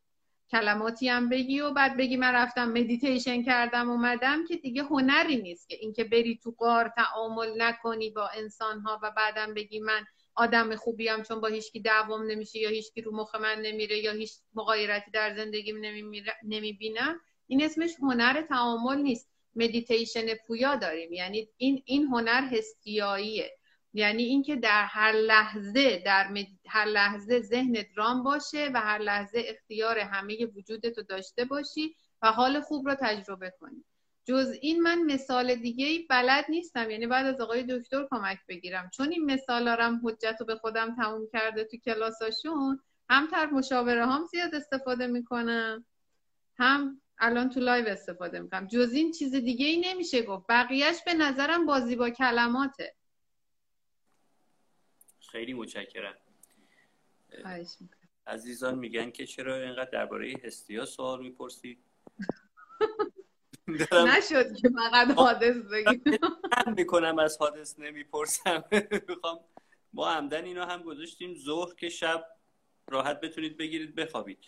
کلماتی 0.52 1.10
هم 1.10 1.30
بگی 1.30 1.60
و 1.60 1.72
بعد 1.72 1.98
بگی 1.98 2.18
من 2.18 2.32
رفتم 2.32 2.70
مدیتیشن 2.70 3.44
کردم 3.44 3.90
اومدم 3.90 4.46
که 4.48 4.56
دیگه 4.56 4.84
هنری 4.84 5.42
نیست 5.42 5.70
که 5.70 5.76
اینکه 5.76 6.04
بری 6.04 6.40
تو 6.44 6.52
غار 6.58 6.92
تعامل 6.96 7.62
نکنی 7.62 8.10
با 8.10 8.28
انسان 8.28 8.80
ها 8.80 9.00
و 9.04 9.12
بعدم 9.12 9.54
بگی 9.54 9.80
من 9.80 10.06
آدم 10.36 10.76
خوبیم 10.76 11.24
چون 11.24 11.42
با 11.42 11.48
هیچکی 11.48 11.80
دعوام 11.80 12.32
نمیشه 12.32 12.60
یا 12.60 12.70
هیچکی 12.70 13.02
رو 13.02 13.16
مخ 13.16 13.36
من 13.36 13.62
نمیره 13.62 13.98
یا 13.98 14.12
هیچ 14.12 14.34
مغایرتی 14.54 15.12
در 15.12 15.36
زندگیم 15.36 15.78
نمی‌بینم. 16.44 17.20
این 17.48 17.64
اسمش 17.64 17.92
هنر 18.02 18.42
تعامل 18.42 18.98
نیست. 18.98 19.30
مدیتیشن 19.56 20.34
پویا 20.48 20.76
داریم. 20.76 21.14
یعنی 21.14 21.50
این 21.58 21.84
این 21.86 22.04
هنر 22.08 22.42
هستیاییه 22.52 23.58
یعنی 23.96 24.24
اینکه 24.24 24.56
در 24.56 24.86
هر 24.86 25.12
لحظه 25.12 26.04
در 26.06 26.34
هر 26.68 26.86
لحظه 26.86 27.42
ذهنت 27.42 27.88
رام 27.96 28.24
باشه 28.24 28.72
و 28.74 28.80
هر 28.80 29.00
لحظه 29.00 29.44
اختیار 29.46 30.00
همه 30.00 30.46
وجودت 30.46 30.98
رو 30.98 31.04
داشته 31.04 31.46
باشی 31.46 31.96
و 32.22 32.32
حال 32.32 32.62
خوب 32.62 32.90
رو 32.90 32.96
تجربه 32.96 33.54
کنی. 33.60 33.86
جز 34.26 34.54
این 34.62 34.82
من 34.82 35.04
مثال 35.04 35.56
دیگه 35.56 36.00
بلد 36.10 36.46
نیستم. 36.50 36.90
یعنی 36.90 37.08
بعد 37.08 37.26
از 37.26 37.42
آقای 37.42 37.64
دکتر 37.64 38.08
کمک 38.12 38.40
بگیرم. 38.48 38.90
چون 38.94 39.12
این 39.12 39.26
مثال 39.26 39.68
هم 39.68 40.02
حجت 40.04 40.38
رو 40.40 40.46
به 40.46 40.56
خودم 40.56 40.96
تموم 40.96 41.28
کرده 41.34 41.64
تو 41.64 41.78
کلاساشون 41.78 42.80
هم 43.10 43.28
تر 43.28 43.46
مشاوره 43.46 44.06
هم 44.06 44.26
زیاد 44.26 44.56
استفاده 44.56 45.08
می‌کنم 45.08 45.86
هم 46.58 47.02
الان 47.20 47.50
تو 47.50 47.60
لایو 47.60 47.88
استفاده 47.88 48.40
می‌کنم. 48.40 48.68
جز 48.68 48.94
این 48.94 49.12
چیز 49.12 49.36
دیگه 49.36 49.66
ای 49.66 49.78
نمیشه 49.78 50.22
گفت. 50.22 50.46
بقیهش 50.50 50.98
به 51.06 51.14
نظرم 51.14 51.66
بازی 51.66 51.96
با 51.96 52.10
کلماته. 52.10 52.96
خیلی 55.36 55.54
متشکرم. 55.54 56.16
عزیزان 58.28 58.76
میگن 58.76 59.12
که 59.12 59.26
چرا 59.26 59.56
اینقدر 59.56 59.90
درباره 59.90 60.34
هستیا 60.44 60.86
سوال 60.86 61.20
می‌پرسید؟ 61.20 61.80
نشد 64.18 64.56
که 64.56 64.70
فقط 64.70 65.12
حادث 65.12 65.56
بگیم. 65.56 66.04
می‌کنم 66.78 67.20
از 67.20 67.38
حادث 67.38 67.80
نمی‌پرسم. 67.80 68.64
می‌خوام 69.10 69.40
ما 69.94 70.10
عمدن 70.10 70.46
اینو 70.46 70.66
هم 70.66 70.84
گذاشتیم 70.84 71.36
ظهر 71.36 71.76
که 71.76 71.90
شب 71.90 72.28
راحت 72.88 73.22
بتونید 73.22 73.58
بگیرید 73.58 73.96
بخوابید. 73.96 74.40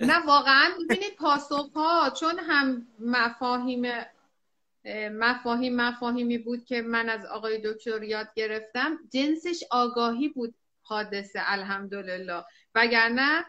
نه 0.00 0.26
واقعا 0.26 0.70
ببینید 0.84 1.16
پاسخ 1.16 1.72
ها 1.74 2.10
چون 2.10 2.38
هم 2.38 2.86
مفاهیم 2.98 3.82
مفاهیم 5.12 5.76
مفاهیمی 5.76 6.38
بود 6.38 6.64
که 6.64 6.82
من 6.82 7.08
از 7.08 7.26
آقای 7.26 7.60
دکتر 7.64 8.02
یاد 8.02 8.28
گرفتم. 8.36 8.98
جنسش 9.12 9.64
آگاهی 9.70 10.28
بود 10.28 10.54
حادثه 10.82 11.40
الحمدلله. 11.44 12.44
وگرنه 12.74 13.44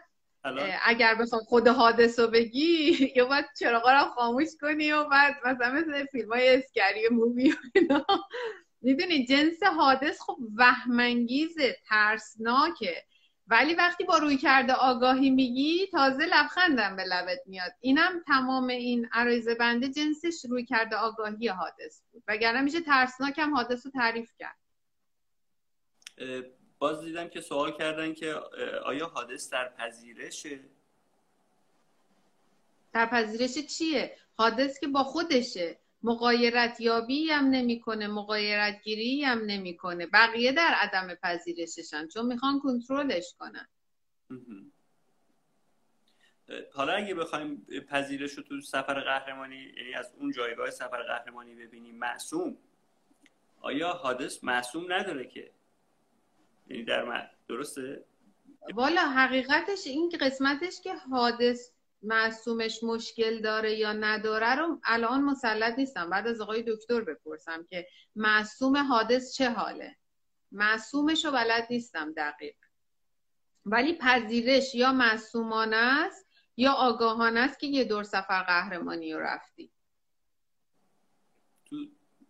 اگر 0.84 1.14
بخوام 1.14 1.42
خود 1.42 1.68
حادث 1.68 2.18
رو 2.18 2.26
بگی 2.26 3.12
یا 3.16 3.24
باید 3.26 3.44
چراغا 3.58 3.92
رو 3.92 4.04
خاموش 4.04 4.48
کنی 4.60 4.92
و 4.92 5.04
بعد 5.04 5.34
مثلا 5.44 5.72
مثل 5.72 6.04
فیلم 6.04 6.32
های 6.32 6.56
اسکری 6.56 7.08
مووی 7.08 7.54
اینا. 7.74 8.06
می‌دونی 8.80 9.26
جنس 9.26 9.62
حادث 9.62 10.20
خب 10.20 10.36
وهمانگیزه 10.56 11.76
ترسناکه. 11.88 13.04
ولی 13.48 13.74
وقتی 13.74 14.04
با 14.04 14.18
روی 14.18 14.36
کرده 14.36 14.72
آگاهی 14.72 15.30
میگی 15.30 15.86
تازه 15.86 16.26
لبخندم 16.26 16.96
به 16.96 17.04
لبت 17.04 17.38
میاد. 17.46 17.72
اینم 17.80 18.22
تمام 18.26 18.68
این 18.68 19.08
عرایز 19.12 19.48
بنده 19.48 19.88
جنسش 19.88 20.44
روی 20.48 20.64
کرده 20.64 20.96
آگاهی 20.96 21.48
حادث 21.48 22.02
بود. 22.12 22.22
وگرنه 22.28 22.60
میشه 22.60 22.80
ترسناک 22.80 23.38
هم 23.38 23.54
حادث 23.54 23.86
رو 23.86 23.92
تعریف 23.92 24.32
کرد. 24.38 24.58
باز 26.78 27.00
دیدم 27.00 27.28
که 27.28 27.40
سوال 27.40 27.72
کردن 27.72 28.14
که 28.14 28.34
آیا 28.84 29.06
حادث 29.06 29.50
در 29.50 29.68
پذیرشه 29.68 30.60
در 32.92 33.06
پذیرش 33.06 33.58
چیه؟ 33.58 34.16
حادث 34.34 34.80
که 34.80 34.86
با 34.88 35.04
خودشه. 35.04 35.78
مقایرت 36.02 36.80
یابی 36.80 37.30
هم 37.30 37.44
نمی‌کنه 37.44 38.06
مقایرت 38.06 38.82
گیری 38.82 39.24
هم 39.24 39.38
نمی‌کنه. 39.38 40.06
بقیه 40.06 40.52
در 40.52 40.74
عدم 40.80 41.14
پذیرششن 41.14 42.08
چون 42.08 42.26
می‌خوان 42.26 42.60
کنترلش 42.60 43.34
کنن. 43.38 43.68
حالا 46.72 46.92
اگه 46.92 47.14
بخوایم 47.14 47.66
پذیرش 47.88 48.32
رو 48.32 48.42
تو 48.42 48.60
سفر 48.60 49.00
قهرمانی 49.00 49.72
یعنی 49.76 49.94
از 49.94 50.12
اون 50.18 50.32
جایگاه 50.32 50.70
سفر 50.70 51.02
قهرمانی 51.02 51.54
ببینیم 51.54 51.94
معصوم. 51.94 52.56
آیا 53.60 53.92
حادث 53.92 54.44
معصوم 54.44 54.92
نداره 54.92 55.26
که؟ 55.26 55.50
یعنی 56.68 56.84
در 56.84 57.30
درسته؟ 57.48 58.04
والا 58.74 59.00
حقیقتش 59.00 59.86
این 59.86 60.12
قسمتش 60.20 60.80
که 60.80 60.94
حادث 60.94 61.70
معصومش 62.02 62.82
مشکل 62.82 63.40
داره 63.40 63.74
یا 63.74 63.92
نداره 63.92 64.54
رو 64.54 64.80
الان 64.84 65.24
مسلط 65.24 65.78
نیستم. 65.78 66.10
بعد 66.10 66.26
از 66.26 66.40
آقای 66.40 66.62
دکتر 66.62 67.00
بپرسم 67.00 67.66
که 67.70 67.88
معصوم 68.16 68.76
حادث 68.76 69.34
چه 69.34 69.50
حاله؟ 69.50 69.96
معصومش 70.52 71.24
رو 71.24 71.30
بلد 71.30 71.66
نیستم 71.70 72.12
دقیق. 72.12 72.56
ولی 73.66 73.98
پذیرش 73.98 74.74
یا 74.74 74.92
معصومانه 74.92 75.76
است 75.76 76.26
یا 76.56 76.72
آگاهانه 76.72 77.40
است 77.40 77.58
که 77.58 77.66
یه 77.66 77.84
دور 77.84 78.02
سفر 78.02 78.42
قهرمانی 78.42 79.12
رو 79.12 79.20
رفتی. 79.20 79.70
تو 81.64 81.76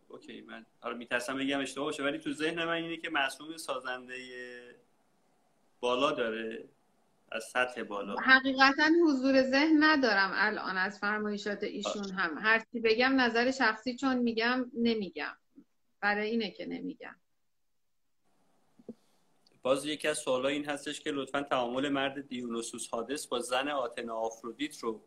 اوکی 0.08 0.40
من 0.40 0.66
حالا 0.80 0.96
میترسم 0.96 1.38
بگم 1.38 1.60
اشتباه 1.60 1.84
باشه 1.84 2.02
ولی 2.02 2.18
تو 2.18 2.32
ذهن 2.32 2.64
من 2.64 2.72
اینه 2.72 2.96
که 2.96 3.10
معصوم 3.10 3.56
سازنده 3.56 4.16
بالا 5.80 6.12
داره. 6.12 6.68
از 7.32 7.44
سطح 7.44 7.82
بالا. 7.82 8.16
حقیقتا 8.16 8.90
حضور 9.06 9.42
ذهن 9.42 9.76
ندارم 9.80 10.30
الان 10.34 10.76
از 10.76 10.98
فرمایشات 10.98 11.62
ایشون 11.62 12.10
هم. 12.10 12.38
هرچی 12.38 12.80
بگم 12.80 13.20
نظر 13.20 13.50
شخصی 13.50 13.96
چون 13.96 14.16
میگم 14.16 14.70
نمیگم. 14.74 15.36
برای 16.00 16.30
اینه 16.30 16.50
که 16.50 16.66
نمیگم. 16.66 17.16
باز 19.62 19.86
یکی 19.86 20.08
از 20.08 20.18
سوالا 20.18 20.48
این 20.48 20.64
هستش 20.64 21.00
که 21.00 21.10
لطفا 21.10 21.42
تعامل 21.42 21.88
مرد 21.88 22.28
دیونوسوس 22.28 22.88
حادث 22.90 23.26
با 23.26 23.40
زن 23.40 23.68
آتنا 23.68 24.14
آفرودیت 24.14 24.78
رو 24.78 25.02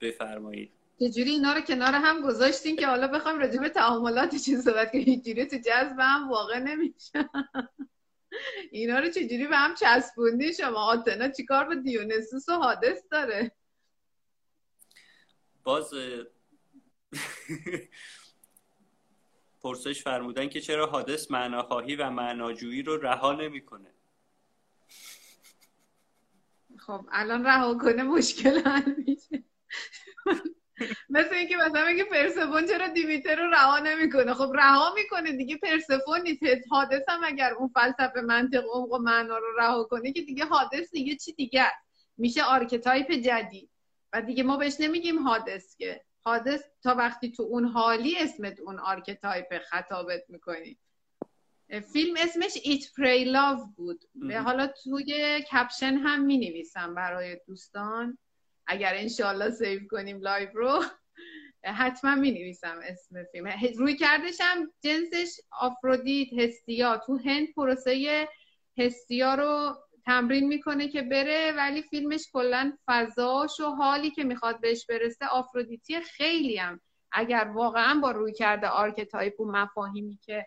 بفرمایید. 0.00 0.72
چجوری 1.00 1.30
اینا 1.30 1.52
رو 1.52 1.60
کنار 1.60 1.92
هم 1.92 2.22
گذاشتین 2.22 2.76
که 2.76 2.86
حالا 2.86 3.08
بخوام 3.08 3.38
راجع 3.38 3.60
به 3.60 3.68
تعاملات 3.68 4.36
چیز 4.36 4.64
صحبت 4.64 4.92
که 4.92 4.98
هیچ 4.98 5.50
تو 5.50 5.56
جذب 5.56 5.96
هم 5.98 6.30
واقع 6.30 6.58
نمیشه 6.58 7.30
اینا 8.70 8.98
رو 8.98 9.10
چجوری 9.10 9.46
به 9.46 9.56
هم 9.56 9.74
چسبوندی؟ 9.74 10.54
شما 10.54 10.78
آتنا 10.78 11.28
چیکار 11.28 11.64
با 11.64 11.74
دیونسوس 11.74 12.48
و 12.48 12.52
حادث 12.52 13.02
داره؟ 13.10 13.52
باز 15.64 15.90
پرسش 19.60 20.02
فرمودن 20.02 20.48
که 20.48 20.60
چرا 20.60 20.86
هادس 20.86 21.30
معناخواهی 21.30 21.96
و 21.96 22.10
معناجویی 22.10 22.82
رو 22.82 22.96
رها 22.96 23.32
نمی‌کنه. 23.32 23.94
خب 26.78 27.06
الان 27.12 27.44
رها 27.44 27.78
کنه 27.78 28.02
مشکل 28.02 28.60
حل 28.60 28.94
میشه. 29.06 29.44
مثل 31.08 31.34
اینکه 31.34 31.56
مثلا 31.56 31.86
میگه 31.86 32.04
پرسفون 32.04 32.66
چرا 32.66 32.88
دیمیتر 32.88 33.36
رو 33.36 33.50
رها 33.50 33.78
نمی‌کنه؟ 33.78 34.34
خب 34.34 34.52
رها 34.54 34.94
می‌کنه 34.94 35.32
دیگه 35.32 35.56
پرسفون 35.56 36.20
نیست. 36.20 36.42
هادس 36.70 37.02
هم 37.08 37.20
اگر 37.24 37.54
اون 37.54 37.68
فلسفه 37.68 38.20
منطق 38.20 38.64
عمق 38.72 38.92
و 38.92 38.98
معنا 38.98 39.38
رو 39.38 39.56
رها 39.58 39.84
کنه 39.84 40.12
که 40.12 40.22
دیگه 40.22 40.44
هادس 40.44 40.90
دیگه 40.90 41.16
چی 41.16 41.32
دیگه 41.32 41.66
میشه 42.16 42.42
archetype 42.42 43.12
جدید. 43.12 43.70
و 44.12 44.22
دیگه 44.22 44.42
ما 44.42 44.56
بهش 44.56 44.76
نمیگیم 44.80 45.18
هادس 45.18 45.76
که. 45.76 46.00
هادس 46.24 46.62
تا 46.82 46.94
وقتی 46.94 47.32
تو 47.32 47.42
اون 47.42 47.64
حالی 47.64 48.18
اسمت 48.18 48.60
اون 48.60 48.78
archetype 48.78 49.58
خطابت 49.58 50.24
می‌کنی. 50.28 50.78
فیلم 51.92 52.16
اسمش 52.18 52.52
Eat 52.52 52.82
Pray 52.82 53.26
Love 53.26 53.76
بود. 53.76 54.04
حالا 54.44 54.66
توی 54.66 55.40
caption 55.52 55.94
هم 55.94 56.24
می 56.24 56.38
نویسم 56.38 56.94
برای 56.94 57.40
دوستان. 57.46 58.18
اگر 58.68 58.94
انشالله 58.96 59.50
save 59.50 59.80
کنیم 59.90 60.20
live 60.20 60.48
رو 60.54 60.82
حتما 61.64 62.14
می 62.14 62.30
نویسم 62.30 62.80
اسم 62.84 63.24
فیلم. 63.32 63.46
روی 63.78 63.96
هم 64.40 64.72
جنسش 64.80 65.40
آفرودیت 65.60 66.28
هستیا. 66.38 66.96
تو 66.96 67.16
هند 67.16 67.54
پروسه 67.56 68.28
هستیا 68.78 69.34
رو 69.34 69.74
تمرین 70.06 70.48
می‌کنه 70.48 70.88
که 70.88 71.02
بره 71.02 71.52
ولی 71.56 71.82
فیلمش 71.82 72.24
کلا 72.32 72.72
فضاش 72.86 73.60
و 73.60 73.64
حالی 73.64 74.10
که 74.10 74.24
می‌خواد 74.24 74.60
بهش 74.60 74.86
برسه 74.86 75.26
آفرودیتی 75.26 76.00
خیلی 76.00 76.56
هم. 76.56 76.80
اگر 77.12 77.52
واقعا 77.54 78.00
با 78.02 78.10
رویکرد 78.10 78.68
archetype 78.68 79.40
و 79.40 79.52
مفاهیمی 79.52 80.18
که 80.22 80.46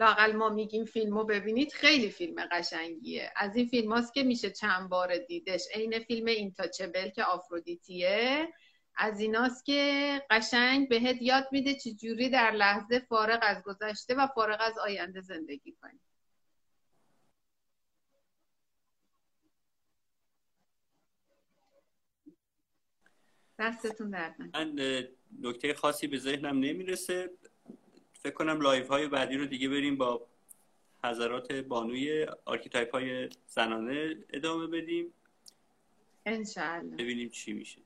لااقل 0.00 0.32
ما 0.32 0.48
میگیم 0.48 0.84
فیلمو 0.84 1.24
ببینید 1.24 1.72
خیلی 1.72 2.10
فیلم 2.10 2.48
قشنگیه. 2.52 3.32
از 3.36 3.56
این 3.56 3.68
فیلم 3.68 3.92
هاست 3.92 4.14
که 4.14 4.22
میشه 4.22 4.50
چند 4.50 4.88
بار 4.88 5.18
دیدش. 5.18 5.64
عین 5.74 5.98
فیلم 5.98 6.26
Intouchable 6.26 7.08
که 7.08 7.24
آفرودیتیه. 7.24 8.48
از 8.96 9.20
ایناست 9.20 9.64
که 9.64 10.22
قشنگ 10.30 10.88
بهت 10.88 11.22
یاد 11.22 11.48
میده 11.52 11.74
چجوری 11.74 12.30
در 12.30 12.50
لحظه 12.50 12.98
فارغ 12.98 13.38
از 13.42 13.62
گذشته 13.62 14.14
و 14.14 14.26
فارغ 14.34 14.58
از 14.60 14.78
آینده 14.78 15.20
زندگی 15.20 15.72
کنی. 15.72 16.00
دستتون 23.58 24.10
درد 24.10 24.36
من 24.54 24.78
نکته 25.40 25.74
خاصی 25.74 26.06
به 26.06 26.18
ذهنم 26.18 26.58
نمی‌رسه. 26.58 27.30
فکر 28.26 28.34
کنم 28.34 28.60
live 28.60 28.88
های 28.88 29.08
بعدی 29.08 29.36
رو 29.36 29.46
دیگه 29.46 29.68
بریم 29.68 29.96
با 29.96 30.26
حضرات 31.04 31.52
بانوی 31.52 32.26
archetype 32.44 32.94
های 32.94 33.28
زنانه 33.46 34.16
ادامه 34.30 34.66
بدیم. 34.66 35.12
انشالله 36.26 36.96
ببینیم 36.96 37.28
چی 37.28 37.52
میشه 37.52 37.80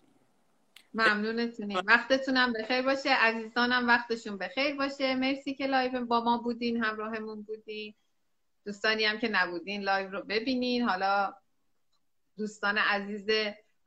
ممنونتونیم. 0.95 1.78
وقتتونم 1.86 2.53
بخیر 2.53 2.82
باشه. 2.82 3.11
عزیزانم 3.11 3.88
وقتشون 3.88 4.38
بخیر 4.38 4.76
باشه. 4.76 5.14
مرسی 5.14 5.55
که 5.55 5.66
live 5.66 6.05
با 6.05 6.24
ما 6.24 6.38
بودین 6.38 6.84
همراهمون 6.84 7.43
بودین. 7.43 7.95
دوستانی 8.64 9.05
هم 9.05 9.18
که 9.18 9.28
نبودین 9.28 9.82
live 9.83 10.11
رو 10.11 10.22
ببینین. 10.22 10.82
حالا 10.82 11.34
دوستان 12.38 12.78
عزیز 12.78 13.26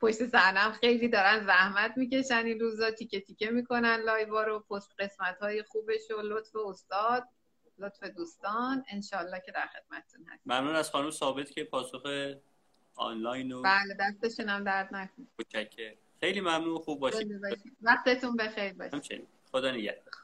پشت 0.00 0.26
صحنه 0.26 0.72
خیلی 0.72 1.08
دارن 1.08 1.46
زحمت 1.46 1.92
می‌کشن 1.96 2.44
این 2.46 2.60
روزا 2.60 2.90
تیکه 2.90 3.20
تیکه 3.20 3.50
می‌کنن 3.50 3.96
لایوا 3.96 4.42
رو 4.42 4.60
پست 4.60 4.92
قسمت 4.98 5.38
های 5.38 5.62
خوبش 5.62 6.10
و 6.10 6.22
لطف 6.22 6.56
استاد 6.56 7.24
لطف 7.78 8.02
دوستان. 8.02 8.84
انشالله 8.88 9.42
که 9.46 9.52
در 9.52 9.66
خدمتتون 9.66 10.26
هست 10.26 10.42
ممنون 10.46 10.74
از 10.74 10.90
خانم 10.90 11.10
ثابت 11.10 11.50
که 11.50 11.64
پاسخ 11.64 12.02
آنلاین 12.94 13.52
و 13.52 13.62
بله 13.62 13.96
دستشون 14.00 14.48
هم 14.48 14.64
درد 14.64 14.94
نکنه. 14.94 15.26
خیلی 16.20 16.40
ممنون 16.40 16.78
خوب 16.78 17.00
باشید. 17.00 17.40
وقتتون 17.82 18.36
بخیر. 18.36 18.72
باشه 18.72 19.22
خدا 19.52 19.70
نگهدار. 19.70 20.14